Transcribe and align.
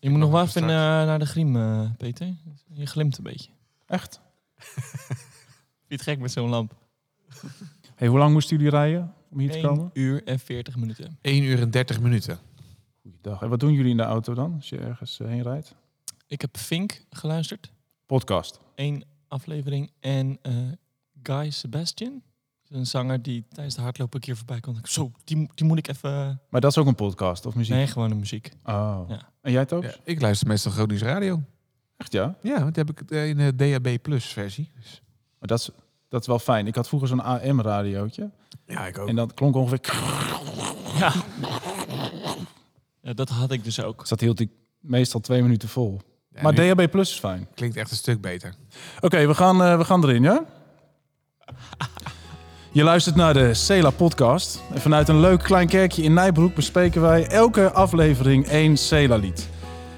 Je 0.00 0.10
moet 0.10 0.18
nog 0.18 0.30
wel 0.30 0.40
nog 0.40 0.48
even 0.48 0.62
eh, 0.62 0.68
naar 0.68 1.18
de 1.18 1.26
griem, 1.26 1.56
eh, 1.56 1.90
Peter. 1.96 2.34
Je 2.72 2.86
glimt 2.86 3.18
een 3.18 3.24
beetje. 3.24 3.50
Echt? 3.86 4.20
Het 5.88 6.02
gek 6.02 6.18
met 6.18 6.32
zo'n 6.32 6.48
lamp? 6.48 6.74
Hey, 7.94 8.08
hoe 8.08 8.18
lang 8.18 8.32
moesten 8.32 8.56
jullie 8.56 8.72
rijden 8.72 9.14
om 9.30 9.38
hier 9.38 9.50
te 9.50 9.56
1 9.56 9.66
komen? 9.66 9.90
uur 9.92 10.24
en 10.24 10.38
40 10.38 10.76
minuten. 10.76 11.18
1 11.20 11.42
uur 11.42 11.60
en 11.60 11.70
30 11.70 12.00
minuten. 12.00 12.38
Goeiedag. 13.02 13.42
En 13.42 13.48
wat 13.48 13.60
doen 13.60 13.72
jullie 13.72 13.90
in 13.90 13.96
de 13.96 14.02
auto 14.02 14.34
dan, 14.34 14.54
als 14.54 14.68
je 14.68 14.78
ergens 14.78 15.20
eh, 15.20 15.28
heen 15.28 15.42
rijdt? 15.42 15.74
Ik 16.26 16.40
heb 16.40 16.56
Fink 16.56 17.04
geluisterd. 17.10 17.72
Podcast. 18.06 18.60
Eén 18.74 19.04
aflevering. 19.28 19.90
En 20.00 20.38
eh, 20.42 20.52
Guy 21.22 21.50
Sebastian. 21.50 22.22
Een 22.68 22.86
zanger 22.86 23.22
die 23.22 23.44
tijdens 23.48 23.74
de 23.74 23.80
hardlopen 23.80 24.14
een 24.14 24.20
keer 24.20 24.36
voorbij 24.36 24.60
komt. 24.60 24.88
Zo, 24.88 25.12
die, 25.24 25.50
die 25.54 25.66
moet 25.66 25.78
ik 25.78 25.88
even... 25.88 26.40
Maar 26.48 26.60
dat 26.60 26.70
is 26.70 26.78
ook 26.78 26.86
een 26.86 26.94
podcast 26.94 27.46
of 27.46 27.54
muziek? 27.54 27.74
Nee, 27.74 27.86
gewoon 27.86 28.08
de 28.08 28.14
muziek. 28.14 28.52
Oh. 28.64 29.00
Ja. 29.08 29.32
En 29.48 29.54
jij 29.54 29.64
Toos? 29.64 29.84
Ja, 29.84 29.94
ik 30.04 30.20
luister 30.20 30.48
meestal 30.48 30.72
Groningen 30.72 31.06
Radio. 31.06 31.42
Echt 31.96 32.12
ja? 32.12 32.34
Ja, 32.42 32.58
want 32.62 32.74
die 32.74 32.84
heb 32.84 33.00
ik 33.00 33.10
eh, 33.10 33.28
in 33.28 33.36
de 33.36 33.54
DAB 33.54 34.02
Plus 34.02 34.24
versie. 34.24 34.70
Dus, 34.76 35.02
Maar 35.38 35.48
dat 35.48 35.58
is, 35.58 35.70
dat 36.08 36.20
is 36.20 36.26
wel 36.26 36.38
fijn. 36.38 36.66
Ik 36.66 36.74
had 36.74 36.88
vroeger 36.88 37.08
zo'n 37.08 37.22
AM-radiootje. 37.22 38.30
ja, 38.66 38.86
ik 38.86 38.98
ook. 38.98 39.08
En 39.08 39.16
dat 39.16 39.34
klonk 39.34 39.56
ongeveer... 39.56 39.80
Ja. 40.98 41.12
ja, 43.02 43.12
dat 43.12 43.28
had 43.28 43.50
ik 43.50 43.64
dus 43.64 43.82
ook. 43.82 43.98
Dus 44.00 44.08
dat 44.08 44.20
hield 44.20 44.40
ik 44.40 44.50
meestal 44.80 45.20
twee 45.20 45.42
minuten 45.42 45.68
vol. 45.68 46.00
Ja, 46.34 46.42
maar 46.42 46.52
nu 46.52 46.74
DHB 46.74 46.90
Plus 46.90 47.10
is 47.10 47.18
fijn. 47.18 47.48
klinkt 47.54 47.76
echt 47.76 47.90
een 47.90 47.96
stuk 47.96 48.20
beter. 48.20 48.54
Oké, 49.00 49.26
we, 49.26 49.34
gaan, 49.34 49.62
eh, 49.62 49.76
we 49.78 49.84
gaan 49.84 50.04
erin, 50.04 50.22
ja? 50.22 50.44
Je 52.78 52.84
luistert 52.84 53.16
naar 53.16 53.34
de 53.34 53.54
Cela 53.54 53.90
podcast. 53.90 54.62
En 54.74 54.80
vanuit 54.80 55.08
een 55.08 55.20
leuk 55.20 55.42
klein 55.42 55.68
kerkje 55.68 56.02
in 56.02 56.12
Nijbroek 56.12 56.54
bespreken 56.54 57.00
wij 57.00 57.26
elke 57.26 57.72
aflevering 57.72 58.46
één 58.46 58.76
Cela-lied. 58.76 59.48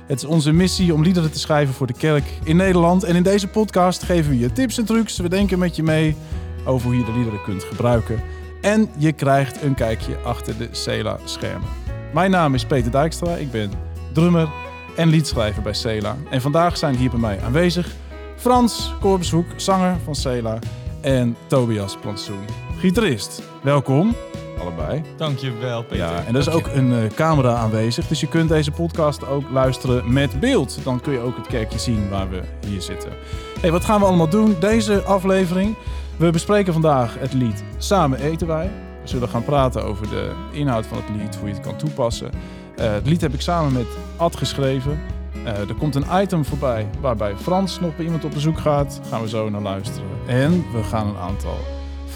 Het 0.06 0.18
is 0.18 0.24
onze 0.24 0.52
missie 0.52 0.94
om 0.94 1.02
liederen 1.02 1.30
te 1.32 1.38
schrijven 1.38 1.74
voor 1.74 1.86
de 1.86 1.92
kerk 1.92 2.24
in 2.44 2.56
Nederland. 2.56 3.04
En 3.04 3.16
in 3.16 3.22
deze 3.22 3.48
podcast 3.48 4.02
geven 4.02 4.30
we 4.30 4.38
je 4.38 4.52
tips 4.52 4.78
en 4.78 4.84
trucs. 4.84 5.16
We 5.16 5.28
denken 5.28 5.58
met 5.58 5.76
je 5.76 5.82
mee 5.82 6.16
over 6.64 6.86
hoe 6.86 6.98
je 6.98 7.04
de 7.04 7.12
liederen 7.12 7.42
kunt 7.42 7.64
gebruiken. 7.64 8.22
En 8.60 8.88
je 8.96 9.12
krijgt 9.12 9.62
een 9.62 9.74
kijkje 9.74 10.16
achter 10.24 10.58
de 10.58 10.68
Cela-schermen. 10.70 11.68
Mijn 12.12 12.30
naam 12.30 12.54
is 12.54 12.64
Peter 12.64 12.90
Dijkstra. 12.90 13.34
Ik 13.34 13.50
ben 13.50 13.70
drummer 14.12 14.48
en 14.96 15.08
liedschrijver 15.08 15.62
bij 15.62 15.74
Cela. 15.74 16.16
En 16.30 16.40
vandaag 16.40 16.76
zijn 16.76 16.96
hier 16.96 17.10
bij 17.10 17.20
mij 17.20 17.40
aanwezig 17.42 17.94
Frans 18.36 18.94
Korbeshoek, 19.00 19.46
zanger 19.56 19.96
van 20.04 20.14
Cela. 20.14 20.58
En 21.00 21.36
Tobias 21.46 21.96
Plantsoen, 22.00 22.44
gitarist. 22.80 23.42
Welkom, 23.62 24.14
allebei. 24.58 25.02
Dankjewel, 25.16 25.82
Peter. 25.82 25.96
Ja, 25.96 26.24
en 26.24 26.34
er 26.34 26.40
is 26.40 26.48
ook 26.48 26.66
een 26.66 26.92
eh, 26.92 27.06
camera 27.14 27.54
aanwezig, 27.54 28.06
dus 28.06 28.20
je 28.20 28.28
kunt 28.28 28.48
deze 28.48 28.70
podcast 28.70 29.26
ook 29.26 29.50
luisteren 29.50 30.12
met 30.12 30.40
beeld. 30.40 30.78
Dan 30.84 31.00
kun 31.00 31.12
je 31.12 31.18
ook 31.18 31.36
het 31.36 31.46
kerkje 31.46 31.78
zien 31.78 32.08
waar 32.08 32.30
we 32.30 32.40
hier 32.66 32.82
zitten. 32.82 33.12
Hey, 33.60 33.70
wat 33.70 33.84
gaan 33.84 34.00
we 34.00 34.06
allemaal 34.06 34.28
doen 34.28 34.56
deze 34.60 35.02
aflevering? 35.02 35.76
We 36.16 36.30
bespreken 36.30 36.72
vandaag 36.72 37.18
het 37.18 37.32
lied 37.32 37.64
Samen 37.78 38.20
eten 38.20 38.46
wij. 38.46 38.70
We 39.02 39.08
zullen 39.08 39.28
gaan 39.28 39.44
praten 39.44 39.84
over 39.84 40.08
de 40.08 40.32
inhoud 40.52 40.86
van 40.86 40.96
het 40.96 41.16
lied, 41.16 41.36
hoe 41.36 41.48
je 41.48 41.54
het 41.54 41.62
kan 41.62 41.76
toepassen. 41.76 42.30
Eh, 42.76 42.92
het 42.92 43.06
lied 43.06 43.20
heb 43.20 43.34
ik 43.34 43.40
samen 43.40 43.72
met 43.72 43.86
Ad 44.16 44.36
geschreven. 44.36 45.00
Eh, 45.44 45.68
er 45.68 45.74
komt 45.78 45.94
een 45.94 46.22
item 46.22 46.44
voorbij 46.44 46.88
waarbij 47.00 47.36
Frans 47.36 47.80
nog 47.80 47.96
bij 47.96 48.04
iemand 48.04 48.24
op 48.24 48.30
bezoek 48.30 48.58
gaat. 48.58 49.00
Gaan 49.08 49.22
we 49.22 49.28
zo 49.28 49.50
naar 49.50 49.62
luisteren. 49.62 50.08
En 50.26 50.64
we 50.72 50.82
gaan 50.82 51.08
een 51.08 51.16
aantal 51.16 51.58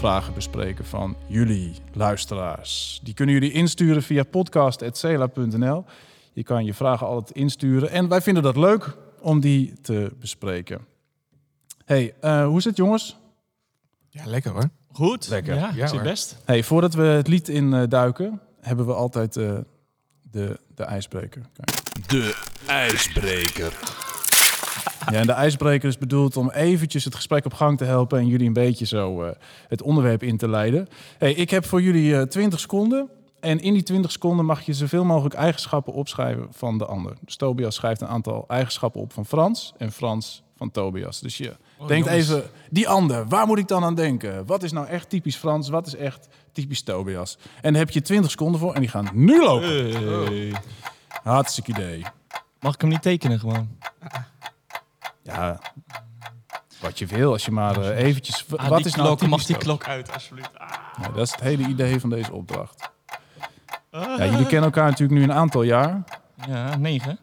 vragen 0.05 0.33
bespreken 0.33 0.85
van 0.85 1.15
jullie 1.27 1.73
luisteraars. 1.93 2.99
Die 3.03 3.13
kunnen 3.13 3.33
jullie 3.35 3.51
insturen 3.51 4.03
via 4.03 4.23
podcast.cela.nl. 4.23 5.85
Je 6.33 6.43
kan 6.43 6.65
je 6.65 6.73
vragen 6.73 7.07
altijd 7.07 7.37
insturen. 7.37 7.89
En 7.89 8.07
wij 8.07 8.21
vinden 8.21 8.43
dat 8.43 8.55
leuk 8.55 8.97
om 9.19 9.39
die 9.39 9.73
te 9.81 10.11
bespreken. 10.19 10.85
hey, 11.85 12.13
eh, 12.21 12.45
hoe 12.45 12.57
is 12.57 12.63
het 12.65 12.77
jongens? 12.77 13.17
Ja, 14.09 14.25
lekker 14.25 14.51
hoor. 14.51 14.69
Goed. 14.91 15.27
Lekker. 15.27 15.55
Ja, 15.55 15.71
Ja, 15.75 15.87
zit 15.87 15.95
hoor. 15.95 16.07
best. 16.09 16.37
Hey, 16.45 16.63
voordat 16.63 16.93
we 16.93 17.03
het 17.03 17.27
lied 17.27 17.49
in 17.49 17.73
eh, 17.73 17.83
duiken, 17.89 18.41
hebben 18.61 18.85
we 18.85 18.93
altijd 18.93 19.37
eh, 19.37 19.57
de, 20.31 20.59
de 20.75 20.83
ijsbreker. 20.83 21.41
Kijk. 21.53 22.07
De 22.07 22.43
ijsbreker. 22.67 23.73
Ja, 25.11 25.19
en 25.19 25.25
de 25.27 25.31
ijsbreker 25.33 25.89
is 25.89 25.97
bedoeld 25.97 26.37
om 26.37 26.49
eventjes 26.51 27.03
het 27.03 27.15
gesprek 27.15 27.45
op 27.45 27.53
gang 27.53 27.77
te 27.77 27.83
helpen 27.85 28.19
en 28.19 28.27
jullie 28.27 28.47
een 28.47 28.53
beetje 28.53 28.85
zo 28.85 29.23
eh, 29.23 29.31
het 29.67 29.81
onderwerp 29.81 30.23
in 30.23 30.37
te 30.37 30.47
leiden. 30.49 30.87
Hey, 31.17 31.33
ik 31.33 31.49
heb 31.49 31.65
voor 31.65 31.81
jullie 31.81 32.15
eh 32.17 32.21
20 32.21 32.59
seconden. 32.59 33.09
En 33.39 33.59
in 33.59 33.73
die 33.73 33.83
20 33.83 34.11
seconden 34.11 34.45
mag 34.45 34.61
je 34.61 34.73
zoveel 34.73 35.03
mogelijk 35.05 35.35
eigenschappen 35.35 35.93
opschrijven 35.93 36.47
van 36.51 36.77
de 36.77 36.85
ander. 36.85 37.13
Dus 37.25 37.35
Tobias 37.35 37.75
schrijft 37.75 38.01
een 38.01 38.07
aantal 38.07 38.43
eigenschappen 38.47 39.01
op 39.01 39.13
van 39.13 39.25
Frans 39.25 39.73
en 39.77 39.91
Frans 39.91 40.43
van 40.57 40.71
Tobias. 40.71 41.19
Dus 41.19 41.37
je 41.37 41.55
Oh, 41.77 41.87
denkt 41.87 42.07
jongens. 42.07 42.29
even, 42.29 42.43
die 42.69 42.87
ander, 42.89 43.27
waar 43.27 43.47
moet 43.47 43.57
ik 43.59 43.67
dan 43.67 43.83
aan 43.83 43.95
denken? 43.95 44.45
Wat 44.45 44.63
is 44.63 44.71
nou 44.71 44.87
echt 44.87 45.09
typisch 45.09 45.35
Frans? 45.35 45.69
Wat 45.69 45.87
is 45.87 45.95
echt 45.95 46.27
typisch 46.51 46.81
Tobias? 46.81 47.37
En 47.61 47.71
daar 47.73 47.81
heb 47.81 47.91
je 47.91 48.01
20 48.01 48.31
seconden 48.31 48.59
voor 48.59 48.73
en 48.73 48.79
die 48.81 48.89
gaan 48.89 49.09
nu 49.13 49.43
lopen. 49.43 49.91
Hey. 50.25 50.53
Hartstikke 51.23 51.71
idee. 51.71 52.03
Mag 52.59 52.73
ik 52.73 52.81
hem 52.81 52.89
niet 52.89 53.01
tekenen 53.01 53.39
gewoon? 53.39 53.69
Ja, 55.25 55.59
wat 56.79 56.99
je 56.99 57.05
wil, 57.05 57.31
als 57.31 57.45
je 57.45 57.51
maar 57.51 57.81
eh, 57.81 58.03
eventjes... 58.03 58.45
Ah, 58.55 58.67
wat 58.67 58.77
die 58.77 58.87
is 58.87 58.95
nou 58.95 59.17
klok, 59.17 59.29
mag 59.29 59.45
die 59.45 59.57
klok 59.57 59.87
uit, 59.87 60.13
alsjeblieft? 60.13 60.59
Ah. 60.59 60.69
Ja, 61.01 61.07
dat 61.07 61.25
is 61.25 61.31
het 61.31 61.39
hele 61.39 61.67
idee 61.67 61.99
van 61.99 62.09
deze 62.09 62.33
opdracht. 62.33 62.91
Ja, 63.91 64.25
jullie 64.25 64.45
kennen 64.45 64.63
elkaar 64.63 64.89
natuurlijk 64.89 65.19
nu 65.19 65.23
een 65.23 65.33
aantal 65.33 65.61
jaar. 65.61 66.03
Ja, 66.47 66.75
negen. 66.77 67.19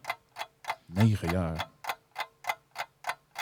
Negen 0.86 1.30
jaar. 1.30 1.68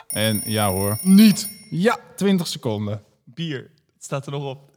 En 0.08 0.42
ja 0.44 0.70
hoor. 0.70 0.98
Niet. 1.02 1.50
Ja, 1.70 1.98
20 2.16 2.46
seconden. 2.46 3.02
Bier. 3.24 3.70
Het 3.94 4.04
staat 4.04 4.26
er 4.26 4.32
nog 4.32 4.44
op. 4.44 4.70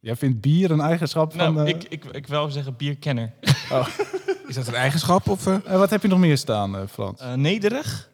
Jij 0.00 0.16
vindt 0.16 0.40
bier 0.40 0.70
een 0.70 0.80
eigenschap 0.80 1.34
van... 1.34 1.54
Nou, 1.54 1.66
eh, 1.66 1.74
ik, 1.74 1.84
ik, 1.84 2.04
ik 2.04 2.26
wil 2.26 2.50
zeggen 2.50 2.76
bierkenner. 2.76 3.32
Is 4.46 4.54
dat 4.54 4.66
een 4.66 4.74
eigenschap? 4.74 5.28
Of, 5.28 5.46
eh? 5.46 5.54
eh, 5.64 5.78
wat 5.78 5.90
heb 5.90 6.02
je 6.02 6.08
nog 6.08 6.18
meer 6.18 6.38
staan, 6.38 6.76
eh, 6.76 6.82
Frans? 6.90 7.20
Eh, 7.20 7.32
nederig. 7.32 8.10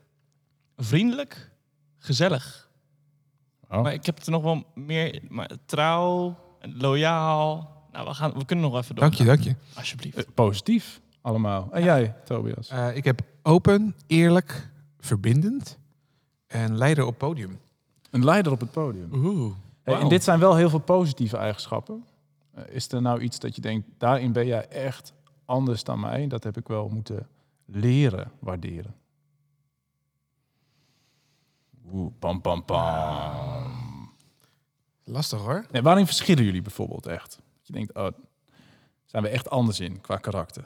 Vriendelijk. 0.80 1.50
Gezellig. 1.98 2.70
Oh. 3.68 3.82
Maar 3.82 3.92
ik 3.92 4.06
heb 4.06 4.18
er 4.18 4.30
nog 4.30 4.42
wel 4.42 4.64
meer. 4.74 5.22
Maar 5.28 5.50
trouw. 5.66 6.36
Loyaal. 6.60 7.78
Nou, 7.92 8.06
we, 8.06 8.14
gaan, 8.14 8.32
we 8.32 8.44
kunnen 8.44 8.70
nog 8.70 8.82
even 8.82 8.94
door. 8.94 9.04
Dank 9.04 9.16
je, 9.16 9.24
dank 9.24 9.40
je. 9.40 9.54
Alsjeblieft. 9.74 10.16
Eh, 10.16 10.24
positief, 10.34 11.00
allemaal. 11.20 11.68
En 11.72 11.82
jij, 11.82 12.14
Tobias? 12.24 12.68
Eh, 12.68 12.96
ik 12.96 13.04
heb 13.04 13.20
open, 13.42 13.94
eerlijk, 14.06 14.70
verbindend 14.98 15.78
en 16.46 16.76
leider 16.76 17.04
op 17.04 17.18
podium. 17.18 17.60
Een 18.10 18.24
leider 18.24 18.52
op 18.52 18.60
het 18.60 18.70
podium. 18.70 19.08
Oeh. 19.12 19.52
Hey, 19.82 19.94
en 19.94 20.08
dit 20.08 20.24
zijn 20.24 20.38
wel 20.38 20.56
heel 20.56 20.70
veel 20.70 20.78
positieve 20.78 21.36
eigenschappen. 21.36 22.04
Eh, 22.52 22.62
is 22.68 22.92
er 22.92 23.02
nou 23.02 23.20
iets 23.20 23.38
dat 23.38 23.54
je 23.54 23.60
denkt, 23.60 23.88
daarin 23.98 24.32
ben 24.32 24.46
jij 24.46 24.68
echt 24.68 25.12
anders 25.44 25.84
dan 25.84 26.00
mij? 26.00 26.26
Dat 26.26 26.44
heb 26.44 26.56
ik 26.56 26.68
wel 26.68 26.88
moeten 26.88 27.28
leren 27.64 28.30
waarderen. 28.38 28.94
Oeh, 31.92 32.12
pam, 32.18 32.40
pam, 32.40 32.64
pam. 32.64 34.12
Lastig 35.04 35.38
hoor. 35.38 35.64
Nee, 35.70 35.82
waarin 35.82 36.06
verschillen 36.06 36.44
jullie 36.44 36.62
bijvoorbeeld 36.62 37.06
echt? 37.06 37.30
Dat 37.30 37.66
je 37.66 37.72
denkt, 37.72 37.94
oh, 37.94 38.06
zijn 39.04 39.22
we 39.22 39.28
echt 39.28 39.50
anders 39.50 39.80
in 39.80 40.00
qua 40.00 40.16
karakter? 40.16 40.64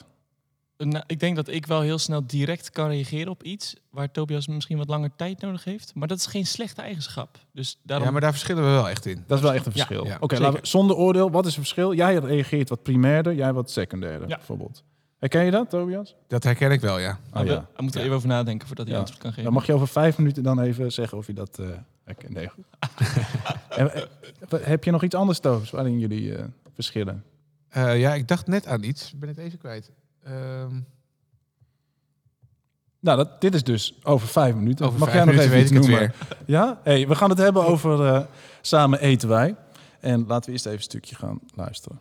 Nou, 0.78 1.04
ik 1.06 1.20
denk 1.20 1.36
dat 1.36 1.48
ik 1.48 1.66
wel 1.66 1.80
heel 1.80 1.98
snel 1.98 2.26
direct 2.26 2.70
kan 2.70 2.88
reageren 2.88 3.28
op 3.32 3.42
iets 3.42 3.75
waar 3.91 4.10
Tobias 4.10 4.47
misschien 4.47 4.78
wat 4.78 4.88
langer 4.88 5.10
tijd 5.16 5.41
nodig 5.41 5.64
heeft. 5.64 5.94
Maar 5.94 6.08
dat 6.08 6.19
is 6.19 6.26
geen 6.26 6.47
slechte 6.47 6.82
eigenschap. 6.82 7.38
Dus 7.52 7.78
daarom. 7.82 8.06
Ja, 8.06 8.12
maar 8.12 8.20
daar 8.20 8.31
verschillen 8.32 8.62
we 8.64 8.70
wel 8.70 8.88
echt 8.88 9.06
in. 9.06 9.25
Dat 9.26 9.36
is 9.38 9.44
wel 9.44 9.52
echt 9.54 9.66
een 9.66 9.72
verschil. 9.72 10.04
ja, 10.06 10.14
Oké, 10.20 10.34
zeker. 10.34 10.41
laten 10.50 10.60
we 10.62 10.66
zonder 10.66 10.96
oordeel. 10.96 11.31
Wat 11.31 11.42
is 11.46 11.50
het 11.56 11.60
verschil? 11.60 11.94
Jij 11.94 12.14
reageert 12.16 12.69
wat 12.69 12.82
primairder, 12.82 13.34
jij 13.34 13.52
wat 13.52 13.70
secundairder, 13.70 14.28
Ja. 14.28 14.36
bijvoorbeeld. 14.36 14.82
Herken 15.19 15.44
je 15.44 15.50
dat, 15.50 15.70
Tobias? 15.70 16.14
Dat 16.28 16.44
herken 16.44 16.70
ik 16.70 16.80
wel, 16.80 16.98
ja. 16.98 17.19
Oh, 17.32 17.41
we, 17.41 17.47
ja. 17.48 17.66
we 17.76 17.82
moeten 17.82 18.00
er 18.00 18.00
Ja. 18.00 18.02
even 18.04 18.16
over 18.16 18.28
nadenken 18.28 18.66
voordat 18.66 18.87
hij 18.87 18.94
Ja. 18.94 19.00
antwoord 19.00 19.22
kan 19.22 19.31
geven. 19.31 19.44
Dan 19.44 19.52
mag 19.52 19.66
je 19.66 19.72
over 19.72 19.88
vijf 19.88 20.19
minuten 20.19 20.43
dan 20.43 20.61
even 20.61 20.93
zeggen 20.93 21.19
of 21.19 21.26
je 21.26 21.32
dat 21.32 21.58
eh 21.58 21.66
herkent. 22.05 22.32
Nee, 22.34 22.49
goed. 22.49 22.64
En, 23.69 23.94
eh, 23.94 24.02
heb 24.61 24.84
je 24.84 24.90
nog 24.90 25.02
iets 25.02 25.14
anders, 25.14 25.38
Tobias, 25.38 25.70
waarin 25.70 25.99
jullie 25.99 26.37
eh, 26.37 26.44
verschillen? 26.75 27.25
Eh, 27.69 28.00
ja, 28.00 28.14
ik 28.14 28.28
dacht 28.28 28.46
net 28.46 28.66
aan 28.66 28.82
iets. 28.82 29.12
Ik 29.12 29.20
ben 29.20 29.28
het 29.28 29.38
even 29.38 29.58
kwijt. 29.58 29.90
Ehm, 30.22 30.81
Nou, 33.00 33.16
dat, 33.16 33.40
dit 33.40 33.55
is 33.55 33.62
dus 33.64 33.94
over 34.02 34.28
vijf 34.28 34.55
minuten. 34.55 34.87
over 34.87 34.99
Mag 34.99 35.08
vijf 35.11 35.25
jij 35.25 35.32
nog 35.34 35.34
minuten 35.44 35.56
even 35.62 35.76
iets 35.76 35.87
noemen? 35.88 35.99
weer. 35.99 36.14
Ja? 36.46 36.81
Hey, 36.82 37.08
we 37.08 37.14
gaan 37.14 37.31
het 37.31 37.38
hebben 37.38 37.64
over 37.66 38.06
eh, 38.06 38.20
Samen 38.61 39.00
eten 39.00 39.28
wij. 39.28 39.56
En 40.00 40.25
laten 40.26 40.44
we 40.46 40.52
eerst 40.52 40.64
even 40.66 40.78
een 40.78 40.84
stukje 40.84 41.14
gaan 41.14 41.38
luisteren. 41.55 41.99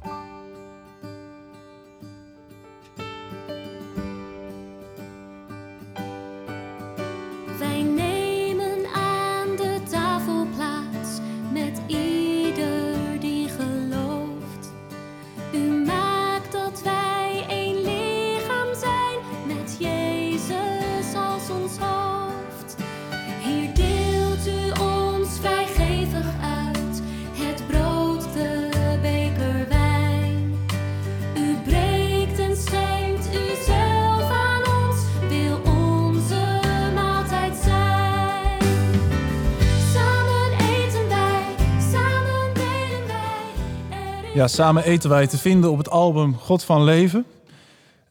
Ja, 44.33 44.47
samen 44.47 44.83
eten 44.83 45.09
wij 45.09 45.27
te 45.27 45.38
vinden 45.38 45.71
op 45.71 45.77
het 45.77 45.89
album 45.89 46.35
God 46.35 46.63
van 46.63 46.83
Leven. 46.83 47.25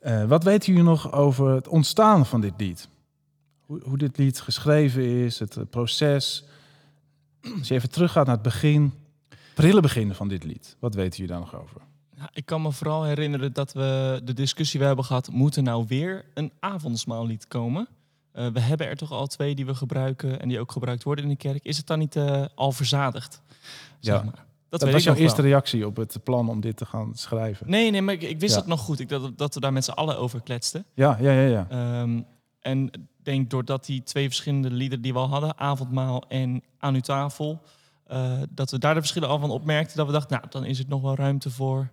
Eh, 0.00 0.24
wat 0.24 0.44
weten 0.44 0.72
jullie 0.72 0.88
nog 0.88 1.12
over 1.12 1.48
het 1.54 1.68
ontstaan 1.68 2.26
van 2.26 2.40
dit 2.40 2.52
lied? 2.56 2.88
Hoe, 3.60 3.80
hoe 3.84 3.98
dit 3.98 4.18
lied 4.18 4.40
geschreven 4.40 5.04
is, 5.04 5.38
het 5.38 5.56
eh, 5.56 5.62
proces. 5.70 6.44
Als 7.58 7.68
je 7.68 7.74
even 7.74 7.90
teruggaat 7.90 8.26
naar 8.26 8.34
het 8.34 8.44
begin, 8.44 8.92
prille 9.54 9.80
begin 9.80 10.14
van 10.14 10.28
dit 10.28 10.44
lied. 10.44 10.76
Wat 10.78 10.94
weten 10.94 11.12
jullie 11.12 11.32
daar 11.32 11.40
nog 11.40 11.56
over? 11.60 11.80
Ja, 12.16 12.30
ik 12.32 12.46
kan 12.46 12.62
me 12.62 12.72
vooral 12.72 13.04
herinneren 13.04 13.52
dat 13.52 13.72
we 13.72 14.20
de 14.24 14.32
discussie 14.32 14.80
we 14.80 14.86
hebben 14.86 15.04
gehad... 15.04 15.30
moet 15.30 15.56
er 15.56 15.62
nou 15.62 15.84
weer 15.88 16.24
een 16.34 16.52
avondsmaallied 16.60 17.48
komen? 17.48 17.88
Eh, 18.32 18.46
we 18.46 18.60
hebben 18.60 18.86
er 18.86 18.96
toch 18.96 19.10
al 19.10 19.26
twee 19.26 19.54
die 19.54 19.66
we 19.66 19.74
gebruiken... 19.74 20.40
en 20.40 20.48
die 20.48 20.60
ook 20.60 20.72
gebruikt 20.72 21.02
worden 21.02 21.24
in 21.24 21.30
de 21.30 21.36
kerk. 21.36 21.64
Is 21.64 21.76
het 21.76 21.86
dan 21.86 21.98
niet 21.98 22.16
al 22.54 22.72
verzadigd? 22.72 23.40
Zeg 24.00 24.14
Ja. 24.14 24.22
maar. 24.22 24.50
Dat, 24.80 24.82
was 24.82 24.94
ik 24.94 25.00
jouw 25.00 25.12
nog 25.12 25.22
eerste 25.22 25.42
wel. 25.42 25.50
reactie 25.50 25.86
op 25.86 25.96
het 25.96 26.16
plan 26.24 26.48
om 26.48 26.60
dit 26.60 26.76
te 26.76 26.86
gaan 26.86 27.14
schrijven. 27.14 27.70
Nee, 27.70 27.90
nee, 27.90 28.02
maar 28.02 28.14
ik, 28.14 28.22
ik 28.22 28.40
wist 28.40 28.52
Ja. 28.54 28.58
dat 28.58 28.68
nog 28.68 28.80
goed. 28.80 29.00
Ik, 29.00 29.08
dat, 29.08 29.38
dat 29.38 29.54
we 29.54 29.60
daar 29.60 29.72
met 29.72 29.84
z'n 29.84 29.90
allen 29.90 30.18
over 30.18 30.42
kletsten. 30.42 30.84
Ja, 30.94 31.16
ja, 31.20 31.32
ja. 31.32 31.46
ja. 31.46 31.66
Ehm, 31.68 32.22
en 32.60 32.86
ik 32.86 33.00
denk 33.22 33.50
doordat 33.50 33.86
die 33.86 34.02
twee 34.02 34.26
verschillende 34.26 34.70
liederen 34.70 35.02
die 35.02 35.12
we 35.12 35.18
al 35.18 35.28
hadden, 35.28 35.58
avondmaal 35.58 36.24
en 36.28 36.62
aan 36.78 36.94
uw 36.94 37.00
tafel, 37.00 37.62
eh, 38.06 38.42
dat 38.50 38.70
we 38.70 38.78
daar 38.78 38.94
de 38.94 39.00
verschillen 39.00 39.28
al 39.28 39.38
van 39.38 39.50
opmerkten, 39.50 39.96
dat 39.96 40.06
we 40.06 40.12
dachten, 40.12 40.36
nou, 40.36 40.48
dan 40.50 40.64
is 40.64 40.78
het 40.78 40.88
nog 40.88 41.02
wel 41.02 41.14
ruimte 41.14 41.50
voor 41.50 41.90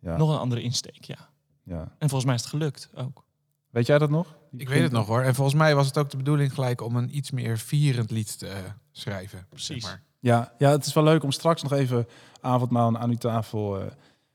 ja, 0.00 0.16
nog 0.16 0.30
een 0.30 0.38
andere 0.38 0.62
insteek, 0.62 1.04
ja. 1.04 1.28
ja. 1.62 1.80
En 1.98 2.08
volgens 2.08 2.24
mij 2.24 2.34
is 2.34 2.40
het 2.40 2.50
gelukt 2.50 2.90
ook. 2.94 3.24
Weet 3.70 3.86
jij 3.86 3.98
dat 3.98 4.10
nog? 4.10 4.36
Ik 4.56 4.68
weet 4.68 4.82
het 4.82 4.92
nog 4.92 5.06
hoor. 5.06 5.22
En 5.22 5.34
volgens 5.34 5.56
mij 5.56 5.74
was 5.74 5.86
het 5.86 5.98
ook 5.98 6.10
de 6.10 6.16
bedoeling 6.16 6.54
gelijk 6.54 6.80
om 6.80 6.96
een 6.96 7.16
iets 7.16 7.30
meer 7.30 7.58
vierend 7.58 8.10
lied 8.10 8.38
te 8.38 8.46
eh, 8.48 8.58
schrijven. 8.92 9.46
Precies. 9.48 9.82
Zeg 9.82 9.92
maar. 9.92 10.02
Ja, 10.20 10.52
ja, 10.58 10.70
het 10.70 10.86
is 10.86 10.92
wel 10.92 11.04
leuk 11.04 11.22
om 11.22 11.32
straks 11.32 11.62
nog 11.62 11.72
even 11.72 12.06
avondmaal 12.40 12.96
aan 12.96 13.10
uw 13.10 13.16
tafel 13.16 13.80
eh, 13.80 13.86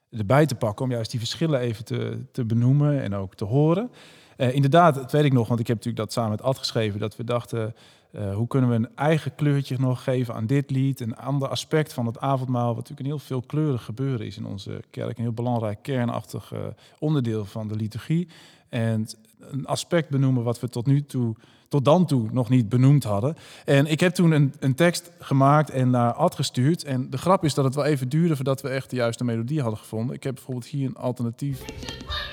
erbij 0.10 0.46
te 0.46 0.56
pakken. 0.56 0.86
Om 0.86 0.92
juist 0.92 1.12
die 1.12 1.20
verschillen 1.20 1.60
even 1.60 1.86
te, 1.86 2.26
te 2.32 2.46
benoemen 2.46 3.02
en 3.02 3.16
ook 3.16 3.36
te 3.36 3.46
horen. 3.46 3.92
Eh, 4.38 4.56
inderdaad, 4.56 4.96
dat 4.96 5.12
weet 5.12 5.24
ik 5.24 5.34
nog, 5.34 5.48
want 5.48 5.60
ik 5.60 5.68
heb 5.68 5.76
natuurlijk 5.76 6.04
dat 6.04 6.14
samen 6.14 6.32
met 6.32 6.42
Ad 6.42 6.58
geschreven. 6.58 7.00
Dat 7.00 7.16
we 7.16 7.24
dachten, 7.24 7.76
eh, 8.12 8.36
hoe 8.36 8.48
kunnen 8.48 8.70
we 8.70 8.76
een 8.76 8.96
eigen 8.96 9.36
kleurtje 9.36 9.80
nog 9.80 10.04
geven 10.04 10.34
aan 10.34 10.46
dit 10.46 10.72
lied. 10.72 11.00
Een 11.00 11.16
ander 11.16 11.48
aspect 11.48 11.94
van 11.94 12.06
het 12.06 12.20
avondmaal, 12.20 12.68
wat 12.68 12.76
natuurlijk 12.76 13.00
een 13.00 13.06
heel 13.06 13.20
veelkleurig 13.20 13.84
gebeuren 13.84 14.26
is 14.26 14.38
in 14.38 14.46
onze 14.46 14.84
kerk. 14.90 15.18
Een 15.18 15.24
heel 15.24 15.34
belangrijk 15.34 15.80
kernachtig 15.82 16.54
onderdeel 17.00 17.46
van 17.46 17.68
de 17.68 17.76
liturgie. 17.76 18.28
En 18.70 19.08
een 19.51 19.66
aspect 19.66 20.10
benoemen 20.10 20.44
wat 20.44 20.60
we 20.60 20.69
tot 20.69 20.86
nu 20.86 21.06
toe, 21.06 21.36
tot 21.68 21.86
dan 21.86 22.06
toe 22.06 22.28
nog 22.31 22.50
niet 22.50 22.69
benoemd 22.69 23.04
hadden. 23.04 23.36
En 23.66 23.86
ik 23.86 24.00
heb 24.00 24.13
toen 24.13 24.31
een, 24.31 24.54
een 24.60 24.75
tekst 24.75 25.12
gemaakt 25.19 25.69
en 25.69 25.90
naar 25.90 26.13
Ad 26.13 26.36
gestuurd. 26.36 26.84
En 26.84 27.10
de 27.10 27.18
grap 27.18 27.44
is 27.44 27.54
dat 27.54 27.66
het 27.66 27.75
wel 27.75 27.86
even 27.86 28.10
duurde 28.10 28.36
voordat 28.36 28.62
we 28.62 28.69
echt 28.69 28.90
de 28.90 28.95
juiste 28.95 29.24
melodie 29.24 29.62
hadden 29.62 29.80
gevonden. 29.80 30.16
Ik 30.16 30.24
heb 30.24 30.34
bijvoorbeeld 30.36 30.66
hier 30.66 30.88
een 30.88 30.95
alternatief, 30.95 31.62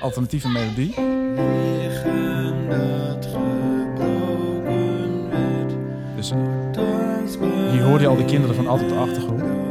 alternatieve 0.01 0.49
melodie. 0.49 0.95
Dus 6.17 6.33
tastbaar 6.73 7.71
hier 7.71 7.83
hoor 7.83 8.01
je 8.01 8.07
al 8.07 8.17
de 8.17 8.25
kinderen 8.25 8.55
van 8.55 8.67
Ad 8.67 8.83
op 8.83 8.89
de 8.89 8.95
achtergrond. 8.95 9.70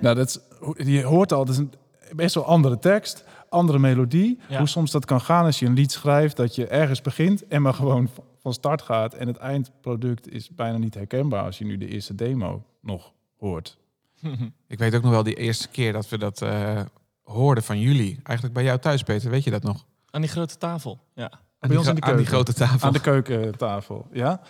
Nou, 0.00 0.14
dat 0.16 0.26
is, 0.28 0.38
je 0.86 1.02
hoort 1.02 1.32
al, 1.32 1.40
het 1.40 1.48
is 1.48 1.56
een 1.56 1.72
best 2.16 2.34
wel 2.34 2.44
andere 2.44 2.78
tekst, 2.78 3.24
andere 3.48 3.78
melodie. 3.78 4.38
Ja. 4.48 4.58
Hoe 4.58 4.68
soms 4.68 4.90
dat 4.90 5.04
kan 5.04 5.20
gaan 5.20 5.44
als 5.44 5.58
je 5.58 5.66
een 5.66 5.74
lied 5.74 5.92
schrijft, 5.92 6.36
dat 6.36 6.54
je 6.54 6.66
ergens 6.66 7.00
begint 7.00 7.46
en 7.46 7.62
maar 7.62 7.74
gewoon 7.74 8.08
van 8.42 8.52
start 8.52 8.82
gaat. 8.82 9.14
En 9.14 9.26
het 9.26 9.36
eindproduct 9.36 10.32
is 10.32 10.48
bijna 10.50 10.78
niet 10.78 10.94
herkenbaar 10.94 11.44
als 11.44 11.58
je 11.58 11.64
nu 11.64 11.76
de 11.78 11.88
eerste 11.88 12.14
demo 12.14 12.62
nog 12.82 13.12
hoort. 13.38 13.78
Ik 14.68 14.78
weet 14.78 14.94
ook 14.94 15.02
nog 15.02 15.10
wel 15.10 15.22
die 15.22 15.34
eerste 15.34 15.68
keer 15.68 15.92
dat 15.92 16.08
we 16.08 16.18
dat 16.18 16.42
eh, 16.42 16.80
hoorden 17.22 17.64
van 17.64 17.80
jullie. 17.80 18.20
Eigenlijk 18.22 18.54
bij 18.54 18.64
jou 18.64 18.78
thuis, 18.78 19.02
Peter. 19.02 19.30
Weet 19.30 19.44
je 19.44 19.50
dat 19.50 19.62
nog? 19.62 19.84
Aan 20.10 20.20
die 20.20 20.30
grote 20.30 20.56
tafel, 20.56 20.98
ja. 21.14 21.30
Aan 21.58 21.68
Bij 21.68 21.76
ons 21.76 21.86
die, 21.86 21.94
in 21.94 22.00
de 22.00 22.06
gro- 22.06 22.10
aan 22.10 22.16
die 22.16 22.26
keuken. 22.26 22.44
grote 22.44 22.52
tafel. 22.54 22.86
Aan 22.86 22.92
de 22.92 23.00
keukentafel, 23.00 24.06
ja? 24.12 24.40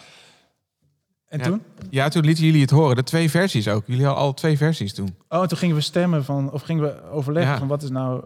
En 1.31 1.39
Ja. 1.39 1.45
toen? 1.45 1.63
Ja, 1.91 2.09
toen 2.09 2.25
lieten 2.25 2.45
jullie 2.45 2.61
het 2.61 2.71
horen. 2.71 2.97
De 2.97 3.03
twee 3.03 3.31
versies 3.31 3.69
ook. 3.69 3.83
Jullie 3.87 4.05
hadden 4.05 4.23
al 4.25 4.35
twee 4.35 4.57
versies 4.57 4.95
toen. 4.95 5.15
Oh, 5.29 5.43
en 5.43 5.49
toen 5.49 5.59
gingen 5.59 5.77
we 5.77 5.81
stemmen 5.83 6.25
van, 6.25 6.53
of 6.53 6.63
gingen 6.63 6.83
we 6.83 7.03
overleggen 7.11 7.53
Ja. 7.53 7.59
van 7.59 7.69
wat 7.69 7.83
is 7.83 7.91
nou... 7.91 8.25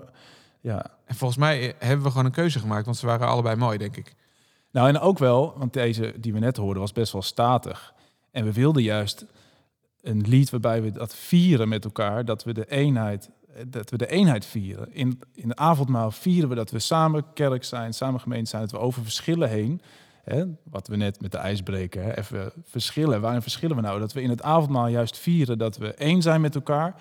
Ja, 0.60 0.86
En 1.04 1.14
volgens 1.14 1.38
mij 1.38 1.60
eh, 1.68 1.74
hebben 1.78 2.04
we 2.04 2.10
gewoon 2.10 2.24
een 2.26 2.30
keuze 2.32 2.58
gemaakt. 2.58 2.84
Want 2.84 2.96
ze 2.96 3.06
waren 3.06 3.28
allebei 3.28 3.56
mooi, 3.56 3.78
denk 3.78 3.96
ik. 3.96 4.14
Nou, 4.70 4.88
en 4.88 4.98
ook 4.98 5.18
wel, 5.18 5.54
want 5.56 5.72
deze 5.72 6.14
die 6.20 6.32
we 6.32 6.38
net 6.38 6.56
hoorden 6.56 6.80
was 6.82 6.92
best 6.92 7.12
wel 7.12 7.22
statig. 7.22 7.94
En 8.30 8.44
we 8.44 8.52
wilden 8.52 8.82
juist 8.82 9.24
een 10.02 10.20
lied 10.28 10.50
waarbij 10.50 10.82
we 10.82 10.90
dat 10.92 11.14
vieren 11.14 11.68
met 11.68 11.84
elkaar, 11.84 12.24
dat 12.24 12.44
we 12.44 12.52
de 12.54 12.70
eenheid, 12.70 13.30
dat 13.66 13.90
we 13.90 13.96
de 13.96 14.06
eenheid 14.06 14.46
vieren. 14.46 14.92
In, 14.94 15.20
in 15.34 15.48
de 15.48 15.56
avondmaal 15.56 16.10
vieren 16.10 16.48
we 16.48 16.54
dat 16.54 16.70
we 16.70 16.78
samen 16.78 17.24
kerk 17.34 17.64
zijn, 17.64 17.94
samen 17.94 18.20
gemeente 18.20 18.50
zijn, 18.50 18.62
dat 18.62 18.70
we 18.70 18.78
over 18.78 19.02
verschillen 19.02 19.48
heen, 19.48 19.80
hè, 20.24 20.44
wat 20.62 20.88
we 20.88 20.96
net 20.96 21.20
met 21.20 21.32
de 21.32 21.38
ijsbreker, 21.38 22.02
hè, 22.02 22.18
even 22.18 22.52
verschillen. 22.62 23.20
Waarin 23.20 23.42
verschillen 23.42 23.76
we 23.76 23.82
nou? 23.82 24.00
Dat 24.00 24.12
we 24.12 24.22
in 24.22 24.30
het 24.30 24.42
avondmaal 24.42 24.88
juist 24.88 25.18
vieren 25.18 25.58
dat 25.58 25.76
we 25.76 25.94
één 25.94 26.22
zijn 26.22 26.40
met 26.40 26.54
elkaar. 26.54 26.94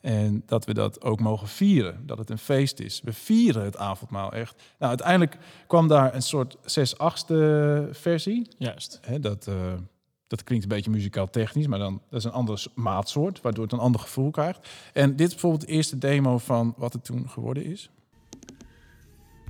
En 0.00 0.42
dat 0.46 0.64
we 0.64 0.74
dat 0.74 1.02
ook 1.02 1.20
mogen 1.20 1.48
vieren, 1.48 2.06
dat 2.06 2.18
het 2.18 2.30
een 2.30 2.38
feest 2.38 2.80
is. 2.80 3.00
We 3.04 3.12
vieren 3.12 3.64
het 3.64 3.76
avondmaal 3.76 4.32
echt. 4.32 4.54
Nou, 4.78 4.88
uiteindelijk 4.88 5.36
kwam 5.66 5.88
daar 5.88 6.14
een 6.14 6.22
soort 6.22 6.56
6 6.64 6.98
achtste 6.98 7.88
versie. 7.92 8.48
Juist. 8.58 8.98
Hè, 9.02 9.20
dat, 9.20 9.46
eh, 9.46 9.54
dat 10.26 10.44
klinkt 10.44 10.64
een 10.64 10.70
beetje 10.70 10.90
muzikaal 10.90 11.30
technisch, 11.30 11.66
maar 11.66 11.78
dan 11.78 12.02
dat 12.10 12.18
is 12.18 12.24
een 12.24 12.32
andere 12.32 12.58
maatsoort, 12.74 13.40
waardoor 13.40 13.64
het 13.64 13.72
een 13.72 13.78
ander 13.78 14.00
gevoel 14.00 14.30
krijgt. 14.30 14.68
En 14.92 15.16
dit 15.16 15.26
is 15.26 15.32
bijvoorbeeld 15.32 15.66
de 15.66 15.72
eerste 15.72 15.98
demo 15.98 16.38
van 16.38 16.74
wat 16.76 16.92
het 16.92 17.04
toen 17.04 17.28
geworden 17.28 17.64
is. 17.64 17.90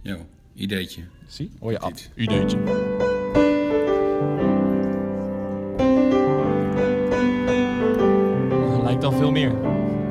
Jo, 0.02 0.26
ideetje. 0.54 1.02
Zie, 1.26 1.50
hoor 1.60 1.70
je 1.70 1.78
af. 1.78 2.08
Ideetje. 2.14 2.95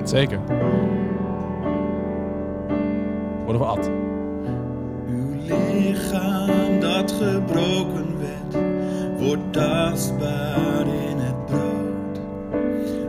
Zeker. 0.04 0.39
Worden 3.44 3.62
we 3.62 3.68
at. 3.68 3.89
Uw 5.08 5.34
lichaam 5.48 6.80
dat 6.80 7.12
gebroken 7.12 8.18
werd, 8.20 8.63
wordt 9.20 9.54
tastbaar 9.54 10.88
in 10.88 11.18
het 11.18 11.46
brood. 11.46 12.20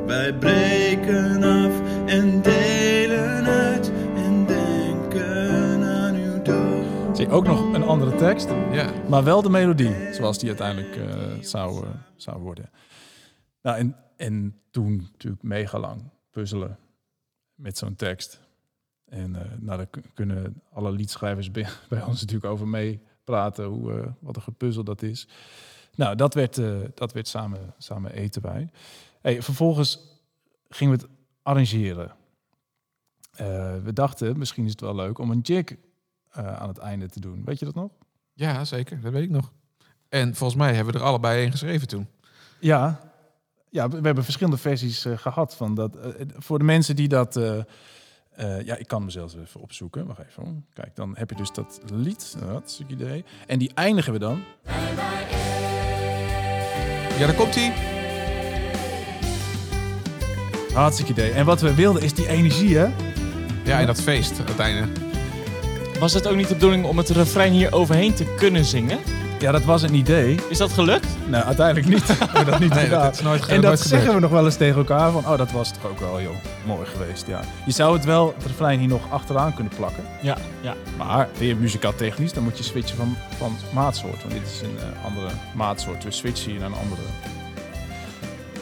Wij 0.07 0.35
breken 0.35 1.43
af 1.43 1.81
en 2.07 2.43
delen 2.43 3.45
uit 3.45 3.93
en 4.17 4.47
denken 4.47 5.83
aan 5.83 6.15
uw 6.15 6.43
dood. 6.43 7.17
Zie, 7.17 7.29
ook 7.31 7.47
nog 7.47 7.75
een 7.75 7.83
andere 7.85 8.15
tekst, 8.15 8.49
Ja. 8.73 8.91
maar 9.09 9.25
wel 9.25 9.43
de 9.43 9.51
melodie, 9.51 10.13
zoals 10.13 10.39
die 10.39 10.49
uiteindelijk 10.49 10.97
eh, 10.97 11.15
zou, 11.41 11.85
eh, 11.85 11.91
zou 12.17 12.41
worden. 12.43 12.71
Nou, 13.63 13.79
en, 13.79 13.97
en 14.17 14.61
toen 14.71 14.97
natuurlijk 15.13 15.43
mega 15.43 15.79
lang 15.79 16.15
puzzelen 16.37 16.79
met 17.55 17.79
zo'n 17.79 17.97
tekst. 17.97 18.41
En 19.05 19.37
eh, 19.37 19.59
nou, 19.59 19.77
daar 19.79 20.03
kunnen 20.15 20.63
alle 20.73 20.91
liedschrijvers 20.91 21.51
bij, 21.51 21.69
bij 21.89 22.03
ons 22.03 22.21
natuurlijk 22.21 22.53
over 22.53 22.69
meepraten, 22.69 23.65
hoe, 23.65 23.93
eh, 23.93 24.07
wat 24.19 24.37
een 24.37 24.43
gepuzzel 24.43 24.85
dat 24.85 25.03
is. 25.03 25.29
Nou, 25.95 26.17
dat 26.17 26.35
werd, 26.35 26.59
eh, 26.59 26.79
dat 26.95 27.13
werd 27.13 27.29
samen, 27.29 27.75
samen 27.79 28.13
eten 28.13 28.43
bij. 28.43 28.71
Hey, 29.21 29.43
vervolgens 29.43 30.01
gingen 30.69 30.97
we 30.97 31.03
het 31.03 31.11
arrangeren. 31.43 32.15
We 33.83 33.91
dachten, 33.93 34.39
misschien 34.39 34.65
is 34.65 34.71
het 34.71 34.81
wel 34.81 34.95
leuk 34.95 35.19
om 35.19 35.31
een 35.31 35.41
jig 35.41 35.77
aan 36.31 36.69
het 36.69 36.79
einde 36.79 37.09
te 37.09 37.21
doen. 37.21 37.45
Weet 37.45 37.59
je 37.59 37.65
dat 37.65 37.75
nog? 37.75 37.91
ja, 38.33 38.65
zeker. 38.65 39.01
Dat 39.01 39.13
weet 39.13 39.23
ik 39.23 39.31
nog. 39.31 39.53
En 40.09 40.35
volgens 40.35 40.59
mij 40.59 40.75
hebben 40.75 40.93
we 40.93 41.01
er 41.01 41.07
allebei 41.07 41.41
één 41.41 41.51
geschreven 41.51 41.89
toen. 41.89 42.09
Ja, 42.61 43.01
ja 43.71 43.89
we 43.89 44.01
hebben 44.03 44.25
verschillende 44.25 44.59
versies 44.59 45.05
eh, 45.05 45.19
gehad. 45.19 45.57
Van 45.57 45.75
dat, 45.75 45.97
eh, 45.97 46.11
voor 46.37 46.59
de 46.59 46.65
mensen 46.65 46.97
die 46.97 47.09
dat... 47.09 47.37
eh, 47.37 47.59
eh, 48.37 48.61
ja, 48.67 48.77
ik 48.77 48.87
kan 48.87 49.01
hem 49.01 49.11
zelfs 49.11 49.35
even 49.37 49.61
opzoeken. 49.61 50.07
Wacht 50.07 50.21
even. 50.29 50.43
hoor. 50.45 50.53
Kijk, 50.73 50.97
dan 50.97 51.15
heb 51.17 51.31
je 51.31 51.37
dus 51.37 51.53
dat 51.53 51.81
lied. 51.93 52.37
Dat 52.47 52.65
is 52.67 52.79
een 52.79 52.91
idee. 52.93 53.25
En 53.47 53.59
die 53.59 53.71
eindigen 53.75 54.13
we 54.13 54.19
dan. 54.19 54.43
Ja, 57.19 57.27
daar 57.27 57.35
komt 57.35 57.55
hij. 57.55 57.73
Hartstikke 60.75 61.13
idee. 61.13 61.31
En 61.31 61.45
wat 61.45 61.61
we 61.61 61.75
wilden 61.75 62.03
is 62.03 62.15
die 62.15 62.29
energie, 62.29 62.77
hè? 62.77 62.87
Ja, 63.65 63.81
en 63.81 63.87
dat 63.87 64.01
feest, 64.01 64.39
het 64.39 64.59
einde. 64.59 64.89
Was 65.99 66.13
het 66.13 66.27
ook 66.27 66.37
niet 66.37 66.49
de 66.49 66.55
bedoeling 66.55 66.85
om 66.85 66.97
het 66.99 67.09
refrein 67.09 67.53
hier 67.53 67.73
overheen 67.73 68.15
te 68.15 68.35
kunnen 68.37 68.65
zingen? 68.65 68.99
Ja, 69.39 69.53
dat 69.53 69.65
was 69.65 69.83
een 69.83 69.95
idee. 69.95 70.39
Is 70.49 70.59
dat 70.59 70.73
gelukt? 70.73 71.07
Nou, 71.27 71.45
uiteindelijk 71.45 71.87
niet. 71.89 72.07
We 72.19 72.25
hebben 72.25 72.47
dat 72.47 72.61
niet 72.61 72.75
Nee, 72.75 72.85
gedaan. 72.85 73.03
dat 73.05 73.15
is 73.15 73.21
nooit, 73.21 73.43
ge- 73.43 73.49
en 73.51 73.61
dat 73.61 73.65
nooit 73.65 73.79
zeggen 73.81 74.15
we 74.15 74.21
nog 74.21 74.31
wel 74.31 74.45
eens 74.45 74.57
tegen 74.57 74.77
elkaar 74.77 75.11
van, 75.11 75.27
oh, 75.27 75.37
dat 75.39 75.51
was 75.53 75.71
toch 75.73 75.87
ook 75.91 75.99
wel, 75.99 76.21
joh, 76.21 76.35
mooi 76.67 76.87
geweest, 76.87 77.27
ja. 77.27 77.41
Je 77.67 77.73
zou 77.73 77.97
het 77.97 78.05
wel, 78.05 78.33
het 78.37 78.47
refrein 78.47 78.79
hier 78.79 78.89
nog 78.89 79.11
achteraan 79.11 79.55
kunnen 79.55 79.73
plakken. 79.77 80.05
Ja, 80.23 80.37
ja. 80.61 80.75
Maar 80.97 81.29
weer 81.39 81.57
muzikaal 81.57 81.95
technisch, 81.95 82.33
dan 82.33 82.43
moet 82.43 82.57
je 82.59 82.65
switchen 82.65 82.97
van, 82.97 83.17
van 83.37 83.57
maatsoort. 83.75 84.21
Want 84.23 84.31
dit 84.35 84.43
is 84.43 84.61
een 84.61 84.79
eh, 84.79 85.05
andere 85.05 85.29
maatsoort. 85.55 86.05
We 86.05 86.11
switchen 86.11 86.51
hier 86.51 86.61
naar 86.61 86.69
een 86.69 86.77
andere. 86.83 87.01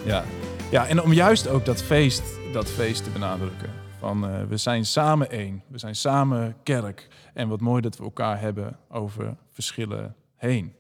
Ja. 0.05 0.25
ja, 0.71 0.87
en 0.87 1.03
om 1.03 1.13
juist 1.13 1.49
ook 1.49 1.65
dat 1.65 1.83
feest, 1.83 2.23
dat 2.53 2.71
feest 2.71 3.05
te 3.05 3.11
benadrukken. 3.11 3.71
Van 3.99 4.29
eh, 4.29 4.31
we 4.49 4.57
zijn 4.57 4.85
samen 4.87 5.31
één. 5.31 5.63
We 5.69 5.79
zijn 5.79 5.95
samen 5.95 6.57
kerk. 6.63 7.09
En 7.35 7.49
wat 7.49 7.61
mooi 7.61 7.81
dat 7.81 7.97
we 7.97 8.05
elkaar 8.05 8.41
hebben 8.41 8.77
over 8.91 9.35
verschillen 9.53 10.15
heen. 10.45 10.75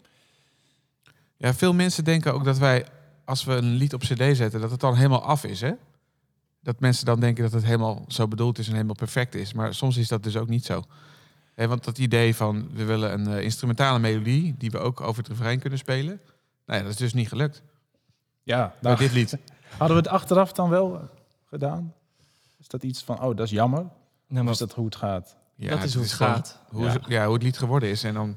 Ja, 1.37 1.55
veel 1.55 1.75
mensen 1.75 2.05
denken 2.05 2.35
ook 2.35 2.45
dat 2.45 2.59
wij, 2.59 2.87
als 3.25 3.45
we 3.45 3.53
een 3.53 3.73
lied 3.75 3.95
op 3.95 4.01
cd 4.01 4.37
zetten, 4.37 4.61
dat 4.61 4.71
het 4.71 4.81
dan 4.81 4.95
helemaal 4.95 5.23
af 5.23 5.45
is. 5.45 5.61
Hè? 5.61 5.73
Dat 6.61 6.81
mensen 6.81 7.05
dan 7.05 7.21
denken 7.21 7.43
dat 7.43 7.53
het 7.53 7.65
helemaal 7.65 8.05
zo 8.09 8.29
bedoeld 8.29 8.59
is 8.59 8.67
en 8.67 8.73
helemaal 8.73 8.95
perfect 8.95 9.35
is. 9.35 9.53
Maar 9.53 9.75
soms 9.75 9.97
is 9.97 10.09
dat 10.09 10.23
dus 10.23 10.37
ook 10.37 10.49
niet 10.49 10.65
zo. 10.65 10.83
Hè, 11.55 11.69
want 11.69 11.85
dat 11.85 11.99
idee 11.99 12.37
van, 12.37 12.69
we 12.73 12.85
willen 12.85 13.13
een 13.13 13.27
eh, 13.27 13.43
instrumentale 13.43 13.99
melodie, 13.99 14.55
die 14.59 14.71
we 14.71 14.79
ook 14.79 15.01
over 15.01 15.23
het 15.23 15.29
refrein 15.29 15.59
kunnen 15.59 15.79
spelen. 15.79 16.21
Nou 16.67 16.79
ja, 16.79 16.85
dat 16.85 16.93
is 16.93 16.99
dus 16.99 17.15
niet 17.15 17.29
gelukt. 17.29 17.63
Ja, 18.43 18.67
Bij 18.67 18.77
nou, 18.81 18.97
dit 18.97 19.13
lied. 19.13 19.39
hadden 19.79 19.97
we 19.97 20.03
het 20.03 20.13
achteraf 20.13 20.53
dan 20.53 20.69
wel 20.69 20.95
eh, 20.95 21.01
gedaan? 21.45 21.95
Is 22.59 22.69
dat 22.69 22.83
iets 22.83 23.03
van, 23.03 23.23
oh, 23.23 23.37
dat 23.37 23.47
is 23.47 23.51
jammer? 23.51 23.81
Nou, 23.81 23.93
Of 24.29 24.43
maar 24.43 24.53
is 24.53 24.59
dat 24.59 24.73
hoe 24.73 24.85
het 24.85 24.97
gaat? 24.97 25.37
Ja, 25.55 25.71
dat 25.71 25.83
is 25.83 25.95
hoe 25.95 26.03
het 26.03 26.13
gaat. 26.13 26.59
Hoe, 26.69 26.85
Ja. 26.85 26.93
ja. 26.93 27.01
ja, 27.09 27.25
hoe 27.25 27.35
het 27.35 27.43
lied 27.43 27.59
geworden 27.59 27.89
is. 27.89 28.05
En 28.05 28.15
dan, 28.15 28.37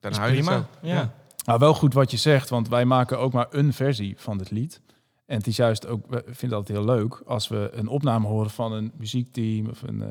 dan 0.00 0.10
Is 0.10 0.16
het 0.18 0.26
prima. 0.26 0.52
zo. 0.52 0.64
Ja. 0.88 1.12
Nou, 1.44 1.58
wel 1.58 1.74
goed 1.74 1.94
wat 1.94 2.10
je 2.10 2.16
zegt, 2.16 2.48
want 2.48 2.68
wij 2.68 2.84
maken 2.84 3.18
ook 3.18 3.32
maar 3.32 3.46
een 3.50 3.72
versie 3.72 4.14
van 4.18 4.38
het 4.38 4.50
lied. 4.50 4.80
En 5.26 5.36
het 5.36 5.46
is 5.46 5.56
juist 5.56 5.86
ook, 5.86 6.06
we 6.08 6.22
vinden 6.24 6.40
het 6.40 6.52
altijd 6.52 6.78
heel 6.78 6.86
leuk 6.96 7.22
als 7.26 7.48
we 7.48 7.68
een 7.72 7.88
opname 7.88 8.26
horen 8.26 8.50
van 8.50 8.72
een 8.72 8.92
muziekteam 8.96 9.66
of 9.68 9.82
een, 9.82 10.02
eh, 10.02 10.08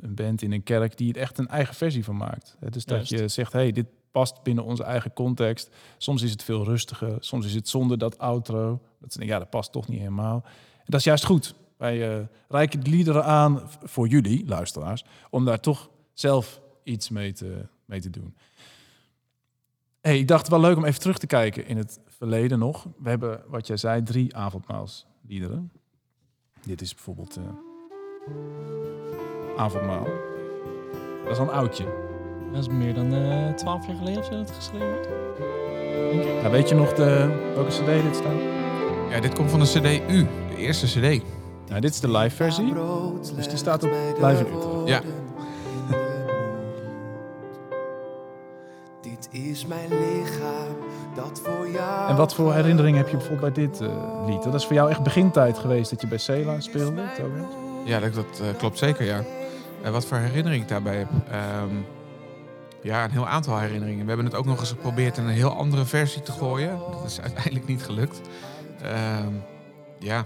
een- 0.00 0.14
band 0.14 0.42
in 0.42 0.52
een 0.52 0.62
kerk 0.62 0.96
die 0.96 1.12
er 1.14 1.20
echt 1.20 1.38
een 1.38 1.48
eigen 1.48 1.74
versie 1.74 2.04
van 2.04 2.16
maakt. 2.16 2.56
Hè, 2.60 2.70
Dus 2.70 2.84
dat 2.84 3.08
Juist. 3.08 3.22
je 3.22 3.28
zegt, 3.28 3.52
hey, 3.52 3.72
dit 3.72 3.86
past 4.10 4.42
binnen 4.42 4.64
onze 4.64 4.82
eigen 4.82 5.12
context. 5.12 5.70
Soms 5.98 6.22
is 6.22 6.30
het 6.30 6.42
veel 6.42 6.64
rustiger, 6.64 7.16
soms 7.20 7.46
is 7.46 7.54
het 7.54 7.68
zonder 7.68 7.98
dat 7.98 8.18
outro. 8.18 8.80
Dat 9.00 9.12
ze 9.12 9.18
denken, 9.18 9.34
ja, 9.36 9.38
dat 9.42 9.50
past 9.50 9.72
toch 9.72 9.88
niet 9.88 9.98
helemaal. 9.98 10.42
En 10.76 10.84
dat 10.90 11.00
is 11.00 11.06
juist 11.06 11.24
goed. 11.24 11.54
Wij 11.76 12.16
eh 12.18 12.24
reiken 12.48 12.80
de 12.84 12.90
liederen 12.90 13.24
aan 13.24 13.62
voor 13.82 14.08
jullie, 14.08 14.46
luisteraars, 14.46 15.04
om 15.30 15.44
daar 15.44 15.60
toch 15.60 15.90
zelf 16.12 16.60
iets 16.82 17.08
mee 17.08 17.32
te, 17.32 17.66
mee 17.84 18.00
te 18.00 18.10
doen. 18.10 18.36
Hey, 20.00 20.18
ik 20.18 20.28
dacht 20.28 20.40
het 20.40 20.50
wel 20.50 20.60
leuk 20.60 20.76
om 20.76 20.84
even 20.84 21.00
terug 21.00 21.18
te 21.18 21.26
kijken 21.26 21.66
in 21.66 21.76
het 21.76 22.00
verleden 22.06 22.58
nog. 22.58 22.86
We 22.98 23.08
hebben, 23.08 23.42
wat 23.48 23.66
jij 23.66 23.76
zei, 23.76 24.02
drie 24.02 24.36
avondmaalsliederen. 24.36 25.72
Dit 26.62 26.80
is 26.80 26.94
bijvoorbeeld 26.94 27.36
eh 27.36 27.42
Avondmaal. 29.56 30.06
Dat 31.22 31.32
is 31.32 31.38
al 31.38 31.44
een 31.44 31.52
oudje. 31.52 31.84
Dat 32.52 32.62
is 32.62 32.68
meer 32.68 32.94
dan 32.94 33.14
eh, 33.14 33.54
twaalf 33.54 33.86
jaar 33.86 33.96
geleden 33.96 34.20
of 34.20 34.24
zo 34.24 34.30
dat 34.30 34.48
het 34.48 34.56
geschreven 34.56 34.90
werd. 34.90 35.08
Ja, 36.42 36.50
weet 36.50 36.68
je 36.68 36.74
nog 36.74 36.92
de, 36.92 37.42
welke 37.54 37.70
cd 37.70 38.02
dit 38.02 38.16
staat? 38.16 38.40
Ja, 39.10 39.20
dit 39.20 39.34
komt 39.34 39.50
van 39.50 39.60
de 39.60 39.66
CD 39.66 40.10
U, 40.10 40.26
de 40.48 40.56
eerste 40.56 40.86
CD. 40.86 41.22
Nou, 41.68 41.80
dit 41.80 41.90
is 41.90 42.00
de 42.00 42.10
live 42.10 42.36
versie. 42.36 42.74
Dus 43.36 43.48
die 43.48 43.56
staat 43.56 43.82
op 43.82 43.90
Live 44.20 44.46
in 44.46 44.56
Utrecht. 44.56 44.88
Ja. 44.88 45.02
Is 49.34 49.66
mijn 49.66 49.88
lichaam 49.88 50.76
dat 51.14 51.40
voor 51.44 51.70
jou. 51.70 52.10
En 52.10 52.16
wat 52.16 52.34
voor 52.34 52.54
herinnering 52.54 52.96
heb 52.96 53.08
je 53.08 53.16
bijvoorbeeld 53.16 53.54
bij 53.54 53.64
dit 53.66 53.80
eh, 53.80 54.24
lied? 54.26 54.42
Dat 54.42 54.54
is 54.54 54.64
voor 54.64 54.74
jou 54.74 54.90
echt 54.90 55.02
begintijd 55.02 55.58
geweest 55.58 55.90
dat 55.90 56.00
je 56.00 56.06
bij 56.06 56.18
Cela 56.18 56.60
speelde, 56.60 57.02
Tobias? 57.16 57.52
Ja, 57.84 58.00
dat, 58.00 58.14
dat 58.14 58.40
eh, 58.40 58.58
klopt 58.58 58.78
zeker, 58.78 59.04
ja. 59.04 59.24
En 59.82 59.92
wat 59.92 60.06
voor 60.06 60.16
herinnering 60.16 60.62
ik 60.62 60.68
daarbij 60.68 60.96
heb? 60.96 61.08
Ehm, 61.30 61.76
ja, 62.82 63.04
een 63.04 63.10
heel 63.10 63.26
aantal 63.26 63.58
herinneringen. 63.58 64.02
We 64.02 64.08
hebben 64.08 64.26
het 64.26 64.34
ook 64.34 64.44
nog 64.44 64.60
eens 64.60 64.68
geprobeerd 64.68 65.16
in 65.16 65.24
een 65.24 65.30
heel 65.30 65.56
andere 65.56 65.84
versie 65.84 66.22
te 66.22 66.32
gooien. 66.32 66.78
Dat 66.90 67.04
is 67.04 67.20
uiteindelijk 67.26 67.66
niet 67.66 67.82
gelukt. 67.82 68.20
Ehm, 68.82 69.32
ja, 69.98 70.24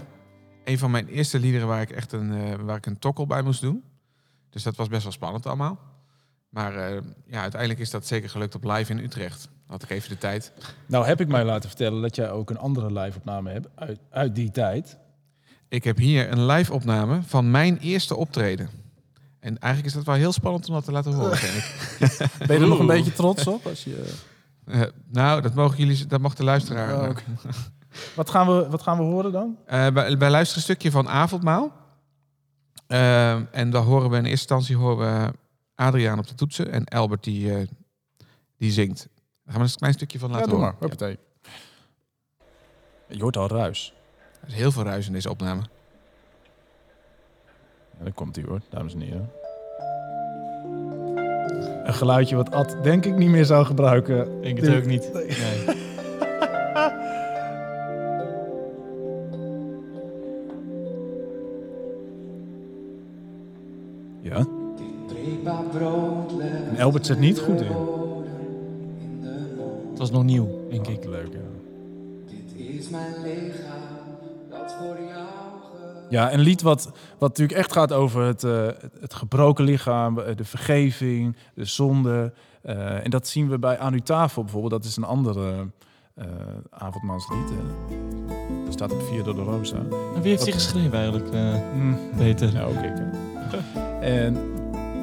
een 0.63 0.77
van 0.77 0.91
mijn 0.91 1.07
eerste 1.07 1.39
liederen 1.39 1.67
waar 1.67 1.81
ik 1.81 1.89
echt 1.89 2.11
een, 2.11 2.33
eh, 2.33 2.53
waar 2.61 2.77
ik 2.77 2.85
een 2.85 2.99
tokkel 2.99 3.25
bij 3.25 3.41
moest 3.41 3.61
doen. 3.61 3.83
Dus 4.49 4.63
dat 4.63 4.75
was 4.75 4.87
best 4.87 5.03
wel 5.03 5.11
spannend 5.11 5.45
allemaal. 5.45 5.88
Maar 6.49 6.75
eh, 6.75 7.01
ja, 7.25 7.41
uiteindelijk 7.41 7.79
is 7.79 7.89
dat 7.89 8.07
zeker 8.07 8.29
gelukt 8.29 8.55
op 8.55 8.63
live 8.63 8.91
in 8.91 8.99
Utrecht. 8.99 9.49
Had 9.67 9.83
ik 9.83 9.89
even 9.89 10.09
de 10.09 10.17
tijd. 10.17 10.51
Nou 10.85 11.05
heb 11.05 11.21
ik 11.21 11.27
mij 11.27 11.43
laten 11.43 11.69
vertellen 11.69 12.01
dat 12.01 12.15
jij 12.15 12.31
ook 12.31 12.49
een 12.49 12.57
andere 12.57 12.99
live-opname 12.99 13.51
hebt 13.51 13.67
uit, 13.75 13.99
uit 14.09 14.35
die 14.35 14.51
tijd. 14.51 14.97
Ik 15.67 15.83
heb 15.83 15.97
hier 15.97 16.31
een 16.31 16.45
live 16.45 16.73
opname 16.73 17.21
van 17.25 17.51
mijn 17.51 17.77
eerste 17.77 18.15
optreden. 18.15 18.69
En 19.39 19.57
eigenlijk 19.59 19.85
is 19.85 19.93
dat 19.93 20.05
wel 20.05 20.15
heel 20.15 20.31
spannend 20.31 20.67
om 20.67 20.73
dat 20.73 20.85
te 20.85 20.91
laten 20.91 21.13
horen, 21.13 21.55
ik. 21.55 21.75
Ben 22.47 22.55
je 22.55 22.63
er 22.63 22.67
nog 22.67 22.79
een 22.79 22.85
beetje 22.85 23.13
trots 23.13 23.47
op? 23.47 23.65
Als 23.65 23.83
je, 23.83 24.13
Eh, 24.65 24.81
nou, 25.07 25.41
dat 25.41 25.53
mogen 25.53 25.77
jullie, 25.77 26.05
dat 26.05 26.21
mag 26.21 26.35
de 26.35 26.43
luisteraar. 26.43 26.99
Oh, 26.99 27.07
eh, 27.07 27.15
wat, 28.15 28.29
gaan 28.29 28.47
we, 28.47 28.69
wat 28.69 28.81
gaan 28.81 28.97
we 28.97 29.03
horen 29.03 29.31
dan? 29.31 29.57
Eh, 29.65 29.87
wij, 29.87 30.17
wij 30.17 30.29
luisteren 30.29 30.55
een 30.55 30.61
stukje 30.61 30.91
van 30.91 31.09
Avondmaal. 31.09 31.71
En 33.51 33.69
dan 33.69 33.85
horen 33.85 34.09
we 34.09 34.17
in 34.17 34.25
eerste 34.25 34.29
instantie 34.29 34.75
horen 34.75 34.97
we 34.97 35.33
Adriaan 35.79 36.19
op 36.19 36.27
de 36.27 36.35
toetsen 36.35 36.71
en 36.71 36.85
Albert 36.85 37.23
die, 37.23 37.53
eh, 37.55 37.67
die 38.57 38.71
zingt. 38.71 39.07
Daar 39.43 39.53
gaan 39.53 39.63
we 39.63 39.69
een 39.69 39.75
klein 39.75 39.93
stukje 39.93 40.19
van 40.19 40.29
Ja, 40.29 40.35
laten 40.35 40.49
doe 40.49 40.59
maar. 40.59 40.71
horen. 40.71 40.89
Hoppatee. 40.89 41.17
Je 43.07 43.21
hoort 43.21 43.37
al 43.37 43.47
ruis. 43.47 43.93
Er 44.41 44.47
is 44.47 44.53
heel 44.53 44.71
veel 44.71 44.83
ruis 44.83 45.07
in 45.07 45.13
deze 45.13 45.29
opname. 45.29 45.61
Ja, 47.97 48.03
dan 48.03 48.13
komt 48.13 48.35
hij 48.35 48.45
hoor, 48.47 48.61
dames 48.69 48.93
en 48.93 48.99
heren. 49.01 49.31
Een 51.87 51.93
geluidje 51.93 52.35
wat 52.35 52.51
Ad 52.51 52.77
denk 52.83 53.05
ik 53.05 53.15
niet 53.15 53.29
meer 53.29 53.45
zou 53.45 53.65
gebruiken. 53.65 54.27
Ik 54.35 54.41
denk 54.41 54.57
het 54.61 54.75
ook 54.75 54.85
niet. 54.85 55.13
Nee. 55.13 55.58
En 66.75 66.79
Albert 66.83 67.05
zit 67.05 67.19
niet 67.19 67.39
goed 67.39 67.61
in. 67.61 67.71
Het 69.89 69.97
was 69.97 70.11
nog 70.11 70.23
nieuw, 70.23 70.49
denk 70.69 70.87
ik. 70.87 71.05
Leuk, 71.05 71.33
ja. 71.33 71.39
Dit 72.25 72.67
is 72.67 72.89
mijn 72.89 73.13
lichaam 73.23 73.81
dat 74.49 74.73
voor 74.79 74.97
jou. 75.07 75.27
Ja, 76.09 76.33
een 76.33 76.39
lied 76.39 76.61
wat, 76.61 76.91
wat 77.17 77.29
natuurlijk 77.29 77.59
echt 77.59 77.71
gaat 77.71 77.93
over 77.93 78.23
het, 78.23 78.43
eh, 78.43 78.67
het, 78.99 79.13
gebroken 79.13 79.63
lichaam, 79.65 80.19
eh, 80.19 80.35
de 80.35 80.43
vergeving, 80.45 81.35
de 81.53 81.65
zonde. 81.65 82.33
Eh, 82.61 83.03
en 83.05 83.09
dat 83.09 83.27
zien 83.27 83.49
we 83.49 83.59
bij 83.59 83.77
Aan 83.77 83.93
uw 83.93 83.99
tafel 83.99 84.41
bijvoorbeeld. 84.43 84.71
Dat 84.71 84.83
is 84.83 84.97
een 84.97 85.03
andere 85.03 85.67
eh 86.15 86.25
avondmaanslied. 86.69 87.49
hè. 87.49 87.95
Dat 88.63 88.73
staat 88.73 88.91
op 88.91 89.01
Via 89.01 89.23
Dolorosa. 89.23 89.75
En 90.15 90.21
wie 90.21 90.31
heeft 90.31 90.43
die 90.43 90.53
geschreven 90.53 90.93
eigenlijk, 90.93 91.29
eh, 91.33 91.53
Mm. 91.75 91.97
Peter? 92.17 92.51
Ja, 92.53 92.67
oké. 92.67 93.11
En 94.01 94.37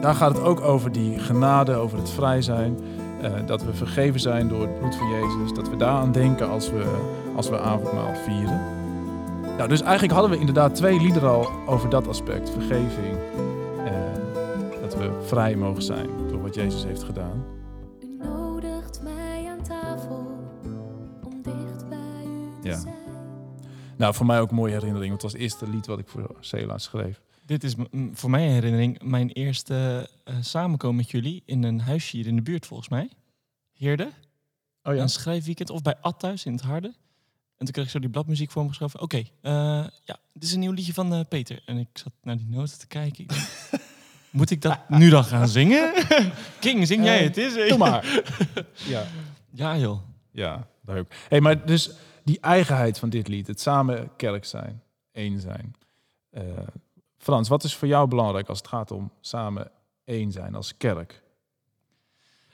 daar 0.06 0.14
gaat 0.14 0.34
het 0.36 0.42
ook 0.42 0.60
over 0.60 0.92
die 0.92 1.18
genade, 1.18 1.75
over 1.75 1.98
het 1.98 2.10
vrij 2.10 2.42
zijn. 2.42 2.78
Eh, 3.22 3.32
dat 3.46 3.62
we 3.62 3.75
vergeven 3.75 4.20
zijn 4.20 4.48
door 4.48 4.60
het 4.60 4.78
bloed 4.78 4.96
van 4.96 5.08
Jezus. 5.08 5.52
Dat 5.52 5.68
we 5.68 5.76
daaraan 5.76 6.12
denken 6.12 6.48
als 6.48 6.70
we, 6.70 7.04
als 7.36 7.48
we 7.48 7.58
avondmaal 7.60 8.14
vieren. 8.14 8.60
Nou, 9.56 9.68
dus 9.68 9.82
eigenlijk 9.82 10.12
hadden 10.12 10.30
we 10.30 10.38
inderdaad 10.38 10.75
twee 10.75 11.00
liederen 11.00 11.30
al 11.30 11.50
over 11.66 11.88
dat 11.88 12.08
aspect. 12.08 12.50
Vergeving. 12.50 13.16
Dat 14.80 14.96
we 14.96 15.10
vrij 15.22 15.56
mogen 15.56 15.82
zijn 15.82 16.08
door 16.28 16.42
wat 16.42 16.54
Jezus 16.54 16.84
heeft 16.84 17.02
gedaan. 17.02 17.44
U 18.00 18.16
nodigt 18.25 19.00
mij 19.02 19.46
aan 19.50 19.62
tafel 19.62 20.26
om 21.25 21.42
dicht 21.42 21.88
bij 21.88 22.25
u 22.25 22.60
te 22.62 22.68
Ja. 22.68 22.76
zijn. 22.76 22.94
Nou, 23.96 24.14
voor 24.14 24.26
mij 24.26 24.40
ook 24.40 24.50
een 24.50 24.56
mooie 24.56 24.72
herinnering. 24.72 25.08
Want 25.08 25.22
het 25.22 25.32
was 25.32 25.32
het 25.32 25.40
eerste 25.42 25.68
lied 25.68 25.86
wat 25.86 25.98
ik 25.98 26.08
voor 26.08 26.30
Cela 26.40 26.78
schreef. 26.78 27.20
Dit 27.46 27.64
is 27.64 27.74
voor 28.12 28.30
mij 28.30 28.46
een 28.46 28.52
herinnering. 28.52 29.02
Mijn 29.02 29.30
eerste 29.30 30.08
eh, 30.24 30.34
samenkomen 30.40 30.96
met 30.96 31.10
jullie 31.10 31.42
in 31.44 31.62
een 31.62 31.80
huisje 31.80 32.16
hier 32.16 32.26
in 32.26 32.36
de 32.36 32.42
buurt, 32.42 32.66
volgens 32.66 32.88
mij. 32.88 33.10
Heerde. 33.72 34.10
Oh 34.82 34.94
Een 34.94 35.08
schrijfweekend. 35.08 35.70
Of 35.70 35.82
bij 35.82 35.96
Ad 36.00 36.20
thuis 36.20 36.44
in 36.44 36.52
het 36.52 36.60
Harde. 36.60 36.94
En 37.56 37.64
toen 37.64 37.70
kreeg 37.70 37.84
ik 37.84 37.90
zo 37.90 37.98
die 37.98 38.10
bladmuziek 38.10 38.50
voor 38.50 38.62
me 38.62 38.68
geschoven. 38.68 39.00
Oké, 39.00 39.16
eh, 39.16 39.22
ja, 40.04 40.18
dit 40.32 40.42
is 40.42 40.52
een 40.52 40.60
nieuw 40.60 40.72
liedje 40.72 40.92
van 40.92 41.14
eh, 41.14 41.20
Peter. 41.28 41.62
En 41.66 41.76
ik 41.78 41.88
zat 41.92 42.12
naar 42.22 42.36
die 42.36 42.46
noten 42.48 42.78
te 42.78 42.86
kijken. 42.86 43.22
Ik 43.22 43.28
dacht, 43.28 43.70
Moet 44.30 44.50
ik 44.50 44.62
dat 44.62 44.88
nu 44.88 45.08
dan 45.08 45.24
gaan 45.24 45.48
zingen? 45.48 45.92
King, 46.60 46.86
zing 46.86 47.04
jij 47.04 47.22
het? 47.22 47.36
Is 47.36 47.68
Doe 47.68 47.78
maar. 47.78 48.22
ja. 48.88 49.06
Ja, 49.50 49.78
joh. 49.78 50.00
Ja, 50.30 50.66
leuk. 50.84 51.24
Hey, 51.28 51.40
maar 51.40 51.66
dus 51.66 51.90
die 52.24 52.40
eigenheid 52.40 52.98
van 52.98 53.08
dit 53.08 53.28
lied, 53.28 53.46
het 53.46 53.60
samen 53.60 54.10
kerk 54.16 54.44
zijn, 54.44 54.82
één 55.12 55.40
zijn. 55.40 55.74
Frans, 57.26 57.49
wat 57.49 57.64
is 57.64 57.75
voor 57.75 57.88
jou 57.88 58.09
belangrijk 58.09 58.49
als 58.49 58.59
het 58.59 58.68
gaat 58.68 58.90
om 58.90 59.11
samen 59.21 59.71
één 60.04 60.33
zijn 60.33 60.54
als 60.54 60.76
kerk? 60.76 61.23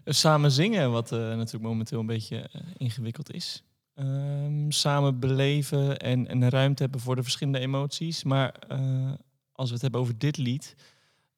Samen 0.05 0.51
zingen, 0.51 0.91
wat 0.91 1.13
eh, 1.13 1.19
natuurlijk 1.19 1.65
momenteel 1.65 2.01
een 2.01 2.07
beetje 2.07 2.39
eh, 2.39 2.61
ingewikkeld 2.77 3.33
is. 3.33 3.65
Ehm, 3.95 4.71
samen 4.71 5.19
beleven 5.19 5.99
en, 5.99 6.29
en 6.29 6.49
ruimte 6.49 6.83
hebben 6.83 7.01
voor 7.01 7.17
de 7.17 7.23
verschillende 7.23 7.59
emoties. 7.59 8.25
Maar 8.25 8.55
eh, 8.69 9.13
als 9.53 9.69
we 9.69 9.75
het 9.75 9.83
hebben 9.83 10.01
over 10.01 10.19
dit 10.19 10.37
lied, 10.37 10.75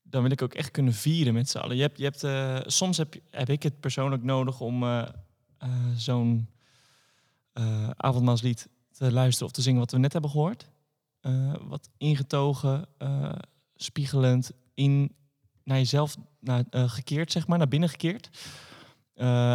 dan 0.03 0.23
wil 0.23 0.31
ik 0.31 0.43
ook 0.43 0.55
echt 0.55 0.71
kunnen 0.71 0.93
vieren 0.93 1.35
met 1.35 1.49
z'n 1.49 1.59
allen. 1.59 1.77
Je 1.77 1.83
hebt, 1.83 1.99
je 1.99 2.05
hebt, 2.05 2.25
eh, 2.25 2.61
soms 2.67 2.97
heb, 2.97 3.15
heb 3.31 3.49
ik 3.49 3.63
het 3.63 3.81
persoonlijk 3.81 4.23
nodig 4.23 4.61
om 4.61 4.83
eh, 4.83 5.03
eh, 5.59 5.69
zo'n 5.97 6.49
eh, 7.53 7.91
avondmaalslied 7.97 8.69
te 8.91 9.13
luisteren 9.13 9.47
of 9.47 9.55
te 9.55 9.63
zingen 9.63 9.81
wat 9.81 9.91
we 9.91 9.99
net 9.99 10.13
hebben 10.13 10.31
gehoord. 10.31 10.73
Eh, 11.25 11.53
wat 11.61 11.91
ingetogen, 11.97 12.87
eh, 12.99 13.33
spiegelend, 13.75 14.51
in, 14.75 15.15
naar 15.63 15.77
jezelf 15.77 16.17
naar, 16.41 16.65
eh, 16.71 16.91
gekeerd, 16.91 17.33
zeg 17.33 17.47
maar, 17.47 17.59
naar 17.59 17.69
binnen 17.69 17.89
gekeerd. 17.89 18.31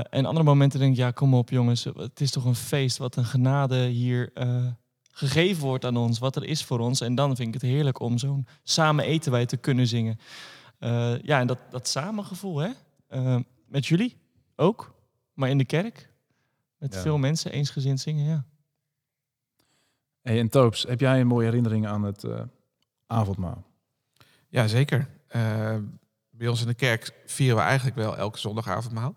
En 0.09 0.25
andere 0.25 0.43
momenten 0.43 0.79
denk 0.79 0.91
ik, 0.91 0.97
ja, 0.97 1.11
kom 1.11 1.33
op 1.33 1.49
jongens, 1.49 1.83
het 1.83 2.21
is 2.21 2.31
toch 2.31 2.45
een 2.45 2.55
feest, 2.55 2.97
wat 2.97 3.15
een 3.15 3.25
genade 3.25 3.85
hier 3.85 4.31
gegeven 5.11 5.63
wordt 5.63 5.85
aan 5.85 5.97
ons, 5.97 6.19
wat 6.19 6.35
er 6.35 6.43
is 6.43 6.63
voor 6.63 6.79
ons. 6.79 7.01
En 7.01 7.15
dan 7.15 7.35
vind 7.35 7.47
ik 7.47 7.53
het 7.61 7.71
heerlijk 7.71 7.99
om 7.99 8.17
zo'n 8.17 8.47
samen 8.63 9.05
eten 9.05 9.31
wij 9.31 9.45
te 9.45 9.57
kunnen 9.57 9.87
zingen. 9.87 10.19
Ja, 11.21 11.39
en 11.39 11.47
dat, 11.47 11.59
dat 11.69 11.87
samengevoel, 11.87 12.57
hè? 12.57 12.69
Met 13.67 13.85
jullie 13.85 14.17
ook, 14.55 14.95
maar 15.33 15.49
in 15.49 15.57
de 15.57 15.65
kerk. 15.65 16.09
Met 16.77 16.93
Ja. 16.93 17.01
veel 17.01 17.17
mensen 17.17 17.51
eensgezind 17.51 17.99
zingen, 17.99 18.25
ja. 18.25 18.45
Hey, 20.29 20.39
en 20.39 20.49
Toops, 20.49 20.83
heb 20.83 20.99
jij 20.99 21.19
een 21.19 21.27
mooie 21.27 21.45
herinnering 21.45 21.87
aan 21.87 22.03
het 22.03 22.23
eh, 22.23 22.41
avondmaal? 23.07 23.63
Ja, 24.49 24.67
zeker. 24.67 25.09
Eh, 25.27 25.75
bij 26.29 26.47
ons 26.47 26.61
in 26.61 26.67
de 26.67 26.73
kerk 26.73 27.13
vieren 27.25 27.57
we 27.57 27.61
eigenlijk 27.61 27.95
wel 27.95 28.17
elke 28.17 28.39
zondagavondmaal. 28.39 29.15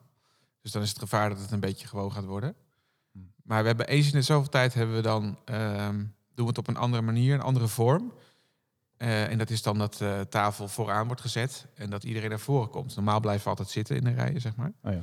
Dus 0.63 0.73
dan 0.73 0.83
is 0.83 0.89
het 0.89 0.99
gevaar 0.99 1.29
dat 1.29 1.41
het 1.41 1.51
een 1.51 1.61
beetje 1.61 1.87
gewoon 1.87 2.13
gaat 2.13 2.25
worden. 2.25 2.55
Hmm. 3.13 3.33
Maar 3.43 3.61
we 3.61 3.67
hebben 3.67 3.89
eens 3.89 4.07
in 4.07 4.13
de 4.13 4.23
zoveel 4.23 4.51
tijd 4.51 4.75
hebben 4.75 4.97
we 4.97 5.03
dan, 5.03 5.39
ehm, 5.45 5.97
doen 6.35 6.45
we 6.45 6.47
het 6.47 6.59
op 6.59 6.69
een 6.69 6.77
andere 6.77 7.03
manier, 7.03 7.35
een 7.35 7.41
andere 7.41 7.69
vorm. 7.69 8.13
Eh, 8.97 9.31
en 9.31 9.39
dat 9.39 9.51
is 9.51 9.63
dan 9.63 9.79
dat 9.79 9.95
de 9.95 10.27
tafel 10.29 10.69
vooraan 10.69 11.07
wordt 11.07 11.23
gezet 11.23 11.67
en 11.75 11.91
dat 11.91 12.05
iedereen 12.05 12.31
naar 12.31 12.41
voren 12.41 12.71
komt. 12.71 12.97
Normaal 12.97 13.21
blijven 13.21 13.45
we 13.45 13.51
altijd 13.51 13.71
zitten 13.71 13.97
in 13.97 14.05
de 14.05 14.13
rijen, 14.13 14.41
zeg 14.41 14.57
maar. 14.57 14.73
Oh 14.83 14.93
ja. 14.93 15.01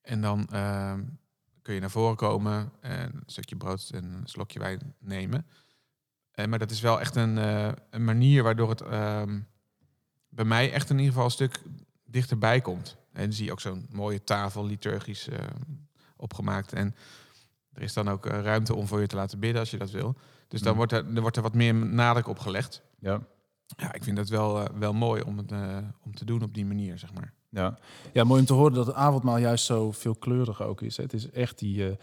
En 0.00 0.20
dan 0.20 0.48
ehm, 0.48 1.00
kun 1.62 1.74
je 1.74 1.80
naar 1.80 1.90
voren 1.90 2.16
komen 2.16 2.72
en 2.80 3.02
een 3.14 3.22
stukje 3.26 3.56
brood 3.56 3.90
en 3.94 4.04
een 4.04 4.26
slokje 4.26 4.58
wijn 4.58 4.94
nemen. 4.98 5.46
Eh, 6.30 6.46
maar 6.46 6.58
dat 6.58 6.70
is 6.70 6.80
wel 6.80 7.00
echt 7.00 7.16
een, 7.16 7.38
eh, 7.38 7.72
een 7.90 8.04
manier 8.04 8.42
waardoor 8.42 8.68
het 8.70 8.80
ehm, 8.80 9.40
bij 10.28 10.44
mij 10.44 10.72
echt 10.72 10.90
in 10.90 10.96
ieder 10.96 11.10
geval 11.10 11.24
een 11.24 11.30
stuk 11.30 11.60
dichterbij 12.04 12.60
komt. 12.60 12.96
En 13.12 13.22
dan 13.22 13.32
zie 13.32 13.44
je 13.44 13.52
ook 13.52 13.60
zo'n 13.60 13.86
mooie 13.90 14.24
tafel, 14.24 14.66
liturgisch 14.66 15.28
eh, 15.28 15.46
opgemaakt. 16.16 16.72
En 16.72 16.94
er 17.72 17.82
is 17.82 17.92
dan 17.92 18.10
ook 18.10 18.26
ruimte 18.26 18.74
om 18.74 18.86
voor 18.86 19.00
je 19.00 19.06
te 19.06 19.16
laten 19.16 19.38
bidden 19.38 19.60
als 19.60 19.70
je 19.70 19.78
dat 19.78 19.90
wil. 19.90 20.16
Dus 20.48 20.60
dan 20.60 20.70
Mm. 20.70 20.76
wordt 20.76 20.92
er, 20.92 21.14
er 21.14 21.20
wordt 21.20 21.36
er 21.36 21.42
wat 21.42 21.54
meer 21.54 21.74
nadruk 21.74 22.26
op 22.26 22.38
gelegd. 22.38 22.82
Ja. 22.98 23.20
Ja, 23.76 23.92
ik 23.92 24.04
vind 24.04 24.16
dat 24.16 24.28
wel, 24.28 24.78
wel 24.78 24.92
mooi 24.92 25.22
om, 25.22 25.38
het, 25.38 25.52
om 26.02 26.14
te 26.14 26.24
doen 26.24 26.42
op 26.42 26.54
die 26.54 26.66
manier, 26.66 26.98
zeg 26.98 27.12
maar. 27.14 27.32
Ja. 27.54 27.78
ja, 28.12 28.24
mooi 28.24 28.40
om 28.40 28.46
te 28.46 28.52
horen 28.52 28.72
dat 28.72 28.86
het 28.86 28.94
avondmaal 28.94 29.38
juist 29.38 29.64
zo 29.64 29.92
veelkleurig 29.92 30.62
ook 30.62 30.80
is. 30.80 30.96
Het 30.96 31.12
is 31.12 31.30
echt 31.30 31.58
die 31.58 31.86
eh, 31.86 31.96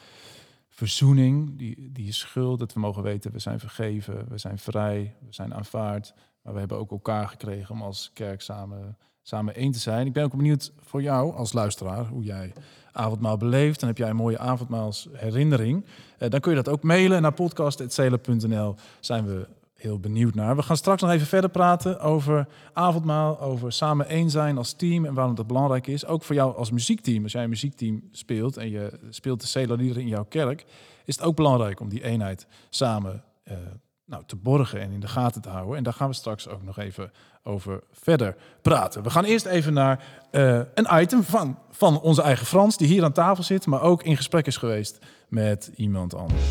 verzoening, 0.69 1.57
die, 1.57 1.89
die 1.91 2.13
schuld, 2.13 2.59
dat 2.59 2.73
we 2.73 2.79
mogen 2.79 3.03
weten, 3.03 3.31
we 3.31 3.39
zijn 3.39 3.59
vergeven, 3.59 4.25
we 4.29 4.37
zijn 4.37 4.59
vrij, 4.59 5.15
we 5.19 5.33
zijn 5.33 5.53
aanvaard. 5.53 6.13
Maar 6.41 6.53
we 6.53 6.59
hebben 6.59 6.77
ook 6.77 6.91
elkaar 6.91 7.27
gekregen 7.27 7.75
om 7.75 7.81
als 7.81 8.12
kerk 8.13 8.41
samen, 8.41 8.97
samen 9.21 9.55
één 9.55 9.71
te 9.71 9.79
zijn. 9.79 10.07
Ik 10.07 10.13
ben 10.13 10.23
ook 10.23 10.35
benieuwd 10.35 10.71
voor 10.79 11.01
jou 11.01 11.35
als 11.35 11.53
luisteraar, 11.53 12.05
hoe 12.05 12.23
jij 12.23 12.53
avondmaal 12.91 13.38
beleeft. 13.38 13.79
Dan 13.79 13.89
heb 13.89 13.97
jij 13.97 14.09
een 14.09 14.15
mooie 14.15 14.39
avondmaalsherinnering. 14.39 15.85
Eh, 16.17 16.29
dan 16.29 16.39
kun 16.39 16.51
je 16.51 16.62
dat 16.63 16.73
ook 16.73 16.83
mailen 16.83 17.21
naar 17.21 17.33
podcast.celen.nl. 17.33 18.75
Zijn 18.99 19.25
we 19.25 19.47
heel 19.81 19.99
benieuwd 19.99 20.35
naar. 20.35 20.55
We 20.55 20.61
gaan 20.61 20.77
straks 20.77 21.01
nog 21.01 21.11
even 21.11 21.27
verder 21.27 21.49
praten 21.49 21.99
over 21.99 22.47
avondmaal, 22.73 23.39
over 23.39 23.71
samen 23.71 24.07
één 24.07 24.29
zijn 24.29 24.57
als 24.57 24.73
team 24.73 25.05
en 25.05 25.13
waarom 25.13 25.35
dat 25.35 25.47
belangrijk 25.47 25.87
is. 25.87 26.05
Ook 26.05 26.23
voor 26.23 26.35
jou 26.35 26.55
als 26.55 26.71
muziekteam. 26.71 27.23
Als 27.23 27.31
jij 27.31 27.43
een 27.43 27.49
muziekteam 27.49 28.03
speelt 28.11 28.57
en 28.57 28.69
je 28.69 28.99
speelt 29.09 29.41
de 29.41 29.47
Cela-liederen 29.47 30.01
in 30.01 30.07
jouw 30.07 30.25
kerk, 30.25 30.65
is 31.05 31.15
het 31.15 31.25
ook 31.25 31.35
belangrijk 31.35 31.79
om 31.79 31.89
die 31.89 32.03
eenheid 32.03 32.47
samen 32.69 33.23
eh, 33.43 33.57
nou, 34.05 34.23
te 34.25 34.35
borgen 34.35 34.81
en 34.81 34.91
in 34.91 34.99
de 34.99 35.07
gaten 35.07 35.41
te 35.41 35.49
houden. 35.49 35.77
En 35.77 35.83
daar 35.83 35.93
gaan 35.93 36.09
we 36.09 36.15
straks 36.15 36.47
ook 36.47 36.63
nog 36.63 36.77
even 36.77 37.11
over 37.43 37.83
verder 37.91 38.35
praten. 38.61 39.03
We 39.03 39.09
gaan 39.09 39.23
eerst 39.23 39.45
even 39.45 39.73
naar 39.73 40.03
eh, 40.31 40.61
een 40.73 41.01
item 41.01 41.23
van, 41.23 41.57
van 41.69 42.01
onze 42.01 42.21
eigen 42.21 42.45
Frans, 42.45 42.77
die 42.77 42.87
hier 42.87 43.03
aan 43.03 43.11
tafel 43.11 43.43
zit, 43.43 43.65
maar 43.65 43.81
ook 43.81 44.03
in 44.03 44.17
gesprek 44.17 44.47
is 44.47 44.57
geweest 44.57 44.99
met 45.27 45.71
iemand 45.75 46.15
anders. 46.15 46.41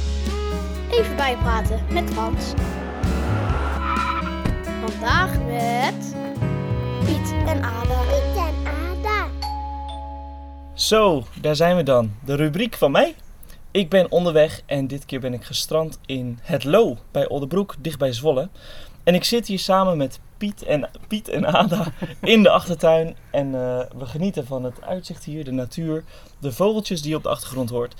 Even 0.90 1.16
bijpraten 1.16 1.80
met 1.92 2.10
Frans. 2.10 2.52
Vandaag 4.98 5.38
met 5.46 6.14
Piet 7.04 7.34
en 7.46 7.64
Ada. 7.64 8.00
Piet 8.00 8.36
en 8.36 8.54
Ada. 8.66 9.28
Zo, 10.74 11.24
daar 11.40 11.56
zijn 11.56 11.76
we 11.76 11.82
dan. 11.82 12.14
De 12.24 12.34
rubriek 12.34 12.74
van 12.74 12.90
mij. 12.90 13.14
Ik 13.70 13.88
ben 13.88 14.10
onderweg 14.10 14.62
en 14.66 14.86
dit 14.86 15.04
keer 15.04 15.20
ben 15.20 15.34
ik 15.34 15.44
gestrand 15.44 15.98
in 16.06 16.38
Het 16.42 16.64
Loo 16.64 16.96
bij 17.10 17.28
Oldenbroek, 17.28 17.74
dicht 17.78 17.98
bij 17.98 18.12
Zwolle. 18.12 18.48
En 19.04 19.14
ik 19.14 19.24
zit 19.24 19.46
hier 19.46 19.58
samen 19.58 19.96
met 19.96 20.20
Piet 20.36 20.62
en, 20.62 20.90
Piet 21.08 21.28
en 21.28 21.46
Ada 21.46 21.92
in 22.20 22.42
de 22.42 22.50
achtertuin. 22.50 23.16
En 23.30 23.46
eh, 23.54 23.80
we 23.98 24.06
genieten 24.06 24.46
van 24.46 24.64
het 24.64 24.82
uitzicht 24.82 25.24
hier, 25.24 25.44
de 25.44 25.52
natuur, 25.52 26.04
de 26.38 26.52
vogeltjes 26.52 27.00
die 27.00 27.10
je 27.10 27.16
op 27.16 27.22
de 27.22 27.28
achtergrond 27.28 27.70
hoort. 27.70 27.94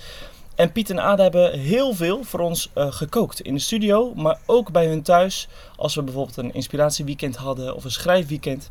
En 0.59 0.73
Piet 0.73 0.91
en 0.91 0.99
Ada 1.01 1.23
hebben 1.23 1.59
heel 1.59 1.95
veel 1.95 2.25
voor 2.25 2.41
ons 2.41 2.71
eh, 2.75 2.93
gekookt 2.93 3.41
in 3.41 3.55
de 3.55 3.61
studio, 3.61 4.15
maar 4.15 4.39
ook 4.47 4.71
bij 4.71 4.87
hun 4.87 5.03
thuis. 5.03 5.49
Als 5.77 5.95
we 5.95 6.03
bijvoorbeeld 6.03 6.37
een 6.37 6.55
inspiratieweekend 6.55 7.37
hadden 7.37 7.75
of 7.75 7.85
een 7.85 7.91
schrijfweekend. 7.91 8.71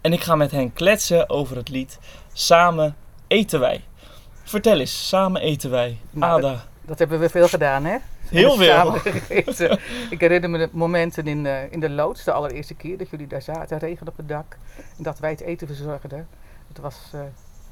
En 0.00 0.12
ik 0.12 0.20
ga 0.20 0.34
met 0.34 0.50
hen 0.50 0.72
kletsen 0.72 1.28
over 1.28 1.56
het 1.56 1.68
lied 1.68 1.98
Samen 2.32 2.96
eten 3.26 3.60
wij. 3.60 3.84
Vertel 4.42 4.78
eens, 4.78 5.08
samen 5.08 5.40
eten 5.40 5.70
wij. 5.70 5.98
Nou, 6.10 6.44
Ada. 6.44 6.64
Dat 6.82 6.98
hebben 6.98 7.20
we 7.20 7.28
veel 7.28 7.48
gedaan, 7.48 7.84
hè? 7.84 7.96
Heel 8.28 8.56
veel. 8.56 8.74
Samen 8.74 9.00
gegeten. 9.00 9.78
Ik 10.10 10.20
herinner 10.20 10.50
me 10.50 10.58
de 10.58 10.68
momenten 10.72 11.26
in, 11.26 11.46
eh, 11.46 11.72
in 11.72 11.80
de 11.80 11.90
loods, 11.90 12.24
de 12.24 12.32
allereerste 12.32 12.74
keer 12.74 12.98
dat 12.98 13.10
jullie 13.10 13.26
daar 13.26 13.42
zaten, 13.42 13.78
regen 13.78 14.08
op 14.08 14.16
het 14.16 14.28
dak. 14.28 14.56
En 14.96 15.02
dat 15.02 15.18
wij 15.18 15.30
het 15.30 15.40
eten 15.40 15.66
verzorgden. 15.66 16.28
Het 16.68 16.78
was 16.78 16.96
eh, 17.12 17.20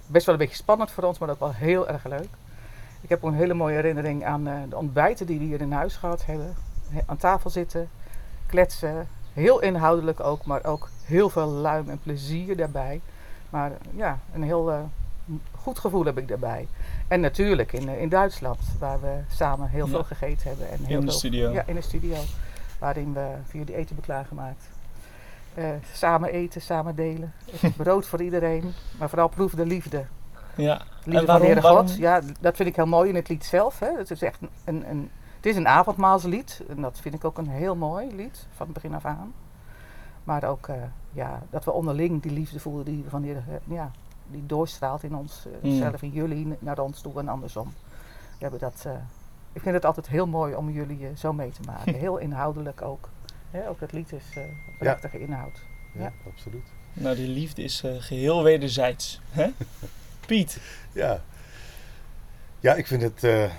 best 0.06 0.26
wel 0.26 0.34
een 0.34 0.40
beetje 0.40 0.56
spannend 0.56 0.90
voor 0.90 1.04
ons, 1.04 1.18
maar 1.18 1.30
ook 1.30 1.40
wel 1.40 1.54
heel 1.54 1.88
erg 1.88 2.04
leuk. 2.04 2.28
Ik 3.00 3.08
heb 3.08 3.24
ook 3.24 3.30
een 3.30 3.36
hele 3.36 3.54
mooie 3.54 3.74
herinnering 3.74 4.24
aan 4.24 4.46
eh, 4.48 4.54
de 4.68 4.76
ontbijten 4.76 5.26
die 5.26 5.38
we 5.38 5.44
hier 5.44 5.60
in 5.60 5.72
huis 5.72 5.96
gehad 5.96 6.26
hebben. 6.26 6.54
He- 6.88 7.00
Aan 7.06 7.16
tafel 7.16 7.50
zitten, 7.50 7.88
kletsen. 8.46 9.08
Heel 9.32 9.60
inhoudelijk 9.62 10.20
ook, 10.20 10.44
maar 10.44 10.64
ook 10.64 10.88
heel 11.04 11.28
veel 11.30 11.46
luim 11.48 11.88
en 11.88 11.98
plezier 12.02 12.56
daarbij. 12.56 13.00
Maar 13.50 13.72
ja, 13.96 14.18
een 14.32 14.42
heel 14.42 14.70
eh, 14.72 14.78
goed 15.60 15.78
gevoel 15.78 16.04
heb 16.04 16.18
ik 16.18 16.28
daarbij. 16.28 16.68
En 17.08 17.20
natuurlijk 17.20 17.72
in, 17.72 17.88
eh, 17.88 18.00
in 18.00 18.08
Duitsland, 18.08 18.58
waar 18.78 19.00
we 19.00 19.16
samen 19.30 19.68
heel 19.68 19.84
Ja. 19.84 19.90
veel 19.90 20.04
gegeten 20.04 20.48
hebben. 20.48 20.70
En 20.70 20.84
heel 20.84 21.00
de 21.00 21.06
veel, 21.06 21.14
studio. 21.14 21.50
Ja, 21.50 21.62
in 21.66 21.74
de 21.74 21.80
studio. 21.80 22.16
Waarin 22.78 23.12
we 23.12 23.26
voor 23.44 23.58
jullie 23.58 23.74
eten 23.74 23.86
hebben 23.86 24.04
klaargemaakt. 24.04 24.68
Eh, 25.54 25.64
samen 25.92 26.30
eten, 26.30 26.60
samen 26.60 26.94
delen. 26.94 27.32
Brood 27.76 28.06
voor 28.06 28.22
iedereen. 28.22 28.72
Maar 28.98 29.08
vooral 29.08 29.28
proef 29.28 29.52
de 29.54 29.66
liefde. 29.66 30.04
Ja. 30.60 30.82
Liefde 31.04 31.20
En 31.20 31.26
van 31.26 31.40
de 31.40 31.44
Heere 31.46 31.62
God. 31.62 31.96
Ja, 31.96 32.20
dat 32.40 32.56
vind 32.56 32.68
ik 32.68 32.76
heel 32.76 32.86
mooi 32.86 33.08
in 33.08 33.14
het 33.14 33.28
lied 33.28 33.44
zelf. 33.44 33.78
Hè. 33.78 33.96
Het 33.96 34.10
is 34.10 34.22
echt 34.22 34.40
een, 34.64 34.90
een, 34.90 35.10
het 35.36 35.46
is 35.46 35.56
een 35.56 35.68
avondmaalslied. 35.68 36.62
En 36.68 36.80
dat 36.80 36.98
vind 37.00 37.14
ik 37.14 37.24
ook 37.24 37.38
een 37.38 37.48
heel 37.48 37.76
mooi 37.76 38.14
lied. 38.14 38.46
Van 38.54 38.66
het 38.66 38.74
begin 38.74 38.94
af 38.94 39.04
aan. 39.04 39.32
Maar 40.24 40.44
ook 40.44 40.68
eh, 40.68 40.74
ja, 41.12 41.42
dat 41.50 41.64
we 41.64 41.72
onderling 41.72 42.22
die 42.22 42.32
liefde 42.32 42.60
voelen 42.60 42.84
die, 42.84 43.04
van 43.08 43.20
de 43.22 43.26
Heere, 43.26 43.42
eh, 43.48 43.74
ja, 43.76 43.90
die 44.26 44.46
doorstraalt 44.46 45.02
in 45.02 45.14
ons. 45.16 45.46
eh, 45.46 45.70
Mm. 45.70 45.78
Zelf 45.78 46.02
in 46.02 46.10
jullie 46.10 46.56
naar 46.58 46.78
ons 46.78 47.00
toe 47.00 47.18
en 47.18 47.28
andersom. 47.28 47.72
We 48.38 48.46
hebben 48.46 48.60
dat, 48.60 48.82
eh, 48.86 48.92
ik 49.52 49.60
vind 49.62 49.74
het 49.74 49.84
altijd 49.84 50.08
heel 50.08 50.26
mooi 50.26 50.54
om 50.54 50.70
jullie 50.70 51.08
zo 51.16 51.32
mee 51.32 51.50
te 51.50 51.60
maken. 51.66 51.94
Heel 52.04 52.16
inhoudelijk 52.18 52.82
ook. 52.82 53.08
Hè, 53.50 53.68
ook 53.68 53.80
het 53.80 53.92
lied 53.92 54.12
is 54.12 54.24
eh 54.34 54.42
prachtige 54.78 55.20
inhoud. 55.20 55.60
Ja. 55.94 56.12
absoluut. 56.32 56.66
Nou, 56.92 57.16
die 57.16 57.28
liefde 57.28 57.62
is 57.62 57.82
eh, 57.82 57.90
geheel 57.98 58.42
wederzijds. 58.42 59.20
Hè? 59.30 59.46
Piet. 60.30 60.58
Ja. 60.92 61.22
Ja, 62.60 62.74
ik 62.74 62.86
vind 62.86 63.02
het, 63.02 63.24
eh, 63.24 63.44
eh, 63.44 63.50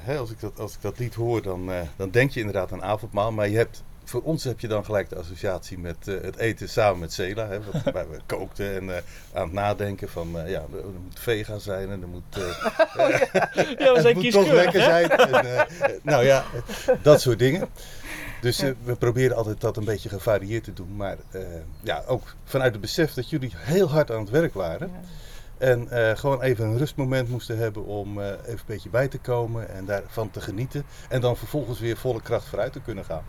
hè, 0.00 0.16
als, 0.16 0.30
ik 0.30 0.40
dat, 0.40 0.58
als 0.58 0.74
ik 0.74 0.82
dat 0.82 0.98
lied 0.98 1.14
hoor, 1.14 1.42
dan, 1.42 1.72
eh, 1.72 1.80
dan 1.96 2.10
denk 2.10 2.30
je 2.30 2.40
inderdaad 2.40 2.72
aan 2.72 2.82
avondmaal. 2.82 3.32
Maar 3.32 3.48
je 3.48 3.56
hebt, 3.56 3.82
voor 4.04 4.22
ons 4.22 4.44
heb 4.44 4.60
je 4.60 4.68
dan 4.68 4.84
gelijk 4.84 5.08
de 5.08 5.16
associatie 5.16 5.78
met 5.78 5.96
het 6.06 6.36
eten 6.36 6.68
samen 6.68 6.98
met 6.98 7.12
Cela. 7.12 7.46
Hè, 7.48 7.58
wat, 7.62 7.82
waar 7.94 8.10
we 8.10 8.18
kookten 8.26 8.74
en 8.74 9.04
aan 9.32 9.42
het 9.42 9.52
nadenken 9.52 10.08
van, 10.08 10.28
ja, 10.32 10.64
er, 10.72 10.78
er 10.78 11.00
moet 11.04 11.18
vega 11.18 11.58
zijn 11.58 11.90
en 11.90 12.02
er 12.02 12.08
moet... 12.08 12.22
eh, 12.36 12.42
Ja, 13.78 13.92
we 13.92 13.92
het 13.92 14.02
zijn 14.02 14.14
moet 14.16 14.30
toch 14.30 14.52
lekker 14.52 14.80
hè? 14.80 14.86
zijn. 14.86 15.10
En, 15.10 15.68
nou 16.02 16.24
ja, 16.24 16.44
dat 17.02 17.20
soort 17.20 17.38
dingen. 17.38 17.68
Dus 18.40 18.58
we 18.60 18.94
proberen 18.98 19.36
altijd 19.36 19.60
dat 19.60 19.76
een 19.76 19.84
beetje 19.84 20.08
gevarieerd 20.08 20.64
te 20.64 20.72
doen. 20.72 20.96
Maar 20.96 21.16
ja, 21.80 22.02
ook 22.06 22.34
vanuit 22.44 22.72
het 22.72 22.80
besef 22.80 23.14
dat 23.14 23.30
jullie 23.30 23.52
heel 23.54 23.90
hard 23.90 24.10
aan 24.10 24.20
het 24.20 24.30
werk 24.30 24.54
waren. 24.54 24.90
En 25.58 25.88
eh, 25.90 26.16
gewoon 26.16 26.40
even 26.42 26.64
een 26.64 26.78
rustmoment 26.78 27.28
moesten 27.28 27.58
hebben 27.58 27.84
om 27.84 28.20
eh, 28.20 28.26
even 28.26 28.48
een 28.52 28.58
beetje 28.66 28.88
bij 28.88 29.08
te 29.08 29.18
komen 29.18 29.68
en 29.68 29.84
daarvan 29.84 30.30
te 30.30 30.40
genieten. 30.40 30.84
En 31.08 31.20
dan 31.20 31.36
vervolgens 31.36 31.80
weer 31.80 31.96
volle 31.96 32.22
kracht 32.22 32.46
vooruit 32.46 32.72
te 32.72 32.80
kunnen 32.80 33.04
gaan. 33.04 33.22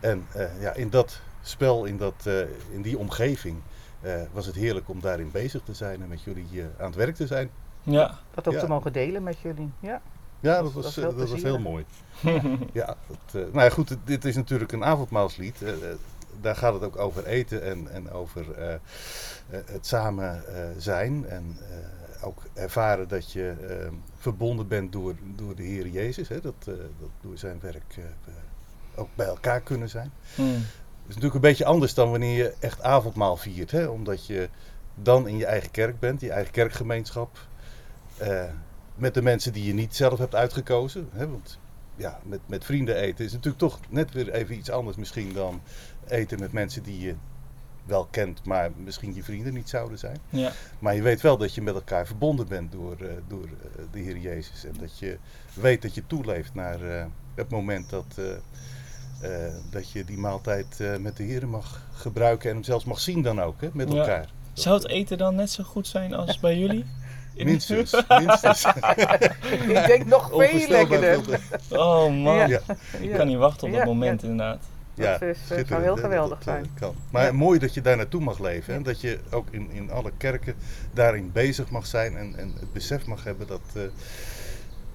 En 0.00 0.26
eh, 0.32 0.60
ja, 0.60 0.72
in 0.72 0.90
dat 0.90 1.20
spel, 1.42 1.84
in, 1.84 1.96
dat, 1.96 2.14
eh, 2.24 2.34
in 2.72 2.82
die 2.82 2.98
omgeving, 2.98 3.56
eh, 4.00 4.14
was 4.32 4.46
het 4.46 4.54
heerlijk 4.54 4.88
om 4.88 5.00
daarin 5.00 5.30
bezig 5.30 5.62
te 5.64 5.74
zijn 5.74 6.02
en 6.02 6.08
met 6.08 6.22
jullie 6.22 6.46
eh, 6.52 6.64
aan 6.78 6.86
het 6.86 6.94
werk 6.96 7.14
te 7.14 7.26
zijn. 7.26 7.50
Ja. 7.82 8.18
Dat 8.34 8.48
ook 8.48 8.54
Ja. 8.54 8.60
te 8.60 8.68
mogen 8.68 8.92
delen 8.92 9.22
met 9.22 9.38
jullie. 9.38 9.70
Ja, 9.80 10.00
Ja, 10.40 10.54
Dat 10.62 10.64
dat 10.74 10.82
was 10.84 10.94
dat 10.94 11.14
was 11.28 11.42
heel 11.42 11.58
mooi. 11.58 11.84
ja, 12.72 12.86
dat, 13.06 13.18
eh, 13.26 13.52
nou 13.52 13.60
ja, 13.64 13.68
goed, 13.70 13.96
dit 14.04 14.24
is 14.24 14.34
natuurlijk 14.36 14.72
een 14.72 14.84
avondmaalslied. 14.84 15.62
Daar 16.40 16.56
gaat 16.56 16.74
het 16.74 16.82
ook 16.82 16.98
over 16.98 17.26
eten 17.26 17.62
en, 17.62 17.88
en 17.88 18.10
over 18.10 18.52
eh, 18.52 18.74
eh, 19.50 19.60
het 19.64 19.86
samen 19.86 20.46
eh, 20.46 20.64
zijn. 20.78 21.26
En 21.28 21.58
ook 22.22 22.42
ervaren 22.54 23.08
dat 23.08 23.32
je 23.32 23.54
eh, 23.68 23.88
verbonden 24.16 24.68
bent 24.68 24.92
door, 24.92 25.14
door 25.36 25.54
de 25.54 25.62
Heer 25.62 25.88
Jezus. 25.88 26.28
Hè? 26.28 26.40
Dat, 26.40 26.54
dat 26.64 27.10
door 27.20 27.38
zijn 27.38 27.58
werk 27.60 27.94
we 28.24 28.32
ook 28.94 29.08
bij 29.14 29.26
elkaar 29.26 29.60
kunnen 29.60 29.88
zijn. 29.88 30.12
Hmm. 30.34 30.54
Het 30.54 31.12
is 31.12 31.14
natuurlijk 31.14 31.34
een 31.34 31.50
beetje 31.50 31.64
anders 31.64 31.94
dan 31.94 32.10
wanneer 32.10 32.36
je 32.36 32.54
echt 32.60 32.82
avondmaal 32.82 33.36
viert. 33.36 33.70
Hè? 33.70 33.86
Omdat 33.86 34.26
je 34.26 34.48
dan 34.94 35.28
in 35.28 35.36
je 35.36 35.46
eigen 35.46 35.70
kerk 35.70 35.98
bent, 35.98 36.20
je 36.20 36.30
eigen 36.30 36.52
kerkgemeenschap. 36.52 37.38
met 38.94 39.14
de 39.14 39.22
mensen 39.22 39.52
die 39.52 39.64
je 39.64 39.74
niet 39.74 39.96
zelf 39.96 40.18
hebt 40.18 40.34
uitgekozen. 40.34 41.08
Hè? 41.12 41.28
Want 41.28 41.58
ja, 41.96 42.20
met, 42.22 42.40
met 42.46 42.64
vrienden 42.64 42.96
eten 42.96 43.24
is 43.24 43.32
natuurlijk 43.32 43.58
toch 43.58 43.80
net 43.88 44.12
weer 44.12 44.32
even 44.32 44.56
iets 44.56 44.70
anders 44.70 44.96
misschien 44.96 45.32
dan 45.32 45.60
eten 46.08 46.38
met 46.40 46.52
mensen 46.52 46.82
die 46.82 47.00
je 47.00 47.14
wel 47.84 48.06
kent, 48.10 48.44
maar 48.44 48.70
misschien 48.76 49.14
je 49.14 49.22
vrienden 49.22 49.54
niet 49.54 49.68
zouden 49.68 49.98
zijn. 49.98 50.16
Ja. 50.30 50.52
Maar 50.78 50.94
je 50.94 51.02
weet 51.02 51.20
wel 51.20 51.36
dat 51.36 51.54
je 51.54 51.62
met 51.62 51.74
elkaar 51.74 52.06
verbonden 52.06 52.48
bent 52.48 52.72
door, 52.72 52.96
eh, 53.00 53.08
door 53.28 53.44
eh, 53.44 53.82
de 53.90 53.98
Heer 53.98 54.16
Jezus. 54.16 54.64
En 54.64 54.74
dat 54.80 54.98
je 54.98 55.18
weet 55.54 55.82
dat 55.82 55.94
je 55.94 56.06
toeleeft 56.06 56.54
naar 56.54 56.82
eh, 56.98 57.04
het 57.34 57.50
moment 57.50 57.90
dat, 57.90 58.04
eh, 58.16 59.46
eh, 59.46 59.54
dat 59.70 59.90
je 59.90 60.04
die 60.04 60.18
maaltijd 60.18 60.80
eh, 60.80 60.96
met 60.96 61.16
de 61.16 61.22
Heer 61.22 61.48
mag 61.48 61.80
gebruiken 61.94 62.48
en 62.48 62.54
hem 62.54 62.64
zelfs 62.64 62.84
mag 62.84 63.00
zien 63.00 63.22
dan 63.22 63.40
ook, 63.42 63.60
hè, 63.60 63.68
met 63.72 63.92
Ja. 63.92 63.98
elkaar. 63.98 64.28
Zou 64.52 64.74
het 64.76 64.88
eten 64.88 65.18
dan 65.18 65.34
net 65.34 65.50
zo 65.50 65.64
goed 65.64 65.86
zijn 65.86 66.14
als 66.14 66.40
bij 66.40 66.58
jullie? 66.58 66.84
In- 67.34 67.46
Minstens, 67.46 68.02
minstens. 68.08 68.64
Ik 69.68 69.84
denk 69.86 70.04
nog 70.06 70.28
veel 70.32 70.68
lekkerder. 70.68 71.40
Oh 71.70 72.04
man, 72.22 72.36
Ja. 72.36 72.46
Ja. 72.46 72.60
ik 73.00 73.02
Ja. 73.10 73.16
kan 73.16 73.26
niet 73.26 73.36
wachten 73.36 73.66
op 73.66 73.72
dat 73.72 73.82
Ja, 73.82 73.86
moment 73.86 74.20
ja. 74.20 74.28
inderdaad. 74.28 74.64
Ja, 74.94 75.12
Dat 75.12 75.22
is, 75.22 75.50
eh, 75.50 75.66
zou 75.66 75.82
heel 75.82 75.96
geweldig 75.96 76.38
dat, 76.38 76.46
eh, 76.48 76.52
zijn. 76.54 76.66
kan. 76.80 76.94
Maar 77.10 77.24
Ja. 77.24 77.32
mooi 77.32 77.58
dat 77.58 77.74
je 77.74 77.80
daar 77.80 77.96
naartoe 77.96 78.20
mag 78.20 78.38
leven. 78.38 78.74
En 78.74 78.82
dat 78.82 79.00
je 79.00 79.18
ook 79.30 79.46
in, 79.50 79.70
in 79.70 79.90
alle 79.90 80.10
kerken 80.16 80.54
daarin 80.92 81.30
bezig 81.32 81.70
mag 81.70 81.86
zijn. 81.86 82.16
En, 82.16 82.36
en 82.36 82.52
het 82.60 82.72
besef 82.72 83.06
mag 83.06 83.24
hebben 83.24 83.46
dat, 83.46 83.60
eh, 83.74 83.82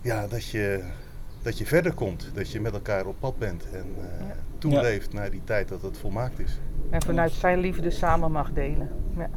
ja, 0.01 0.27
dat, 0.27 0.45
je, 0.49 0.83
dat 1.41 1.57
je 1.57 1.65
verder 1.65 1.93
komt. 1.93 2.31
Dat 2.33 2.51
je 2.51 2.61
met 2.61 2.73
elkaar 2.73 3.05
op 3.05 3.15
pad 3.19 3.37
bent. 3.37 3.63
En 3.71 3.85
eh, 4.01 4.25
toeleeft 4.57 5.13
naar 5.13 5.31
die 5.31 5.41
tijd 5.43 5.67
dat 5.67 5.81
het 5.81 5.97
volmaakt 5.97 6.39
is. 6.39 6.59
En 6.89 7.01
vanuit 7.01 7.31
zijn 7.31 7.59
liefde 7.59 7.89
samen 7.91 8.31
mag 8.31 8.51
delen. 8.53 8.89
Ja. 9.17 9.29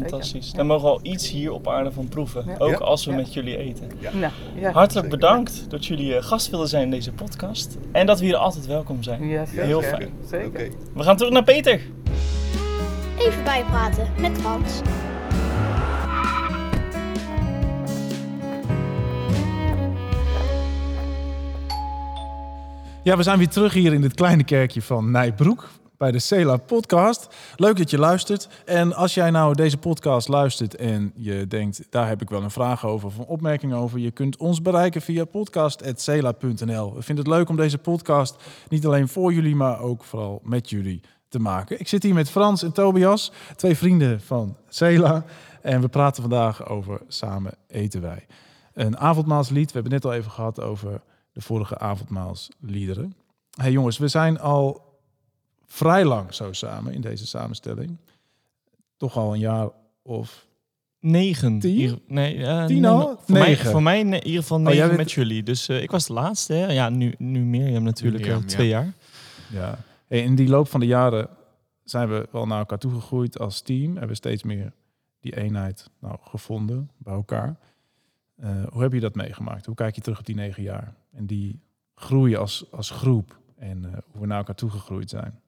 Fantastisch. 0.00 0.52
Daar 0.52 0.66
mogen 0.66 0.84
we 0.84 0.90
al 0.90 1.00
iets 1.02 1.30
hier 1.30 1.52
op 1.52 1.68
aarde 1.68 1.92
van 1.92 2.08
proeven. 2.08 2.44
Ja. 2.46 2.54
Ook 2.58 2.70
Ja. 2.70 2.76
als 2.76 3.04
we 3.04 3.10
Ja. 3.10 3.16
met 3.16 3.34
jullie 3.34 3.56
eten. 3.56 3.90
Ja. 3.98 4.10
Nou, 4.14 4.32
ja. 4.54 4.62
Hartelijk 4.72 4.92
Zeker. 4.92 5.08
bedankt 5.08 5.70
dat 5.70 5.86
jullie 5.86 6.16
eh, 6.16 6.22
gast 6.22 6.50
wilden 6.50 6.68
zijn 6.68 6.82
in 6.82 6.90
deze 6.90 7.12
podcast. 7.12 7.76
En 7.92 8.06
dat 8.06 8.18
we 8.20 8.24
hier 8.24 8.36
altijd 8.36 8.66
welkom 8.66 9.02
zijn. 9.02 9.28
Ja, 9.28 9.44
zeker. 9.46 9.64
Heel 9.64 9.82
fijn. 9.82 10.08
Zeker. 10.30 10.46
Oké. 10.46 10.68
We 10.94 11.02
gaan 11.02 11.16
terug 11.16 11.32
naar 11.32 11.44
Peter. 11.44 11.80
Even 13.18 13.44
bijpraten 13.44 14.08
met 14.20 14.38
Frans. 14.38 14.80
Ja, 23.02 23.16
we 23.16 23.22
zijn 23.22 23.38
weer 23.38 23.48
terug 23.48 23.72
hier 23.72 23.92
in 23.92 24.00
dit 24.00 24.14
kleine 24.14 24.44
kerkje 24.44 24.82
van 24.82 25.10
Nijbroek 25.10 25.68
bij 26.04 26.12
de 26.12 26.18
Cela 26.18 26.56
podcast. 26.56 27.28
Leuk 27.56 27.76
dat 27.76 27.90
je 27.90 27.98
luistert. 27.98 28.48
En 28.64 28.94
als 28.94 29.14
jij 29.14 29.30
nou 29.30 29.54
deze 29.54 29.78
podcast 29.78 30.28
luistert 30.28 30.76
en 30.76 31.12
je 31.16 31.46
denkt, 31.46 31.86
daar 31.90 32.08
heb 32.08 32.22
ik 32.22 32.28
wel 32.28 32.42
een 32.42 32.50
vraag 32.50 32.86
over 32.86 33.06
of 33.06 33.18
een 33.18 33.24
opmerking 33.24 33.74
over, 33.74 33.98
je 33.98 34.10
kunt 34.10 34.36
ons 34.36 34.62
bereiken 34.62 35.02
via 35.02 35.24
podcast.cela.nl. 35.24 36.94
We 36.94 37.02
vinden 37.02 37.24
het 37.24 37.34
leuk 37.34 37.48
om 37.48 37.56
deze 37.56 37.78
podcast 37.78 38.36
niet 38.68 38.86
alleen 38.86 39.08
voor 39.08 39.32
jullie, 39.32 39.56
maar 39.56 39.80
ook 39.80 40.04
vooral 40.04 40.40
met 40.42 40.70
jullie 40.70 41.00
te 41.28 41.38
maken. 41.38 41.80
Ik 41.80 41.88
zit 41.88 42.02
hier 42.02 42.14
met 42.14 42.30
Frans 42.30 42.62
en 42.62 42.72
Tobias, 42.72 43.32
twee 43.56 43.76
vrienden 43.76 44.20
van 44.20 44.56
Cela. 44.68 45.24
En 45.62 45.80
we 45.80 45.88
praten 45.88 46.22
vandaag 46.22 46.68
over 46.68 47.00
Samen 47.08 47.54
eten 47.66 48.00
wij. 48.00 48.26
Een 48.72 48.98
avondmaalslied. 48.98 49.66
We 49.66 49.72
hebben 49.72 49.92
net 49.92 50.04
al 50.04 50.12
even 50.12 50.30
gehad 50.30 50.60
over 50.60 51.00
de 51.32 51.40
vorige 51.40 51.78
avondmaalsliederen. 51.78 53.14
hey 53.56 53.72
jongens, 53.72 53.98
we 53.98 54.08
zijn 54.08 54.40
al 54.40 54.83
vrij 55.66 56.04
lang 56.04 56.34
zo 56.34 56.52
samen 56.52 56.92
in 56.92 57.00
deze 57.00 57.26
samenstelling. 57.26 57.96
Toch 58.96 59.16
al 59.16 59.32
een 59.32 59.38
jaar 59.38 59.68
of... 60.02 60.46
Negen. 61.00 61.58
Tien? 61.58 62.02
Nee, 62.06 62.44
eh, 62.44 62.64
Tien 62.64 62.84
al? 62.84 63.18
Voor 63.20 63.32
mij, 63.38 63.48
Negen. 63.48 63.70
voor 63.70 63.82
mij 63.82 63.98
in 63.98 64.12
ieder 64.12 64.42
geval 64.42 64.58
Oh, 64.58 64.64
negen 64.64 64.86
bent- 64.86 64.98
met 64.98 65.12
jullie. 65.12 65.42
Dus 65.42 65.68
eh, 65.68 65.82
ik 65.82 65.90
was 65.90 66.06
de 66.06 66.12
laatste. 66.12 66.52
Hè? 66.52 66.72
Ja, 66.72 66.88
nu, 66.88 67.14
nu 67.18 67.40
Mirjam 67.40 67.82
natuurlijk 67.82 68.22
Mirjam, 68.24 68.42
eh, 68.42 68.46
twee 68.48 68.68
ja. 68.68 68.80
jaar. 68.80 68.92
Ja. 69.50 69.78
Hey, 70.06 70.22
in 70.22 70.34
die 70.34 70.48
loop 70.48 70.68
van 70.68 70.80
de 70.80 70.86
jaren 70.86 71.28
zijn 71.84 72.08
we 72.08 72.28
wel 72.30 72.46
naar 72.46 72.58
elkaar 72.58 72.78
toegegroeid 72.78 73.38
als 73.38 73.60
team. 73.60 73.90
Hebben 73.90 74.08
we 74.08 74.14
steeds 74.14 74.42
meer 74.42 74.72
die 75.20 75.36
eenheid 75.36 75.90
nou, 76.00 76.16
gevonden 76.20 76.90
bij 76.96 77.14
elkaar. 77.14 77.56
Eh, 78.36 78.50
hoe 78.72 78.82
heb 78.82 78.92
je 78.92 79.00
dat 79.00 79.14
meegemaakt? 79.14 79.66
Hoe 79.66 79.74
kijk 79.74 79.94
je 79.94 80.00
terug 80.00 80.18
op 80.18 80.26
die 80.26 80.34
negen 80.34 80.62
jaar? 80.62 80.94
En 81.12 81.26
die 81.26 81.60
groei 81.94 82.36
als, 82.36 82.64
als 82.70 82.90
groep. 82.90 83.38
En 83.58 83.84
eh, 83.84 83.92
hoe 84.10 84.20
we 84.20 84.26
naar 84.26 84.38
elkaar 84.38 84.54
toegegroeid 84.54 85.10
zijn. 85.10 85.40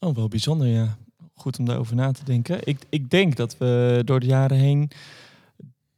Oh, 0.00 0.14
wel 0.14 0.28
bijzonder, 0.28 0.66
ja. 0.66 0.96
Goed 1.34 1.58
om 1.58 1.64
daarover 1.64 1.94
na 1.94 2.12
te 2.12 2.24
denken. 2.24 2.58
Ik, 2.64 2.78
ik 2.88 3.10
denk 3.10 3.36
dat 3.36 3.58
we 3.58 4.02
door 4.04 4.20
de 4.20 4.26
jaren 4.26 4.56
heen 4.56 4.90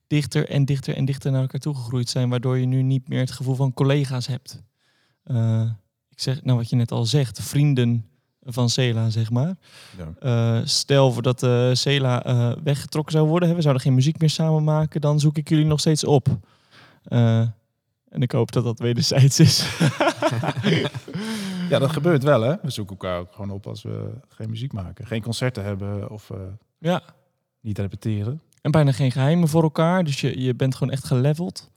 dichter 0.07 0.49
en 0.49 0.65
dichter 0.65 0.97
en 0.97 1.05
dichter 1.05 1.31
naar 1.31 1.41
elkaar 1.41 1.61
toegegroeid 1.61 2.09
zijn, 2.09 2.29
waardoor 2.29 2.59
je 2.59 2.67
nu 2.67 2.83
niet 2.83 3.09
meer 3.09 3.21
het 3.21 3.31
gevoel 3.31 3.55
van 3.55 3.75
collega's 3.75 4.27
hebt. 4.27 4.63
Eh, 5.23 5.71
ik 6.11 6.21
zeg, 6.21 6.43
nou 6.43 6.59
wat 6.59 6.71
je 6.71 6.77
net 6.77 6.91
al 6.91 7.05
zegt, 7.05 7.43
vrienden 7.43 8.07
van 8.43 8.71
Cela, 8.71 9.11
zeg 9.11 9.31
maar. 9.31 9.57
Ja. 9.97 10.59
Eh, 10.59 10.67
stel 10.67 11.13
voor 11.13 11.23
dat 11.23 11.43
eh 11.43 11.71
Cela 11.73 12.25
eh, 12.25 12.53
weggetrokken 12.63 13.13
zou 13.13 13.29
worden, 13.29 13.49
hè, 13.49 13.55
we 13.55 13.61
zouden 13.61 13.83
geen 13.83 13.95
muziek 13.95 14.19
meer 14.19 14.31
samen 14.31 14.65
maken, 14.65 15.01
dan 15.01 15.21
zoek 15.21 15.37
ik 15.37 15.49
jullie 15.49 15.65
nog 15.65 15.81
steeds 15.81 16.05
op. 16.05 16.39
En 18.09 18.23
ik 18.23 18.33
hoop 18.33 18.53
dat 18.53 18.65
dat 18.65 18.79
wederzijds 18.79 19.41
is. 19.41 19.67
Ja, 21.69 21.79
dat 21.79 21.91
gebeurt 21.91 22.23
wel 22.23 22.41
hè. 22.41 22.55
We 22.63 22.71
zoeken 22.71 22.97
elkaar 22.97 23.21
ook 23.21 23.33
gewoon 23.33 23.51
op 23.51 23.67
als 23.67 23.83
we 23.83 24.11
geen 24.29 24.51
muziek 24.51 24.73
maken. 24.73 25.07
Geen 25.07 25.23
concerten 25.23 25.65
hebben 25.65 26.11
of 26.11 26.31
eh, 26.31 26.39
ja. 26.79 27.03
niet 27.61 27.79
repeteren. 27.79 28.41
En 28.61 28.71
bijna 28.71 28.93
geen 28.93 29.13
geheimen 29.13 29.49
voor 29.49 29.63
elkaar, 29.63 30.05
dus 30.05 30.21
je, 30.21 30.41
je 30.41 30.55
bent 30.55 30.75
gewoon 30.75 30.93
echt 30.93 31.05
geleveld. 31.05 31.71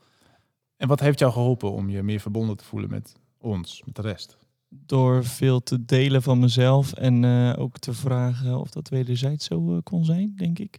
En 0.76 0.88
wat 0.88 1.00
heeft 1.00 1.18
jou 1.18 1.32
geholpen 1.32 1.72
om 1.72 1.90
je 1.90 2.02
meer 2.02 2.20
verbonden 2.20 2.56
te 2.56 2.64
voelen 2.64 2.90
met 2.90 3.14
ons, 3.38 3.82
met 3.84 3.96
de 3.96 4.02
rest? 4.02 4.38
door 4.72 5.24
veel 5.24 5.62
te 5.62 5.84
delen 5.84 6.22
van 6.22 6.38
mezelf 6.38 6.92
en 6.92 7.24
eh, 7.24 7.52
ook 7.58 7.78
te 7.78 7.92
vragen 7.92 8.58
of 8.58 8.70
dat 8.70 8.88
wederzijds 8.88 9.44
zo 9.44 9.74
eh, 9.74 9.82
kon 9.82 10.04
zijn, 10.04 10.32
denk 10.36 10.58
ik. 10.58 10.78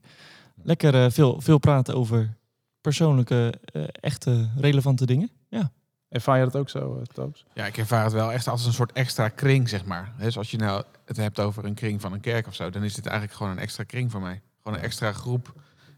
Lekker 0.63 1.11
veel, 1.11 1.41
veel 1.41 1.57
praten 1.57 1.95
over 1.95 2.37
persoonlijke, 2.81 3.53
echte, 3.91 4.49
relevante 4.55 5.05
dingen. 5.05 5.29
Ja. 5.49 5.71
Ervaar 6.11 6.37
je 6.37 6.43
dat 6.43 6.55
ook 6.55 6.69
zo, 6.69 6.95
uh, 6.95 7.01
Toos? 7.01 7.45
Ja, 7.53 7.65
ik 7.65 7.77
ervaar 7.77 8.03
het 8.03 8.13
wel 8.13 8.31
echt 8.31 8.47
als 8.47 8.65
een 8.65 8.73
soort 8.73 8.91
extra 8.91 9.29
kring, 9.29 9.69
zeg 9.69 9.85
maar. 9.85 10.13
Dus 10.17 10.37
als 10.37 10.51
je 10.51 10.57
nou 10.57 10.83
het 11.05 11.17
hebt 11.17 11.39
over 11.39 11.65
een 11.65 11.73
kring 11.73 12.01
van 12.01 12.13
een 12.13 12.19
kerk 12.19 12.47
of 12.47 12.55
zo, 12.55 12.69
dan 12.69 12.83
is 12.83 12.93
dit 12.93 13.05
eigenlijk 13.05 13.37
gewoon 13.37 13.51
een 13.51 13.59
extra 13.59 13.83
kring 13.83 14.11
voor 14.11 14.21
mij. 14.21 14.41
Gewoon 14.63 14.77
een 14.77 14.83
extra 14.83 15.11
groep 15.11 15.53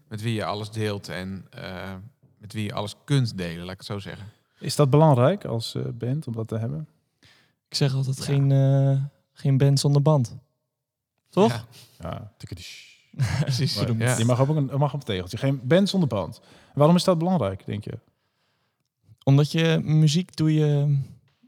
met 0.08 0.22
wie 0.22 0.34
je 0.34 0.44
alles 0.44 0.70
deelt 0.70 1.08
en 1.08 1.46
uh, 1.58 1.92
met 2.38 2.52
wie 2.52 2.64
je 2.64 2.74
alles 2.74 2.94
kunt 3.04 3.36
delen, 3.36 3.64
laat 3.64 3.72
ik 3.72 3.78
het 3.78 3.86
zo 3.86 3.98
zeggen. 3.98 4.26
Is 4.58 4.76
dat 4.76 4.90
belangrijk 4.90 5.44
als 5.44 5.74
uh, 5.74 5.84
band 5.94 6.26
om 6.26 6.32
dat 6.34 6.48
te 6.48 6.58
hebben? 6.58 6.88
Ik 7.68 7.74
zeg 7.76 7.94
altijd 7.94 8.16
ja. 8.16 8.24
geen, 8.24 8.50
uh, 8.50 9.02
geen 9.32 9.56
band 9.56 9.80
zonder 9.80 10.02
band. 10.02 10.36
Toch? 11.28 11.52
Ja, 11.52 11.64
ja. 11.98 12.32
precies. 13.40 13.76
Maar, 13.76 13.96
ja. 13.96 14.18
Je 14.18 14.24
mag 14.24 14.40
ook 14.40 14.56
een, 14.56 14.70
mag 14.76 14.92
op 14.94 15.00
een 15.00 15.06
tegeltje. 15.06 15.36
Geen 15.36 15.60
band 15.64 15.88
zonder 15.88 16.08
band. 16.08 16.40
Waarom 16.74 16.96
is 16.96 17.04
dat 17.04 17.18
belangrijk, 17.18 17.66
denk 17.66 17.84
je? 17.84 17.98
Omdat 19.24 19.52
je 19.52 19.80
muziek 19.82 20.36
doe 20.36 20.54
je 20.54 20.98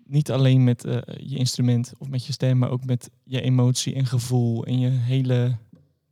niet 0.04 0.30
alleen 0.30 0.64
met 0.64 0.84
uh, 0.84 0.98
je 1.16 1.36
instrument 1.36 1.92
of 1.98 2.08
met 2.08 2.26
je 2.26 2.32
stem, 2.32 2.58
maar 2.58 2.70
ook 2.70 2.84
met 2.84 3.10
je 3.24 3.40
emotie 3.40 3.94
en 3.94 4.06
gevoel 4.06 4.64
en 4.64 4.78
je 4.78 4.88
hele, 4.88 5.56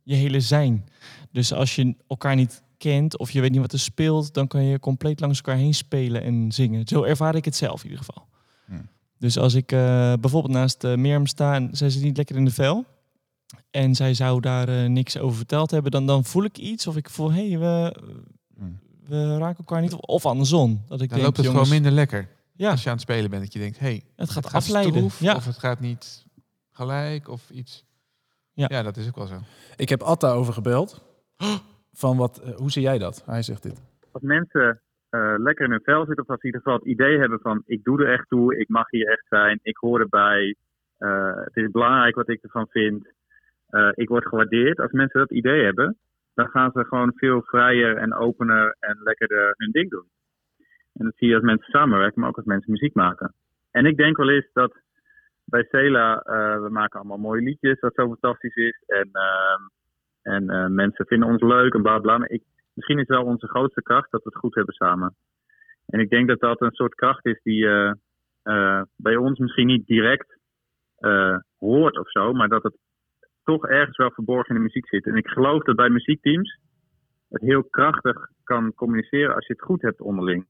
je 0.03 0.15
hele 0.15 0.39
zijn. 0.39 0.85
Dus 1.31 1.53
als 1.53 1.75
je 1.75 1.95
elkaar 2.07 2.35
niet 2.35 2.63
kent 2.77 3.17
of 3.17 3.31
je 3.31 3.41
weet 3.41 3.51
niet 3.51 3.59
wat 3.59 3.73
er 3.73 3.79
speelt, 3.79 4.33
dan 4.33 4.47
kan 4.47 4.63
je 4.63 4.79
compleet 4.79 5.19
langs 5.19 5.37
elkaar 5.37 5.57
heen 5.57 5.73
spelen 5.73 6.23
en 6.23 6.51
zingen. 6.51 6.87
Zo 6.87 7.03
ervaar 7.03 7.35
ik 7.35 7.45
het 7.45 7.55
zelf 7.55 7.83
in 7.83 7.89
ieder 7.89 8.05
geval. 8.05 8.27
Hmm. 8.65 8.87
Dus 9.17 9.37
als 9.37 9.53
ik 9.53 9.71
uh, 9.71 9.79
bijvoorbeeld 10.19 10.53
naast 10.53 10.83
uh, 10.83 10.95
Mirjam 10.95 11.25
sta 11.25 11.55
en 11.55 11.69
zij 11.71 11.89
zit 11.89 12.03
niet 12.03 12.17
lekker 12.17 12.35
in 12.35 12.45
de 12.45 12.51
vel 12.51 12.85
en 13.71 13.95
zij 13.95 14.13
zou 14.13 14.39
daar 14.39 14.69
eh, 14.69 14.89
niks 14.89 15.17
over 15.17 15.37
verteld 15.37 15.71
hebben, 15.71 15.91
dan, 15.91 16.05
dan 16.05 16.25
voel 16.25 16.43
ik 16.43 16.57
iets 16.57 16.87
of 16.87 16.95
ik 16.95 17.09
voel, 17.09 17.31
hé, 17.31 17.49
hey, 17.49 17.59
we, 17.59 17.95
we 19.07 19.37
raken 19.37 19.57
elkaar 19.57 19.81
niet. 19.81 19.93
Of, 19.93 19.99
of 19.99 20.25
andersom. 20.25 20.69
Dat 20.87 21.01
ik 21.01 21.09
Dan 21.09 21.17
denk, 21.17 21.21
loopt 21.21 21.37
het 21.37 21.45
jongens, 21.45 21.63
gewoon 21.67 21.81
minder 21.81 21.91
lekker. 21.99 22.27
Ja. 22.53 22.69
Als 22.71 22.83
je 22.83 22.89
aan 22.89 22.95
het 22.95 23.03
spelen 23.03 23.29
bent, 23.29 23.43
dat 23.43 23.53
je 23.53 23.59
denkt, 23.59 23.79
hey, 23.79 24.03
Het 24.15 24.29
gaat 24.29 24.45
gaat 24.45 24.53
afleiden. 24.53 24.93
stroef, 24.93 25.19
Ja. 25.19 25.35
Of 25.35 25.45
het 25.45 25.57
gaat 25.57 25.79
niet 25.79 26.25
gelijk 26.71 27.27
of 27.29 27.49
iets. 27.49 27.85
Ja. 28.53 28.65
Ja, 28.69 28.83
dat 28.83 28.97
is 28.97 29.07
ook 29.07 29.15
wel 29.15 29.25
zo. 29.25 29.39
Ik 29.75 29.89
heb 29.89 30.01
Atta 30.01 30.31
over 30.31 30.53
gebeld. 30.53 31.03
Van 31.93 32.17
wat, 32.17 32.37
eh, 32.39 32.55
hoe 32.55 32.71
zie 32.71 32.81
jij 32.81 32.97
dat? 32.97 33.23
Hij 33.25 33.41
zegt 33.41 33.63
dit. 33.63 33.81
als 34.11 34.23
mensen 34.23 34.81
eh, 35.09 35.33
lekker 35.37 35.65
in 35.65 35.71
hun 35.71 35.81
vel 35.83 36.05
zitten, 36.05 36.23
of 36.23 36.29
als 36.29 36.39
ze 36.41 36.47
in 36.47 36.53
ieder 36.53 36.61
geval 36.61 36.77
het 36.79 36.87
idee 36.87 37.19
hebben 37.19 37.39
van 37.39 37.63
ik 37.65 37.83
doe 37.83 38.03
er 38.03 38.13
echt 38.13 38.27
toe, 38.29 38.57
ik 38.57 38.69
mag 38.69 38.89
hier 38.89 39.07
echt 39.07 39.25
zijn, 39.29 39.59
ik 39.63 39.77
hoor 39.77 39.99
erbij, 39.99 40.55
eh, 40.97 41.35
het 41.35 41.55
is 41.55 41.71
belangrijk 41.71 42.15
wat 42.15 42.29
ik 42.29 42.43
ervan 42.43 42.67
vind, 42.69 43.07
eh, 43.67 43.89
ik 43.93 44.07
word 44.09 44.25
gewaardeerd. 44.27 44.79
Als 44.79 44.91
mensen 44.91 45.19
dat 45.19 45.31
idee 45.31 45.63
hebben, 45.63 45.97
dan 46.35 46.47
gaan 46.47 46.71
ze 46.71 46.85
gewoon 46.85 47.13
veel 47.15 47.41
vrijer 47.41 47.97
en 47.97 48.13
opener 48.13 48.75
en 48.79 48.97
lekkerder 49.03 49.53
hun 49.57 49.71
ding 49.71 49.89
doen. 49.89 50.07
En 50.93 51.05
dat 51.05 51.13
zie 51.15 51.27
je 51.27 51.35
als 51.35 51.43
mensen 51.43 51.71
samenwerken, 51.71 52.19
maar 52.19 52.29
ook 52.29 52.37
als 52.37 52.45
mensen 52.45 52.71
muziek 52.71 52.93
maken. 52.93 53.33
En 53.71 53.85
ik 53.85 53.97
denk 53.97 54.17
wel 54.17 54.29
eens 54.29 54.49
dat 54.53 54.83
bij 55.45 55.67
Cela, 55.69 56.19
eh, 56.19 56.61
we 56.61 56.69
maken 56.69 56.99
allemaal 56.99 57.17
mooie 57.17 57.41
liedjes, 57.41 57.79
wat 57.79 57.93
zo 57.93 58.07
fantastisch 58.07 58.55
is. 58.55 58.83
En, 58.85 59.09
ehm, 59.11 59.61
en 60.21 60.49
eh, 60.49 60.67
mensen 60.67 61.05
vinden 61.05 61.29
ons 61.29 61.41
leuk 61.41 61.73
en 61.73 61.81
bla 61.81 61.99
bla. 61.99 62.17
Maar 62.17 62.29
ik, 62.29 62.43
misschien 62.73 62.99
is 62.99 63.07
wel 63.07 63.23
onze 63.23 63.47
grootste 63.47 63.81
kracht 63.81 64.11
dat 64.11 64.23
we 64.23 64.29
het 64.29 64.39
goed 64.39 64.55
hebben 64.55 64.73
samen. 64.73 65.15
En 65.85 65.99
ik 65.99 66.09
denk 66.09 66.27
dat 66.27 66.39
dat 66.39 66.61
een 66.61 66.71
soort 66.71 66.95
kracht 66.95 67.25
is 67.25 67.41
die 67.43 67.67
eh, 67.67 68.81
bij 68.95 69.15
ons 69.15 69.39
misschien 69.39 69.67
niet 69.67 69.87
direct 69.87 70.37
hoort 71.57 71.97
of 71.97 72.11
zo, 72.11 72.33
maar 72.33 72.47
dat 72.47 72.63
het 72.63 72.77
toch 73.45 73.67
ergens 73.67 73.97
wel 73.97 74.11
verborgen 74.11 74.49
in 74.49 74.61
de 74.61 74.67
muziek 74.67 74.87
zit. 74.87 75.05
En 75.05 75.15
ik 75.15 75.27
geloof 75.27 75.63
dat 75.63 75.75
bij 75.75 75.89
muziekteams 75.89 76.59
het 77.29 77.41
heel 77.41 77.63
krachtig 77.63 78.29
kan 78.43 78.73
communiceren 78.73 79.35
als 79.35 79.47
je 79.47 79.53
het 79.53 79.61
goed 79.61 79.81
hebt 79.81 80.01
onderling. 80.01 80.45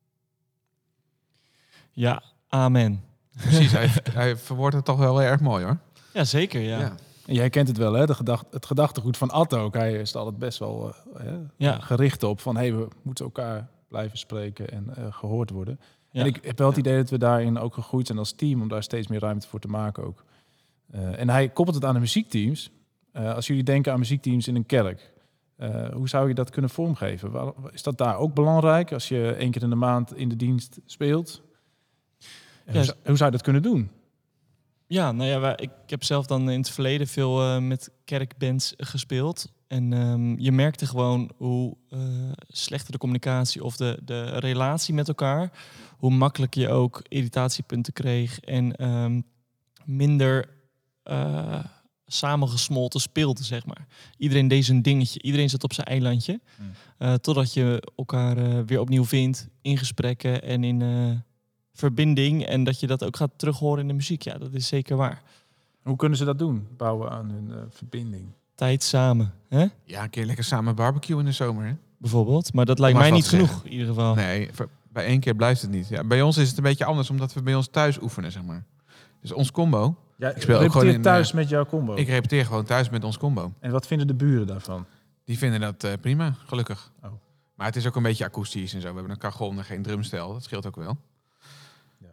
Ja, 1.91 2.23
amen. 2.47 3.03
Precies, 3.41 3.71
hij, 3.79 3.87
hij 4.11 4.35
verwoordt 4.37 4.75
het 4.75 4.85
toch 4.85 4.99
wel 4.99 5.19
heel 5.19 5.29
erg 5.29 5.41
mooi 5.41 5.63
hoor. 5.63 5.77
Ja, 6.13 6.23
zeker, 6.23 6.61
ja. 6.61 6.79
Ja. 6.79 6.95
En 7.25 7.33
jij 7.33 7.49
kent 7.49 7.67
het 7.67 7.77
wel, 7.77 7.93
hè? 7.93 8.05
De 8.05 8.13
gedacht, 8.13 8.45
het 8.51 8.65
gedachtegoed 8.65 9.17
van 9.17 9.29
Atto 9.29 9.63
ook. 9.63 9.73
Hij 9.73 9.93
is 9.93 10.13
er 10.13 10.19
altijd 10.19 10.37
best 10.37 10.59
wel 10.59 10.93
eh, 11.13 11.23
hè, 11.25 11.37
Ja. 11.57 11.79
gericht 11.79 12.23
op 12.23 12.39
van... 12.39 12.55
hey, 12.55 12.73
we 12.73 12.87
moeten 13.01 13.25
elkaar 13.25 13.67
blijven 13.87 14.17
spreken 14.17 14.69
en 14.69 14.95
eh, 14.95 15.13
gehoord 15.13 15.49
worden. 15.49 15.79
Ja. 16.11 16.21
En 16.21 16.25
ik 16.27 16.39
heb 16.41 16.57
wel 16.57 16.67
het 16.67 16.77
idee 16.77 16.97
dat 16.97 17.09
we 17.09 17.17
daarin 17.17 17.57
ook 17.57 17.73
gegroeid 17.73 18.07
zijn 18.07 18.19
als 18.19 18.33
team... 18.35 18.61
om 18.61 18.67
daar 18.67 18.83
steeds 18.83 19.07
meer 19.07 19.19
ruimte 19.19 19.47
voor 19.47 19.59
te 19.59 19.67
maken 19.67 20.03
ook. 20.03 20.23
Eh, 20.91 21.19
en 21.19 21.29
hij 21.29 21.49
koppelt 21.49 21.75
het 21.75 21.85
aan 21.85 21.93
de 21.93 21.99
muziekteams. 21.99 22.71
Eh, 23.15 23.33
als 23.33 23.47
jullie 23.47 23.63
denken 23.63 23.91
aan 23.91 23.99
muziekteams 23.99 24.47
in 24.47 24.55
een 24.55 24.65
kerk... 24.65 25.13
eh, 25.55 25.89
hoe 25.93 26.09
zou 26.09 26.27
je 26.27 26.33
dat 26.33 26.49
kunnen 26.49 26.69
vormgeven? 26.71 27.53
Is 27.71 27.83
dat 27.83 27.97
daar 27.97 28.17
ook 28.17 28.33
belangrijk 28.33 28.91
als 28.91 29.07
je 29.07 29.31
één 29.31 29.51
keer 29.51 29.61
in 29.63 29.69
de 29.69 29.75
maand 29.75 30.15
in 30.15 30.29
de 30.29 30.35
dienst 30.35 30.79
speelt? 30.85 31.41
Hoe, 32.65 32.83
zou, 32.83 32.97
hoe 33.05 33.15
zou 33.15 33.25
je 33.31 33.35
dat 33.37 33.41
kunnen 33.45 33.61
doen? 33.61 33.89
Ja, 34.87 35.11
nou 35.11 35.29
ja, 35.29 35.39
wij- 35.39 35.55
ik 35.61 35.69
heb 35.85 36.03
zelf 36.03 36.25
dan 36.25 36.49
in 36.49 36.59
het 36.59 36.69
verleden 36.69 37.07
veel 37.07 37.41
eh, 37.41 37.59
met 37.59 37.91
kerkbands 38.05 38.73
gespeeld. 38.77 39.51
En 39.67 39.93
ehm, 39.93 40.39
je 40.39 40.51
merkte 40.51 40.85
gewoon 40.85 41.31
hoe 41.37 41.77
slechter 42.47 42.91
de 42.91 42.97
communicatie 42.97 43.63
of 43.63 43.75
de, 43.77 43.99
de 44.03 44.23
relatie 44.39 44.93
met 44.93 45.07
elkaar, 45.07 45.51
hoe 45.97 46.11
makkelijk 46.11 46.53
je 46.53 46.69
ook 46.69 47.01
irritatiepunten 47.07 47.93
kreeg 47.93 48.39
en 48.39 48.75
ehm, 48.75 49.21
minder 49.85 50.49
samengesmolten 52.15 52.99
speelde, 52.99 53.43
zeg 53.43 53.65
maar. 53.65 53.87
Iedereen 54.17 54.47
deed 54.47 54.65
zijn 54.65 54.81
dingetje, 54.81 55.21
iedereen 55.21 55.49
zat 55.49 55.63
op 55.63 55.73
zijn 55.73 55.87
eilandje. 55.87 56.39
Eh, 56.97 57.13
totdat 57.13 57.53
je 57.53 57.91
elkaar 57.95 58.37
eh, 58.37 58.59
weer 58.65 58.79
opnieuw 58.79 59.05
vindt 59.05 59.47
in 59.61 59.77
gesprekken 59.77 60.43
en 60.43 60.63
in 60.63 60.81
eh, 60.81 61.11
verbinding. 61.73 62.45
En 62.45 62.63
dat 62.63 62.79
je 62.79 62.87
dat 62.87 63.03
ook 63.03 63.15
gaat 63.17 63.31
terughoren 63.35 63.81
in 63.81 63.87
de 63.87 63.93
muziek. 63.93 64.21
Ja, 64.23 64.37
dat 64.37 64.53
is 64.53 64.67
zeker 64.67 64.95
waar. 64.97 65.21
Hoe 65.83 65.95
kunnen 65.95 66.17
ze 66.17 66.25
dat 66.25 66.39
doen? 66.39 66.67
Bouwen 66.77 67.11
aan 67.11 67.29
hun 67.29 67.51
eh, 67.51 67.57
verbinding. 67.69 68.25
Tijd 68.55 68.83
samen, 68.83 69.33
hè? 69.49 69.65
Ja, 69.83 70.03
een 70.03 70.09
keer 70.09 70.25
lekker 70.25 70.43
samen 70.43 70.75
barbecue 70.75 71.19
in 71.19 71.25
de 71.25 71.31
zomer. 71.31 71.65
Hè? 71.65 71.73
bijvoorbeeld. 71.97 72.53
Maar 72.53 72.65
dat 72.65 72.79
lijkt 72.79 72.97
mij 72.97 73.11
niet 73.11 73.27
genoeg, 73.27 73.47
zeggen. 73.47 73.65
in 73.65 73.71
ieder 73.71 73.87
geval. 73.87 74.15
Nee, 74.15 74.49
voor- 74.51 74.69
bij 74.91 75.05
één 75.05 75.19
keer 75.19 75.35
blijft 75.35 75.61
het 75.61 75.71
niet. 75.71 75.87
Ja, 75.87 76.03
bij 76.03 76.21
ons 76.21 76.37
is 76.37 76.47
het 76.47 76.57
een 76.57 76.63
beetje 76.63 76.85
anders, 76.85 77.09
omdat 77.09 77.33
we 77.33 77.41
bij 77.41 77.55
ons 77.55 77.67
thuis 77.71 78.01
oefenen, 78.01 78.31
zeg 78.31 78.43
maar. 78.43 78.63
Dus 79.21 79.31
ons 79.31 79.51
combo. 79.51 79.95
Ja, 80.15 80.29
ik 80.29 80.41
speel 80.41 80.59
ook 80.59 80.71
gewoon 80.71 80.87
in, 80.87 81.01
thuis 81.01 81.29
eh, 81.29 81.35
met 81.35 81.49
jouw 81.49 81.65
combo. 81.65 81.95
Ik 81.95 82.07
repeteer 82.07 82.45
gewoon 82.45 82.65
thuis 82.65 82.89
met 82.89 83.03
ons 83.03 83.17
combo. 83.17 83.53
En 83.59 83.71
wat 83.71 83.87
vinden 83.87 84.07
de 84.07 84.13
buren 84.13 84.47
daarvan? 84.47 84.85
Die 85.23 85.37
vinden 85.37 85.59
dat 85.59 85.83
eh, 85.83 85.93
prima, 86.01 86.35
gelukkig. 86.45 86.91
Oh. 87.03 87.11
Maar 87.55 87.67
het 87.67 87.75
is 87.75 87.87
ook 87.87 87.95
een 87.95 88.03
beetje 88.03 88.25
akoestisch 88.25 88.73
en 88.73 88.81
zo. 88.81 88.87
We 88.87 88.93
hebben 88.93 89.11
een 89.11 89.31
cajon 89.31 89.57
en 89.57 89.63
geen 89.65 89.81
drumstel. 89.81 90.33
Dat 90.33 90.43
scheelt 90.43 90.65
ook 90.65 90.75
wel. 90.75 90.97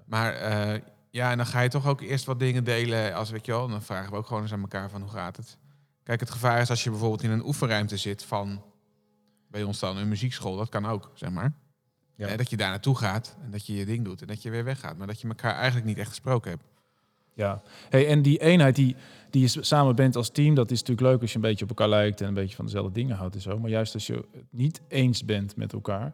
Maar 0.05 0.35
eh, 0.35 0.81
ja, 1.11 1.31
en 1.31 1.37
dan 1.37 1.47
ga 1.47 1.61
je 1.61 1.69
toch 1.69 1.87
ook 1.87 2.01
eerst 2.01 2.25
wat 2.25 2.39
dingen 2.39 2.65
delen. 2.65 3.15
Als 3.15 3.31
weet 3.31 3.47
je 3.47 3.53
wel, 3.53 3.69
dan 3.69 3.83
vragen 3.83 4.11
we 4.11 4.17
ook 4.17 4.27
gewoon 4.27 4.43
eens 4.43 4.53
aan 4.53 4.61
elkaar 4.61 4.91
van 4.91 5.01
hoe 5.01 5.11
gaat 5.11 5.37
het. 5.37 5.57
Kijk, 6.03 6.21
het 6.21 6.31
gevaar 6.31 6.61
is 6.61 6.71
als 6.71 6.85
je 6.85 6.91
bijvoorbeeld 6.91 7.23
in 7.23 7.31
een 7.31 7.47
oefenruimte 7.47 7.97
zit 7.97 8.25
van 8.25 8.63
bij 9.49 9.63
ons 9.63 9.79
dan 9.79 9.97
een 9.97 10.09
muziekschool. 10.09 10.57
Dat 10.57 10.69
kan 10.69 10.87
ook, 10.87 11.11
zeg 11.15 11.31
maar. 11.31 11.53
Ja. 12.15 12.27
Eh, 12.27 12.37
dat 12.37 12.51
je 12.51 12.57
daar 12.57 12.71
naartoe 12.71 12.97
gaat 12.97 13.37
en 13.45 13.51
dat 13.51 13.67
je 13.67 13.75
je 13.75 13.85
ding 13.85 14.05
doet 14.05 14.21
en 14.21 14.27
dat 14.27 14.43
je 14.43 14.51
weer 14.51 14.65
weggaat. 14.65 14.97
Maar 14.97 15.07
dat 15.07 15.21
je 15.21 15.29
elkaar 15.29 15.55
eigenlijk 15.55 15.87
niet 15.87 15.99
echt 15.99 16.09
gesproken 16.09 16.51
hebt. 16.51 16.65
Ja, 17.35 17.63
hey, 17.89 18.07
en 18.09 18.23
die 18.23 18.39
eenheid 18.39 18.77
die, 18.77 18.97
die 19.31 19.43
je 19.43 19.49
samen 19.49 19.97
bent 19.97 20.17
als 20.17 20.31
team, 20.31 20.55
dat 20.55 20.71
is 20.71 20.81
natuurlijk 20.81 21.09
leuk 21.09 21.21
als 21.21 21.31
je 21.31 21.37
een 21.37 21.43
beetje 21.43 21.65
op 21.65 21.71
elkaar 21.71 21.89
lijkt 21.89 22.21
en 22.21 22.29
een 22.29 22.35
beetje 22.35 22.57
van 22.57 22.65
dezelfde 22.65 22.93
dingen 22.93 23.17
houdt 23.17 23.35
en 23.35 23.41
zo. 23.41 23.59
Maar 23.59 23.71
juist 23.71 23.95
als 23.95 24.07
je 24.07 24.15
het 24.15 24.45
niet 24.51 24.83
eens 24.89 25.25
bent 25.25 25.57
met 25.57 25.73
elkaar, 25.73 26.13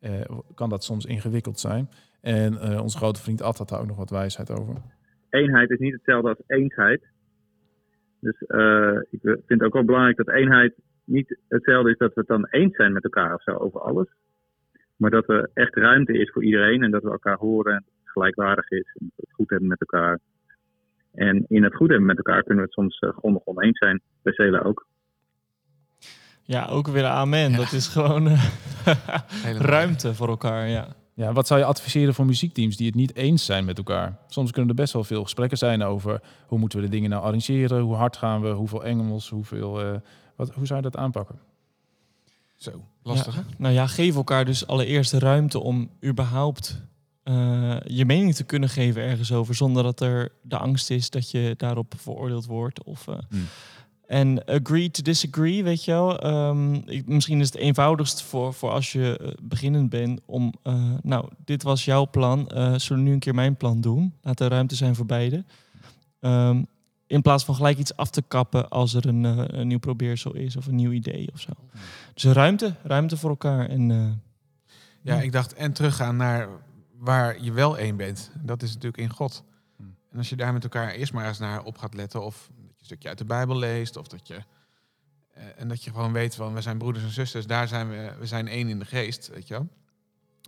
eh, 0.00 0.20
kan 0.54 0.68
dat 0.68 0.84
soms 0.84 1.04
ingewikkeld 1.04 1.60
zijn. 1.60 1.88
En 2.20 2.58
eh, 2.58 2.82
onze 2.82 2.96
grote 2.96 3.22
vriend 3.22 3.42
Ad 3.42 3.58
had 3.58 3.68
daar 3.68 3.80
ook 3.80 3.86
nog 3.86 3.96
wat 3.96 4.10
wijsheid 4.10 4.50
over. 4.50 4.74
eenheid 5.30 5.70
is 5.70 5.78
niet 5.78 5.92
hetzelfde 5.92 6.28
als 6.28 6.42
eensheid. 6.46 7.02
Dus 8.20 8.42
eh, 8.46 8.98
ik 9.10 9.20
vind 9.20 9.46
het 9.46 9.62
ook 9.62 9.72
wel 9.72 9.84
belangrijk 9.84 10.16
dat 10.16 10.28
eenheid 10.28 10.74
niet 11.04 11.38
hetzelfde 11.48 11.90
is 11.90 11.98
dat 11.98 12.14
we 12.14 12.20
het 12.20 12.28
dan 12.28 12.46
eens 12.46 12.76
zijn 12.76 12.92
met 12.92 13.04
elkaar 13.04 13.34
of 13.34 13.42
zo 13.42 13.52
over 13.52 13.80
alles. 13.80 14.08
Maar 14.96 15.10
dat 15.10 15.28
er 15.28 15.50
echt 15.54 15.74
ruimte 15.74 16.18
is 16.18 16.30
voor 16.30 16.44
iedereen 16.44 16.82
en 16.82 16.90
dat 16.90 17.02
we 17.02 17.10
elkaar 17.10 17.36
horen 17.36 17.72
en 17.72 17.84
het 18.02 18.10
gelijkwaardig 18.10 18.70
is 18.70 18.96
en 18.98 19.06
dat 19.06 19.16
we 19.16 19.22
het 19.26 19.34
goed 19.34 19.50
hebben 19.50 19.68
met 19.68 19.80
elkaar. 19.80 20.18
En 21.14 21.44
in 21.48 21.62
het 21.62 21.74
goed 21.74 21.88
hebben 21.88 22.06
met 22.06 22.16
elkaar 22.16 22.42
kunnen 22.42 22.56
we 22.56 22.62
het 22.62 22.72
soms 22.72 22.98
eh, 22.98 23.10
grondig 23.18 23.42
oneens 23.44 23.78
zijn. 23.78 24.00
Bij 24.22 24.32
Cela 24.32 24.58
ook. 24.58 24.86
Ja, 26.42 26.66
ook 26.66 26.88
weer 26.88 27.04
amen. 27.04 27.52
Dat 27.52 27.72
is 27.72 27.86
gewoon 27.88 28.28
eh, 28.28 28.44
ruimte 29.58 30.14
voor 30.14 30.28
elkaar, 30.28 30.68
ja. 30.68 30.88
Ja, 31.14 31.32
wat 31.32 31.46
zou 31.46 31.60
je 31.60 31.66
adviseren 31.66 32.14
voor 32.14 32.26
muziekteams 32.26 32.76
die 32.76 32.86
het 32.86 32.94
niet 32.94 33.14
eens 33.14 33.44
zijn 33.44 33.64
met 33.64 33.78
elkaar? 33.78 34.18
Soms 34.26 34.50
kunnen 34.50 34.70
er 34.70 34.76
best 34.76 34.92
wel 34.92 35.04
veel 35.04 35.22
gesprekken 35.22 35.58
zijn 35.58 35.82
over 35.82 36.20
hoe 36.46 36.58
moeten 36.58 36.78
we 36.78 36.84
de 36.84 36.90
dingen 36.90 37.10
nou 37.10 37.22
arrangeren, 37.22 37.80
hoe 37.80 37.94
hard 37.94 38.16
gaan 38.16 38.40
we, 38.42 38.48
hoeveel 38.48 38.84
engels, 38.84 39.28
hoeveel. 39.30 39.80
eh, 39.80 39.94
wat, 40.36 40.54
hoe 40.54 40.66
zou 40.66 40.78
je 40.82 40.90
dat 40.90 40.96
aanpakken? 41.00 41.38
Zo, 42.54 42.70
lastig 43.02 43.34
Ja, 43.34 43.40
hè? 43.40 43.46
nou 43.58 43.74
ja, 43.74 43.86
geef 43.86 44.14
elkaar 44.16 44.44
dus 44.44 44.66
allereerst 44.66 45.12
ruimte 45.12 45.58
om 45.60 45.90
überhaupt 46.04 46.82
eh, 47.22 47.76
je 47.84 48.04
mening 48.04 48.34
te 48.34 48.44
kunnen 48.44 48.68
geven 48.68 49.02
ergens 49.02 49.32
over, 49.32 49.54
zonder 49.54 49.82
dat 49.82 50.00
er 50.00 50.32
de 50.42 50.56
angst 50.56 50.90
is 50.90 51.10
dat 51.10 51.30
je 51.30 51.54
daarop 51.56 51.94
veroordeeld 51.96 52.46
wordt. 52.46 52.84
Of, 52.84 53.08
eh, 53.08 53.18
Hmm. 53.28 53.46
En 54.06 54.44
agree 54.44 54.90
to 54.90 55.02
disagree, 55.02 55.64
weet 55.64 55.84
je 55.84 55.90
wel. 55.90 56.18
Ehm, 56.18 56.74
ik, 56.74 57.06
misschien 57.06 57.40
is 57.40 57.46
het 57.46 57.56
eenvoudigst 57.56 58.22
voor, 58.22 58.54
voor 58.54 58.70
als 58.70 58.92
je 58.92 59.18
eh, 59.18 59.32
beginnend 59.42 59.90
bent 59.90 60.20
om, 60.26 60.54
nou, 61.02 61.28
dit 61.44 61.62
was 61.62 61.84
jouw 61.84 62.06
plan, 62.10 62.44
zullen 62.76 63.02
we 63.02 63.08
nu 63.08 63.12
een 63.12 63.18
keer 63.18 63.34
mijn 63.34 63.56
plan 63.56 63.80
doen? 63.80 64.14
Laat 64.22 64.40
er 64.40 64.48
ruimte 64.48 64.74
zijn 64.74 64.94
voor 64.94 65.06
beide. 65.06 65.44
Ehm, 66.20 66.62
in 67.06 67.22
plaats 67.22 67.44
van 67.44 67.54
gelijk 67.54 67.78
iets 67.78 67.96
af 67.96 68.10
te 68.10 68.22
kappen 68.22 68.68
als 68.68 68.94
er 68.94 69.06
een, 69.06 69.24
een 69.58 69.66
nieuw 69.68 69.78
probeersel 69.78 70.34
is 70.34 70.56
of 70.56 70.66
een 70.66 70.74
nieuw 70.74 70.92
idee 70.92 71.28
of 71.32 71.40
zo. 71.40 71.50
Dus 72.14 72.24
ruimte, 72.24 72.74
ruimte 72.82 73.16
voor 73.16 73.30
elkaar. 73.30 73.68
En, 73.68 74.22
Ja, 75.02 75.20
ik 75.20 75.32
dacht 75.32 75.54
en 75.54 75.72
teruggaan 75.72 76.16
naar 76.16 76.48
waar 77.00 77.42
je 77.42 77.52
wel 77.52 77.78
één 77.78 77.96
bent. 77.96 78.30
Dat 78.42 78.62
is 78.62 78.68
natuurlijk 78.68 79.02
in 79.02 79.10
God. 79.10 79.44
En 80.10 80.18
als 80.18 80.28
je 80.28 80.36
daar 80.36 80.52
met 80.52 80.62
elkaar 80.62 80.90
eerst 80.90 81.12
maar 81.12 81.26
eens 81.26 81.38
naar 81.38 81.62
op 81.62 81.78
gaat 81.78 81.94
letten, 81.94 82.22
of 82.22 82.50
dat 82.54 82.56
je 82.56 82.78
een 82.78 82.84
stukje 82.84 83.08
uit 83.08 83.18
de 83.18 83.24
Bijbel 83.24 83.56
leest, 83.56 83.96
of 83.96 84.08
dat 84.08 84.28
je 84.28 84.42
eh, 85.32 85.44
en 85.56 85.68
dat 85.68 85.84
je 85.84 85.90
gewoon 85.90 86.12
weet 86.12 86.34
van 86.34 86.54
we 86.54 86.60
zijn 86.60 86.78
broeders 86.78 87.04
en 87.04 87.10
zusters, 87.10 87.46
daar 87.46 87.68
zijn 87.68 87.88
we, 87.88 88.14
we 88.18 88.26
zijn 88.26 88.48
één 88.48 88.68
in 88.68 88.78
de 88.78 88.84
geest, 88.84 89.28
weet 89.28 89.48
je 89.48 89.54
wel. 89.54 89.68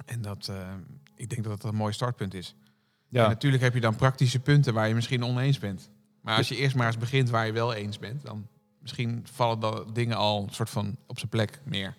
En 0.05 0.23
dat, 0.23 0.49
eh, 0.49 0.75
ik 1.15 1.29
denk 1.29 1.45
dat 1.45 1.61
dat 1.61 1.71
een 1.71 1.77
mooi 1.77 1.93
startpunt 1.93 2.35
is. 2.35 2.55
Ja. 3.09 3.23
En 3.23 3.29
natuurlijk 3.29 3.63
heb 3.63 3.75
je 3.75 3.81
dan 3.81 3.97
praktische 3.97 4.41
punten 4.41 4.75
waar 4.75 4.89
je 4.89 4.95
misschien 4.95 5.25
oneens 5.25 5.59
bent. 5.59 5.91
Maar 6.21 6.37
als 6.37 6.49
je 6.49 6.57
eerst 6.57 6.77
maar 6.77 6.87
eens 6.87 6.99
begint 6.99 7.31
waar 7.31 7.47
je 7.47 7.53
wel 7.53 7.73
eens 7.73 7.99
bent, 7.99 8.23
dan 8.23 8.49
misschien 8.79 9.27
vallen 9.33 9.61
dat 9.61 9.95
dingen 9.95 10.17
al 10.17 10.43
een 10.43 10.55
soort 10.55 10.71
van 10.71 10.97
op 11.07 11.19
zijn 11.19 11.31
plek 11.31 11.61
neer. 11.65 11.97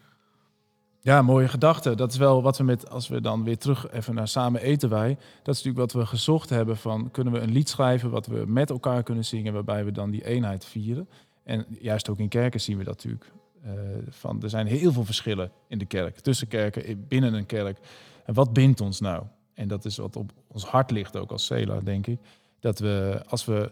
Ja, 1.06 1.22
mooie 1.22 1.48
gedachte. 1.48 1.96
Dat 1.96 2.12
is 2.12 2.18
wel 2.18 2.42
wat 2.42 2.58
we 2.58 2.64
met, 2.64 2.90
als 2.90 3.08
we 3.08 3.22
dan 3.22 3.44
weer 3.44 3.58
terug 3.58 3.92
even 3.92 4.16
naar 4.16 4.28
samen 4.28 4.62
eten 4.62 4.90
wij. 4.90 5.10
Dat 5.44 5.56
is 5.56 5.64
natuurlijk 5.64 5.78
wat 5.78 6.02
we 6.02 6.06
gezocht 6.08 6.50
hebben 6.50 6.78
van, 6.78 7.12
kunnen 7.12 7.34
we 7.34 7.40
een 7.40 7.52
lied 7.52 7.70
schrijven 7.70 8.10
wat 8.10 8.26
we 8.26 8.44
met 8.48 8.70
elkaar 8.70 9.04
kunnen 9.04 9.26
zingen, 9.26 9.54
waarbij 9.54 9.86
we 9.86 9.92
dan 9.92 10.10
die 10.12 10.26
eenheid 10.26 10.66
vieren. 10.66 11.10
En 11.44 11.66
juist 11.80 12.10
ook 12.10 12.20
in 12.20 12.28
kerken 12.28 12.62
zien 12.62 12.78
we 12.78 12.84
dat 12.84 12.96
natuurlijk. 12.96 13.32
eh, 13.64 13.72
van, 14.10 14.42
er 14.42 14.50
zijn 14.50 14.68
heel 14.68 14.92
veel 14.92 15.06
verschillen 15.06 15.52
in 15.68 15.78
de 15.78 15.86
kerk, 15.86 16.20
tussen 16.20 16.48
kerken, 16.48 16.86
in- 16.86 17.06
binnen 17.08 17.34
een 17.34 17.46
kerk. 17.46 17.78
En 18.26 18.34
wat 18.34 18.54
bindt 18.54 18.82
ons 18.82 19.00
nou? 19.00 19.24
En 19.54 19.68
dat 19.68 19.86
is 19.86 19.98
wat 19.98 20.16
op 20.16 20.32
ons 20.48 20.66
hart 20.66 20.92
ligt 20.92 21.18
ook 21.18 21.32
als 21.32 21.46
Sela, 21.46 21.80
denk 21.80 22.08
ik. 22.08 22.20
Dat 22.60 22.80
we, 22.80 23.22
als 23.28 23.46
we 23.46 23.72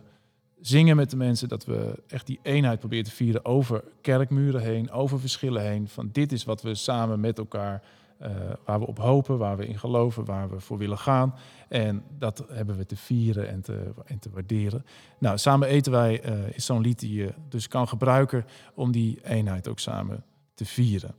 zingen 0.62 0.96
met 0.96 1.10
de 1.10 1.16
mensen, 1.16 1.48
dat 1.48 1.66
we 1.66 2.04
echt 2.08 2.28
die 2.28 2.40
eenheid 2.44 2.80
proberen 2.80 3.06
te 3.06 3.12
vieren 3.12 3.46
over 3.46 3.84
kerkmuren 4.02 4.62
heen, 4.62 4.92
over 4.92 5.20
verschillen 5.20 5.62
heen. 5.62 5.88
Van 5.88 6.10
dit 6.12 6.32
is 6.32 6.44
wat 6.44 6.62
we 6.62 6.76
samen 6.76 7.20
met 7.20 7.38
elkaar, 7.38 7.84
eh, 8.18 8.30
waar 8.66 8.80
we 8.80 8.88
op 8.88 8.98
hopen, 8.98 9.38
waar 9.38 9.58
we 9.58 9.68
in 9.68 9.80
geloven, 9.80 10.26
waar 10.26 10.50
we 10.50 10.60
voor 10.60 10.78
willen 10.78 10.98
gaan. 10.98 11.36
En 11.68 12.04
dat 12.18 12.46
hebben 12.50 12.78
we 12.78 12.86
te 12.86 12.96
vieren 12.96 13.50
en 13.50 13.62
te, 13.62 13.94
en 14.06 14.20
te 14.20 14.30
waarderen. 14.30 14.86
Nou, 15.18 15.38
samen 15.38 15.68
eten 15.68 15.92
wij 15.92 16.22
eh, 16.22 16.34
is 16.54 16.66
zo'n 16.66 16.82
lied 16.82 17.00
die 17.00 17.14
je 17.14 17.34
dus 17.50 17.68
kan 17.68 17.88
gebruiken 17.88 18.46
om 18.74 18.92
die 18.92 19.20
eenheid 19.24 19.68
ook 19.68 19.80
samen 19.80 20.24
te 20.54 20.66
vieren. 20.66 21.16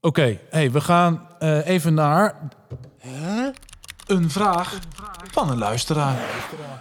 Oké, 0.00 0.38
hey, 0.50 0.70
we 0.70 0.80
gaan 0.80 1.28
eh, 1.38 1.66
even 1.66 1.94
naar 1.94 2.48
een 4.06 4.30
vraag 4.30 4.78
van 5.30 5.50
een 5.50 5.58
luisteraar. 5.58 6.18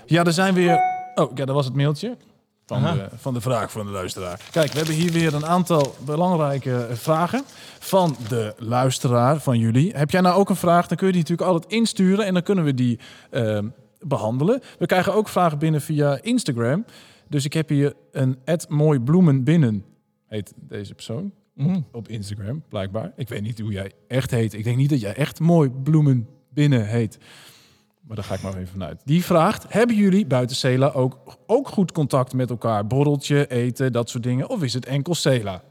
Ja, 0.06 0.24
er 0.24 0.34
zijn 0.34 0.54
weer. 0.54 1.01
Oh, 1.22 1.32
ja, 1.36 1.46
dat 1.46 1.56
was 1.56 1.66
het 1.66 1.76
mailtje. 1.76 2.18
Van 2.66 2.84
de, 2.84 3.10
van 3.16 3.34
de 3.34 3.42
vraag 3.42 3.72
van 3.72 3.86
de 3.86 3.92
luisteraar. 3.92 4.42
Kijk, 4.52 4.72
we 4.72 4.78
hebben 4.78 4.96
hier 4.96 5.12
weer 5.12 5.34
een 5.34 5.46
aantal 5.46 5.96
belangrijke 6.06 6.88
vragen 6.92 7.44
van 7.80 8.16
de 8.28 8.54
luisteraar, 8.58 9.40
van 9.40 9.60
jullie. 9.60 9.92
Heb 9.92 10.12
jij 10.12 10.22
nou 10.22 10.36
ook 10.40 10.50
een 10.50 10.56
vraag, 10.56 10.88
dan 10.88 10.98
kun 10.98 11.08
je 11.08 11.14
die 11.14 11.22
natuurlijk 11.22 11.50
altijd 11.50 11.72
insturen 11.72 12.26
en 12.26 12.34
dan 12.34 12.44
kunnen 12.44 12.64
we 12.64 12.74
die 12.74 13.00
ehm, 13.30 13.68
behandelen. 14.00 14.62
We 14.80 14.86
krijgen 14.86 15.14
ook 15.14 15.28
vragen 15.28 15.58
binnen 15.58 15.82
via 15.82 16.20
Instagram. 16.22 16.86
Dus 17.28 17.46
ik 17.46 17.54
heb 17.54 17.70
hier 17.70 17.94
een 18.12 18.38
mooi 18.70 19.00
bloemen 19.00 19.44
binnen, 19.44 19.86
heet 20.28 20.54
deze 20.56 20.94
persoon. 20.94 21.32
Mhm. 21.54 21.76
Op, 21.76 21.84
op 21.92 22.08
Instagram, 22.08 22.64
blijkbaar. 22.70 23.12
Ik 23.16 23.30
weet 23.30 23.42
niet 23.42 23.60
hoe 23.60 23.72
jij 23.72 23.92
echt 24.08 24.32
heet. 24.32 24.54
Ik 24.54 24.64
denk 24.64 24.78
niet 24.78 24.90
dat 24.90 25.02
jij 25.02 25.16
echt 25.16 25.40
mooi 25.40 25.70
bloemen 25.70 26.28
binnen 26.50 26.88
heet. 26.88 27.18
Maar 28.02 28.16
daar 28.16 28.26
ga 28.26 28.34
ik 28.34 28.42
maar 28.42 28.56
even 28.56 28.68
vanuit. 28.68 29.02
Die 29.06 29.26
vraagt, 29.26 29.66
hebben 29.70 29.96
jullie 29.96 30.26
buiten 30.26 30.56
Cela 30.56 30.88
ook, 30.88 31.38
ook 31.48 31.68
goed 31.68 31.92
contact 31.92 32.34
met 32.34 32.50
elkaar? 32.50 32.88
Borreltje, 32.88 33.48
eten, 33.48 33.92
dat 33.92 34.10
soort 34.10 34.24
dingen? 34.24 34.50
Of 34.50 34.64
is 34.64 34.74
het 34.74 34.86
enkel 34.86 35.16
Cela? 35.16 35.62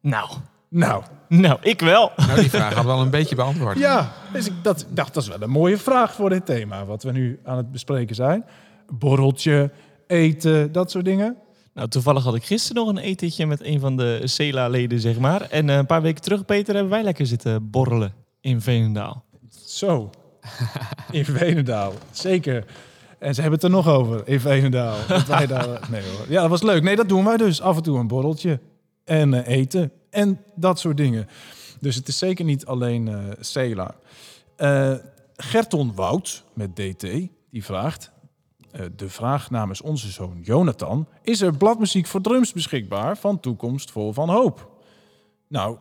Nou. 0.00 0.30
Nou. 0.68 1.02
Nou, 1.28 1.58
ik 1.62 1.80
wel. 1.80 2.12
Nou, 2.16 2.40
die 2.40 2.50
vraag 2.50 2.74
had 2.74 2.84
wel 2.84 3.00
een 3.00 3.10
beetje 3.10 3.34
beantwoord. 3.34 3.78
Ja, 3.78 4.12
dus 4.32 4.46
ik 4.46 4.52
dat, 4.62 4.86
dacht, 4.90 5.14
dat 5.14 5.22
is 5.22 5.28
wel 5.28 5.42
een 5.42 5.50
mooie 5.50 5.78
vraag 5.78 6.14
voor 6.14 6.30
dit 6.30 6.46
thema. 6.46 6.84
Wat 6.84 7.02
we 7.02 7.12
nu 7.12 7.40
aan 7.44 7.56
het 7.56 7.72
bespreken 7.72 8.14
zijn. 8.14 8.44
Borreltje, 8.92 9.70
eten, 10.06 10.72
dat 10.72 10.90
soort 10.90 11.04
dingen. 11.04 11.36
Nou, 11.74 11.88
toevallig 11.88 12.24
had 12.24 12.34
ik 12.34 12.44
gisteren 12.44 12.84
nog 12.84 12.88
een 12.88 13.02
etentje 13.02 13.46
met 13.46 13.64
een 13.64 13.80
van 13.80 13.96
de 13.96 14.20
CELA-leden, 14.24 15.00
zeg 15.00 15.18
maar. 15.18 15.40
En 15.40 15.70
eh, 15.70 15.76
een 15.76 15.86
paar 15.86 16.02
weken 16.02 16.22
terug, 16.22 16.44
Peter, 16.44 16.74
hebben 16.74 16.92
wij 16.92 17.02
lekker 17.02 17.26
zitten 17.26 17.70
borrelen 17.70 18.12
in 18.40 18.60
Veenendaal. 18.60 19.24
Zo. 19.66 20.10
In 21.10 21.24
Veenendaal. 21.24 21.92
Zeker. 22.10 22.64
En 23.18 23.34
ze 23.34 23.40
hebben 23.40 23.60
het 23.60 23.68
er 23.68 23.74
nog 23.74 23.88
over 23.88 24.28
in 24.28 24.40
Veenendaal. 24.40 24.96
Dat 25.08 25.26
wij 25.26 25.46
daar, 25.46 25.80
nee 25.90 26.02
hoor. 26.02 26.26
Ja, 26.28 26.40
dat 26.40 26.50
was 26.50 26.62
leuk. 26.62 26.82
Nee, 26.82 26.96
dat 26.96 27.08
doen 27.08 27.24
wij 27.24 27.36
dus. 27.36 27.60
Af 27.60 27.76
en 27.76 27.82
toe 27.82 27.98
een 27.98 28.06
borreltje. 28.06 28.60
En 29.04 29.34
eh, 29.34 29.56
eten. 29.56 29.92
En 30.10 30.40
dat 30.54 30.78
soort 30.78 30.96
dingen. 30.96 31.28
Dus 31.80 31.94
het 31.94 32.08
is 32.08 32.18
zeker 32.18 32.44
niet 32.44 32.66
alleen 32.66 33.08
eh 33.08 33.18
Cela. 33.40 33.94
Eh, 34.56 34.94
Gerton 35.36 35.94
Wout 35.94 36.44
met 36.52 36.76
DT, 36.76 37.02
die 37.50 37.64
vraagt... 37.64 38.10
de 38.96 39.08
vraag 39.08 39.50
namens 39.50 39.80
onze 39.80 40.10
zoon 40.10 40.38
Jonathan... 40.42 41.08
Is 41.22 41.40
er 41.40 41.56
bladmuziek 41.56 42.06
voor 42.06 42.20
drums 42.20 42.52
beschikbaar 42.52 43.16
van 43.16 43.40
Toekomst 43.40 43.90
Vol 43.90 44.12
van 44.12 44.28
Hoop? 44.28 44.68
Nou, 45.48 45.76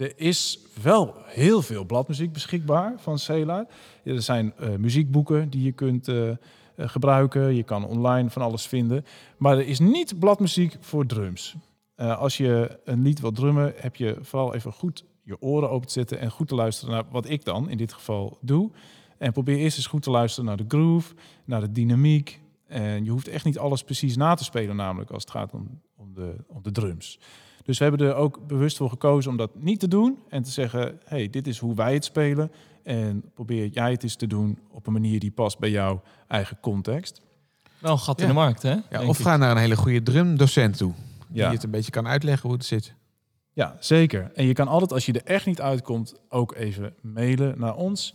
er 0.00 0.12
is 0.16 0.58
wel 0.82 1.14
heel 1.24 1.62
veel 1.62 1.84
bladmuziek 1.84 2.32
beschikbaar 2.32 2.94
van 2.96 3.18
Cela. 3.18 3.66
Ja, 4.02 4.12
Er 4.12 4.22
zijn 4.22 4.52
eh, 4.56 4.68
muziekboeken 4.76 5.50
die 5.50 5.62
je 5.62 5.72
kunt 5.72 6.08
eh, 6.08 6.28
eh, 6.28 6.36
gebruiken. 6.76 7.54
Je 7.54 7.62
kan 7.62 7.86
online 7.86 8.30
van 8.30 8.42
alles 8.42 8.66
vinden. 8.66 9.04
Maar 9.38 9.58
er 9.58 9.66
is 9.66 9.78
niet 9.78 10.18
bladmuziek 10.18 10.76
voor 10.80 11.06
drums. 11.06 11.54
Als 11.96 12.36
je 12.36 12.78
een 12.84 13.02
lied 13.02 13.20
wil 13.20 13.32
drummen, 13.32 13.72
heb 13.76 13.96
je 13.96 14.16
vooral 14.20 14.54
even 14.54 14.72
goed 14.72 15.04
je 15.22 15.40
oren 15.40 15.70
open 15.70 15.86
te 15.86 15.92
zetten 15.92 16.18
en 16.18 16.30
goed 16.30 16.48
te 16.48 16.54
luisteren 16.54 16.94
naar 16.94 17.04
wat 17.10 17.28
ik 17.28 17.44
dan 17.44 17.70
in 17.70 17.76
dit 17.76 17.92
geval 17.92 18.38
doe. 18.40 18.70
En 19.18 19.32
probeer 19.32 19.56
eerst 19.56 19.76
eens 19.76 19.86
goed 19.86 20.02
te 20.02 20.10
luisteren 20.10 20.48
naar 20.48 20.56
de 20.56 20.64
groove, 20.68 21.14
naar 21.44 21.60
de 21.60 21.72
dynamiek. 21.72 22.40
En 22.66 23.04
je 23.04 23.10
hoeft 23.10 23.28
echt 23.28 23.44
niet 23.44 23.58
alles 23.58 23.82
precies 23.82 24.16
na 24.16 24.34
te 24.34 24.44
spelen, 24.44 24.76
namelijk 24.76 25.10
als 25.10 25.22
het 25.22 25.32
gaat 25.32 25.52
om, 25.52 25.80
om, 25.96 26.14
de, 26.14 26.36
om 26.46 26.62
de 26.62 26.70
drums. 26.70 27.18
Dus 27.70 27.78
we 27.78 27.84
hebben 27.84 28.06
er 28.06 28.14
ook 28.14 28.46
bewust 28.46 28.76
voor 28.76 28.90
gekozen 28.90 29.30
om 29.30 29.36
dat 29.36 29.50
niet 29.54 29.80
te 29.80 29.88
doen 29.88 30.18
en 30.28 30.42
te 30.42 30.50
zeggen: 30.50 31.00
hey, 31.04 31.30
dit 31.30 31.46
is 31.46 31.58
hoe 31.58 31.74
wij 31.74 31.94
het 31.94 32.04
spelen. 32.04 32.52
En 32.82 33.22
probeer 33.34 33.66
jij 33.66 33.90
het 33.90 34.02
eens 34.02 34.14
te 34.14 34.26
doen 34.26 34.58
op 34.70 34.86
een 34.86 34.92
manier 34.92 35.20
die 35.20 35.30
past 35.30 35.58
bij 35.58 35.70
jouw 35.70 36.02
eigen 36.28 36.58
context. 36.60 37.20
Wel 37.78 37.92
een 37.92 37.98
gat 37.98 38.20
in 38.20 38.26
de 38.26 38.32
markt, 38.32 38.62
hè? 38.62 38.76
Ja, 38.90 39.06
of 39.06 39.18
ik. 39.18 39.24
ga 39.24 39.36
naar 39.36 39.50
een 39.50 39.56
hele 39.56 39.76
goede 39.76 40.02
drumdocent 40.02 40.76
toe. 40.76 40.92
Ja. 41.32 41.44
Die 41.44 41.54
het 41.54 41.62
een 41.62 41.70
beetje 41.70 41.90
kan 41.90 42.06
uitleggen 42.06 42.48
hoe 42.48 42.56
het 42.56 42.66
zit. 42.66 42.94
Ja, 43.52 43.76
zeker. 43.80 44.30
En 44.34 44.46
je 44.46 44.52
kan 44.52 44.68
altijd, 44.68 44.92
als 44.92 45.06
je 45.06 45.12
er 45.12 45.24
echt 45.24 45.46
niet 45.46 45.60
uitkomt, 45.60 46.14
ook 46.28 46.54
even 46.54 46.94
mailen 47.00 47.54
naar 47.58 47.74
ons. 47.74 48.14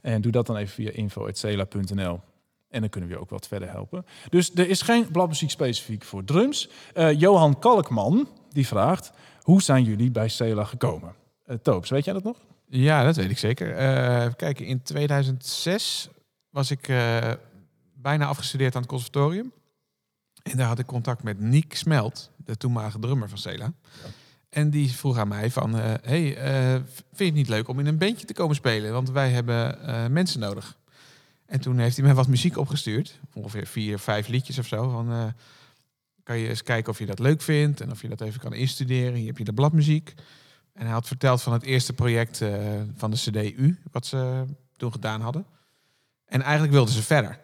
En 0.00 0.20
doe 0.20 0.32
dat 0.32 0.46
dan 0.46 0.56
even 0.56 0.74
via 0.74 0.90
info.cela.nl. 0.90 2.20
En 2.68 2.80
dan 2.80 2.88
kunnen 2.90 3.10
we 3.10 3.16
je 3.16 3.20
ook 3.20 3.30
wat 3.30 3.46
verder 3.46 3.70
helpen. 3.70 4.06
Dus 4.28 4.54
er 4.54 4.68
is 4.68 4.82
geen 4.82 5.10
bladmuziek 5.10 5.50
specifiek 5.50 6.04
voor 6.04 6.24
drums. 6.24 6.70
Eh, 6.94 7.20
Johan 7.20 7.58
Kalkman, 7.58 8.28
die 8.52 8.66
vraagt... 8.66 9.12
Hoe 9.42 9.62
zijn 9.62 9.84
jullie 9.84 10.10
bij 10.10 10.28
Cela 10.28 10.64
gekomen? 10.64 11.14
Eh 11.46 11.56
Toops, 11.62 11.90
weet 11.90 12.04
jij 12.04 12.14
dat 12.14 12.22
nog? 12.22 12.36
Ja, 12.68 13.04
dat 13.04 13.16
weet 13.16 13.30
ik 13.30 13.38
zeker. 13.38 13.74
Eh, 13.76 14.20
even 14.20 14.36
kijken, 14.36 14.66
in 14.66 14.82
2006 14.82 16.08
was 16.50 16.70
ik 16.70 16.88
eh, 16.88 17.32
bijna 17.94 18.26
afgestudeerd 18.26 18.74
aan 18.74 18.80
het 18.80 18.90
conservatorium. 18.90 19.52
En 20.42 20.56
daar 20.56 20.66
had 20.66 20.78
ik 20.78 20.86
contact 20.86 21.22
met 21.22 21.40
Niek 21.40 21.74
Smelt, 21.74 22.30
de 22.36 22.56
toenmalige 22.56 22.98
drummer 22.98 23.28
van 23.28 23.38
Cela. 23.38 23.72
En 24.48 24.70
die 24.70 24.90
vroeg 24.90 25.18
aan 25.18 25.28
mij 25.28 25.50
van, 25.50 25.74
hey, 25.74 26.34
vind 26.92 27.16
je 27.16 27.24
het 27.24 27.34
niet 27.34 27.48
leuk 27.48 27.68
om 27.68 27.78
in 27.78 27.86
een 27.86 27.98
bandje 27.98 28.26
te 28.26 28.32
komen 28.32 28.56
spelen? 28.56 28.92
Want 28.92 29.10
wij 29.10 29.30
hebben 29.30 29.78
mensen 30.12 30.40
nodig. 30.40 30.78
En 31.46 31.60
toen 31.60 31.78
heeft 31.78 31.96
hij 31.96 32.04
mij 32.04 32.14
wat 32.14 32.28
muziek 32.28 32.56
opgestuurd. 32.56 33.18
Ongeveer 33.34 33.66
vier, 33.66 33.98
vijf 33.98 34.28
liedjes 34.28 34.58
of 34.58 34.66
zo. 34.66 34.90
Van, 34.90 35.34
kan 36.30 36.38
je 36.38 36.48
eens 36.48 36.62
kijken 36.62 36.92
of 36.92 36.98
je 36.98 37.06
dat 37.06 37.18
leuk 37.18 37.40
vindt 37.40 37.80
en 37.80 37.90
of 37.90 38.02
je 38.02 38.08
dat 38.08 38.20
even 38.20 38.40
kan 38.40 38.54
instuderen. 38.54 39.14
Hier 39.14 39.26
heb 39.26 39.38
je 39.38 39.44
de 39.44 39.52
bladmuziek. 39.52 40.14
En 40.72 40.84
hij 40.84 40.92
had 40.92 41.06
verteld 41.06 41.42
van 41.42 41.52
het 41.52 41.62
eerste 41.62 41.92
project 41.92 42.40
eh, 42.40 42.52
van 42.94 43.10
de 43.10 43.16
CDU, 43.16 43.78
wat 43.90 44.06
ze 44.06 44.44
toen 44.76 44.92
gedaan 44.92 45.20
hadden. 45.20 45.46
En 46.24 46.42
eigenlijk 46.42 46.72
wilden 46.72 46.94
ze 46.94 47.02
verder. 47.02 47.38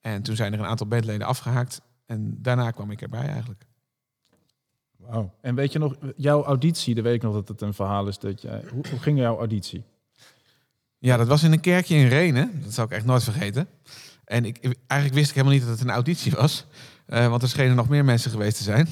En 0.00 0.22
toen 0.22 0.36
zijn 0.36 0.52
er 0.52 0.58
een 0.58 0.66
aantal 0.66 0.86
bandleden 0.86 1.26
afgehaakt. 1.26 1.80
En 2.06 2.42
daarna 2.42 2.70
kwam 2.70 2.90
ik 2.90 3.02
erbij 3.02 3.26
eigenlijk. 3.26 3.66
Wauw. 4.96 5.34
En 5.40 5.54
weet 5.54 5.72
je 5.72 5.78
nog, 5.78 5.96
jouw 6.16 6.44
auditie, 6.44 6.94
dan 6.94 7.04
weet 7.04 7.14
ik 7.14 7.22
nog 7.22 7.34
dat 7.34 7.48
het 7.48 7.60
een 7.60 7.74
verhaal 7.74 8.08
is 8.08 8.18
dat 8.18 8.42
jij... 8.42 8.62
Hoe, 8.72 8.84
hoe 8.90 8.98
ging 8.98 9.18
jouw 9.18 9.38
auditie? 9.38 9.84
Ja, 10.98 11.16
dat 11.16 11.28
was 11.28 11.42
in 11.42 11.52
een 11.52 11.60
kerkje 11.60 11.96
in 11.96 12.08
Renen. 12.08 12.62
Dat 12.62 12.72
zal 12.72 12.84
ik 12.84 12.90
echt 12.90 13.04
nooit 13.04 13.24
vergeten. 13.24 13.68
En 14.24 14.44
ik, 14.44 14.76
eigenlijk 14.86 15.20
wist 15.20 15.28
ik 15.28 15.34
helemaal 15.34 15.56
niet 15.56 15.66
dat 15.66 15.78
het 15.78 15.88
een 15.88 15.94
auditie 15.94 16.32
was. 16.32 16.66
Eh, 17.08 17.28
want 17.28 17.42
er 17.42 17.48
schenen 17.48 17.76
nog 17.76 17.88
meer 17.88 18.04
mensen 18.04 18.30
geweest 18.30 18.56
te 18.56 18.62
zijn. 18.62 18.88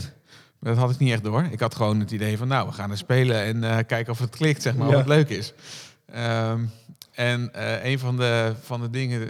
Maar 0.59 0.73
dat 0.75 0.83
had 0.83 0.91
ik 0.91 0.99
niet 0.99 1.13
echt 1.13 1.25
door. 1.25 1.45
Ik 1.51 1.61
had 1.61 1.75
gewoon 1.75 2.01
het 2.01 2.11
idee 2.11 2.39
van, 2.39 2.49
nou, 2.49 2.69
we 2.69 2.75
gaan 2.75 2.91
er 2.91 2.97
spelen 2.97 3.43
en 3.43 3.65
eh, 3.65 3.77
kijken 3.87 4.13
of 4.13 4.19
het 4.19 4.31
klikt, 4.31 4.63
zeg 4.63 4.75
maar, 4.75 4.87
Ja. 4.89 4.93
of 4.93 4.99
het 4.99 5.09
leuk 5.09 5.29
is. 5.29 5.53
Ehm, 6.07 6.65
en 7.13 7.55
eh, 7.55 7.85
een 7.91 7.99
van 7.99 8.17
de, 8.17 8.55
van 8.63 8.81
de 8.81 8.91
dingen 8.91 9.29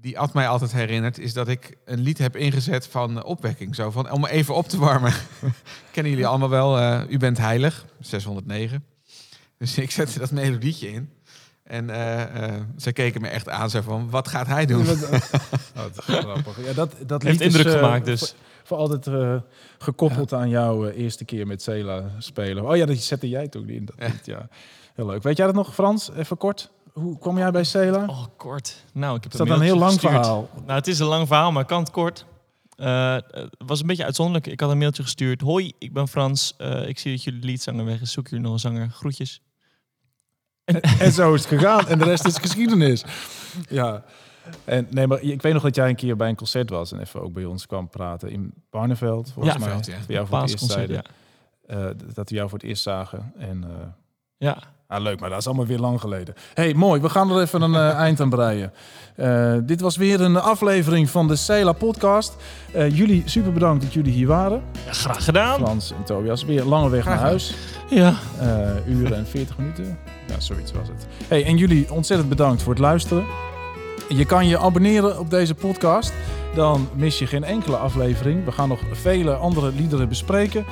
die 0.00 0.18
Ad 0.18 0.34
mij 0.34 0.48
altijd 0.48 0.72
herinnert, 0.72 1.18
is 1.18 1.32
dat 1.32 1.48
ik 1.48 1.76
een 1.84 2.00
lied 2.00 2.18
heb 2.18 2.36
ingezet 2.36 2.86
van 2.86 3.24
opwekking. 3.24 3.74
Zo 3.74 3.90
van, 3.90 4.10
om 4.10 4.26
even 4.26 4.54
op 4.54 4.68
te 4.68 4.78
warmen. 4.78 5.12
Kennen 5.92 6.12
jullie 6.12 6.26
allemaal 6.26 6.48
wel, 6.50 7.02
U 7.10 7.16
bent 7.16 7.38
heilig, 7.38 7.84
609. 8.00 8.84
Dus 9.58 9.78
ik 9.78 9.90
zette 9.90 10.18
dat 10.18 10.30
melodietje 10.30 10.92
in. 10.92 11.10
En 11.68 11.90
eh, 11.90 12.44
eh, 12.44 12.62
ze 12.76 12.92
keken 12.92 13.20
me 13.20 13.28
echt 13.28 13.48
aan, 13.48 13.70
zo 13.70 13.80
van, 13.80 14.10
wat 14.10 14.28
gaat 14.28 14.46
hij 14.46 14.66
doen? 14.66 14.86
Oh, 15.76 15.84
dat 15.84 15.98
is 15.98 16.04
grappig. 16.04 16.66
Ja, 16.66 16.72
dat, 16.72 16.94
dat 17.06 17.22
Heeft 17.22 17.40
is, 17.40 17.46
indruk 17.46 17.66
eh, 17.66 17.72
gemaakt 17.72 18.04
dus. 18.04 18.20
Voor, 18.20 18.36
voor 18.64 18.76
altijd 18.76 19.06
eh, 19.06 19.36
gekoppeld 19.78 20.32
aan 20.32 20.48
jouw 20.48 20.88
eerste 20.88 21.24
keer 21.24 21.46
met 21.46 21.62
Cela 21.62 22.10
spelen. 22.18 22.68
Oh 22.68 22.76
ja, 22.76 22.86
dat 22.86 22.96
zette 22.96 23.28
jij 23.28 23.48
toen 23.48 23.68
in. 23.68 23.84
Dat 23.84 23.94
lied, 23.98 24.26
ja. 24.26 24.48
Heel 24.94 25.06
leuk. 25.06 25.22
Weet 25.22 25.36
jij 25.36 25.46
dat 25.46 25.54
nog, 25.54 25.74
Frans? 25.74 26.10
Even 26.16 26.36
kort. 26.36 26.70
Hoe 26.92 27.18
kwam 27.18 27.38
jij 27.38 27.50
bij 27.50 27.64
Cela? 27.64 28.04
Oh, 28.06 28.24
kort. 28.36 28.84
Nou, 28.92 29.16
ik 29.16 29.22
heb 29.22 29.32
Is 29.32 29.38
dat 29.38 29.48
een 29.48 29.60
heel 29.60 29.78
lang 29.78 29.92
gestuurd. 29.92 30.12
verhaal? 30.12 30.48
Nou, 30.66 30.78
het 30.78 30.86
is 30.86 30.98
een 30.98 31.06
lang 31.06 31.26
verhaal, 31.26 31.52
maar 31.52 31.64
kan 31.64 31.80
het 31.80 31.90
kort. 31.90 32.24
Eh, 32.76 33.14
het 33.30 33.54
was 33.66 33.80
een 33.80 33.86
beetje 33.86 34.04
uitzonderlijk. 34.04 34.46
Ik 34.46 34.60
had 34.60 34.70
een 34.70 34.78
mailtje 34.78 35.02
gestuurd. 35.02 35.40
Hoi, 35.40 35.72
ik 35.78 35.92
ben 35.92 36.08
Frans. 36.08 36.54
Eh, 36.56 36.88
ik 36.88 36.98
zie 36.98 37.12
dat 37.12 37.22
jullie 37.22 37.44
liedzanger 37.44 37.84
weg 37.84 38.00
is. 38.00 38.12
Zoek 38.12 38.28
jullie 38.28 38.44
nog 38.44 38.52
een 38.52 38.58
zanger? 38.58 38.90
Groetjes. 38.90 39.40
En 40.98 41.12
zo 41.12 41.34
is 41.34 41.40
het 41.44 41.48
gegaan. 41.58 41.88
En 41.88 41.98
de 41.98 42.04
rest 42.04 42.26
is 42.26 42.38
geschiedenis. 42.38 43.04
Ja. 43.68 44.02
En, 44.64 44.86
nee, 44.90 45.06
maar 45.06 45.20
ik 45.20 45.42
weet 45.42 45.52
nog 45.52 45.62
dat 45.62 45.74
jij 45.74 45.88
een 45.88 45.96
keer 45.96 46.16
bij 46.16 46.28
een 46.28 46.36
concert 46.36 46.70
was 46.70 46.92
en 46.92 47.00
even 47.00 47.22
ook 47.22 47.32
bij 47.32 47.44
ons 47.44 47.66
kwam 47.66 47.88
praten 47.88 48.30
in 48.30 48.52
Barneveld, 48.70 49.30
volgens 49.34 49.54
Ja. 49.54 49.60
mij. 49.60 49.68
Barneveld, 49.68 49.86
ja. 49.86 49.98
Dat 49.98 50.06
we 50.06 50.12
jou 50.12 50.26
voor 50.26 50.38
het 50.38 50.50
eerst 50.50 50.66
Paasconcert, 50.66 50.88
zeiden. 51.66 51.96
eh, 52.06 52.14
dat 52.14 52.28
we 52.28 52.34
jou 52.34 52.48
voor 52.48 52.58
het 52.58 52.68
eerst 52.68 52.82
zagen. 52.82 53.32
En, 53.38 53.64
eh, 53.64 53.86
Ja. 54.36 54.58
ah, 54.86 55.02
leuk, 55.02 55.20
maar 55.20 55.28
dat 55.30 55.38
is 55.38 55.46
allemaal 55.46 55.66
weer 55.66 55.78
lang 55.78 56.00
geleden. 56.00 56.34
hey, 56.54 56.74
mooi. 56.74 57.00
We 57.00 57.08
gaan 57.08 57.30
er 57.30 57.40
even 57.42 57.62
een 57.62 57.74
eh, 57.74 57.94
eind 57.94 58.20
aan 58.20 58.30
breien. 58.30 58.72
Dit 59.66 59.80
was 59.80 59.96
weer 59.96 60.20
een 60.20 60.36
aflevering 60.36 61.10
van 61.10 61.28
de 61.28 61.36
Cela 61.36 61.72
podcast. 61.72 62.36
Jullie 62.72 63.22
super 63.24 63.52
bedankt 63.52 63.82
dat 63.82 63.92
jullie 63.92 64.12
hier 64.12 64.26
waren. 64.26 64.62
Ja, 64.86 64.92
graag 64.92 65.24
gedaan. 65.24 65.58
Frans 65.58 65.92
en 65.92 66.04
Tobias. 66.04 66.44
Weer 66.44 66.64
lange 66.64 66.90
weg 66.90 67.02
Graag 67.02 67.14
naar 67.14 67.24
huis. 67.24 67.54
Ja. 67.90 68.14
Uren 68.86 69.16
en 69.16 69.26
40 69.26 69.58
minuten. 69.58 69.98
Ja, 70.28 70.40
zoiets 70.40 70.72
was 70.72 70.88
het. 70.88 71.06
Hey, 71.28 71.44
en 71.44 71.56
jullie 71.56 71.92
ontzettend 71.92 72.28
bedankt 72.28 72.62
voor 72.62 72.72
het 72.72 72.82
luisteren. 72.82 73.24
Je 74.08 74.24
kan 74.24 74.46
je 74.46 74.58
abonneren 74.58 75.18
op 75.18 75.30
deze 75.30 75.54
podcast. 75.54 76.12
Dan 76.54 76.88
mis 76.94 77.18
je 77.18 77.26
geen 77.26 77.44
enkele 77.44 77.76
aflevering. 77.76 78.44
We 78.44 78.52
gaan 78.52 78.68
nog 78.68 78.80
vele 78.92 79.34
andere 79.34 79.72
liederen 79.72 80.08
bespreken. 80.08 80.64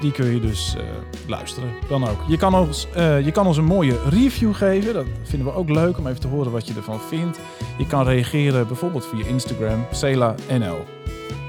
Die 0.00 0.12
kun 0.12 0.26
je 0.26 0.40
dus 0.40 0.74
eh, 0.76 0.82
luisteren. 1.28 1.70
Dan 1.88 2.08
ook. 2.08 2.18
Je 2.28 2.36
kan, 2.36 2.54
ons, 2.54 2.86
eh, 2.94 3.24
je 3.24 3.32
kan 3.32 3.46
ons 3.46 3.56
een 3.56 3.64
mooie 3.64 3.98
review 4.08 4.54
geven. 4.54 4.94
Dat 4.94 5.06
vinden 5.22 5.48
we 5.48 5.54
ook 5.54 5.68
leuk 5.68 5.98
om 5.98 6.06
even 6.06 6.20
te 6.20 6.28
horen 6.28 6.52
wat 6.52 6.66
je 6.66 6.74
ervan 6.74 7.00
vindt. 7.00 7.38
Je 7.78 7.86
kan 7.86 8.04
reageren 8.04 8.66
bijvoorbeeld 8.66 9.06
via 9.06 9.26
Instagram, 9.26 9.86
CelaNL. 9.92 10.93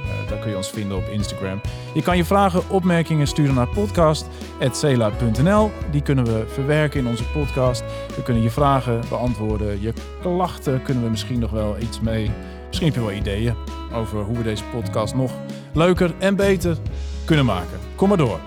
Eh, 0.05 0.29
daar 0.29 0.39
kun 0.39 0.49
je 0.49 0.57
ons 0.57 0.69
vinden 0.69 0.97
op 0.97 1.07
Instagram. 1.07 1.61
Je 1.93 2.01
kan 2.01 2.17
je 2.17 2.25
vragen, 2.25 2.69
opmerkingen 2.69 3.27
sturen 3.27 3.55
naar 3.55 3.67
podcast.cela.nl. 3.67 5.71
Die 5.91 6.01
kunnen 6.01 6.25
we 6.25 6.45
verwerken 6.47 6.99
in 6.99 7.07
onze 7.07 7.23
podcast. 7.23 7.83
We 8.15 8.23
kunnen 8.23 8.43
je 8.43 8.49
vragen 8.49 9.01
beantwoorden. 9.09 9.81
Je 9.81 9.93
klachten 10.21 10.81
kunnen 10.81 11.03
we 11.03 11.09
misschien 11.09 11.39
nog 11.39 11.51
wel 11.51 11.75
iets 11.79 11.99
mee. 11.99 12.31
Misschien 12.67 12.87
heb 12.87 12.95
je 12.95 13.01
wel 13.01 13.11
ideeën 13.11 13.55
over 13.93 14.23
hoe 14.23 14.37
we 14.37 14.43
deze 14.43 14.63
podcast 14.63 15.15
nog 15.15 15.31
leuker 15.73 16.13
en 16.17 16.35
beter 16.35 16.77
kunnen 17.25 17.45
maken. 17.45 17.79
Kom 17.95 18.07
maar 18.07 18.17
door. 18.17 18.39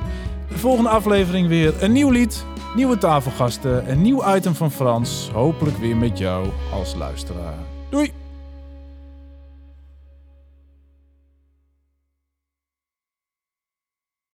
De 0.49 0.59
volgende 0.59 0.91
aflevering 0.91 1.49
weer 1.49 1.83
een 1.83 1.93
nieuw 1.93 2.11
lied, 2.11 2.45
nieuwe 2.75 2.99
tafelgasten, 2.99 3.91
een 3.91 4.03
nieuw 4.03 4.35
item 4.35 4.55
van 4.55 4.71
Frans. 4.71 5.31
Hopelijk 5.33 5.77
weer 5.77 5.97
met 5.97 6.19
jou 6.19 6.49
als 6.73 6.95
luisteraar. 6.95 7.55
Doei! 7.91 8.28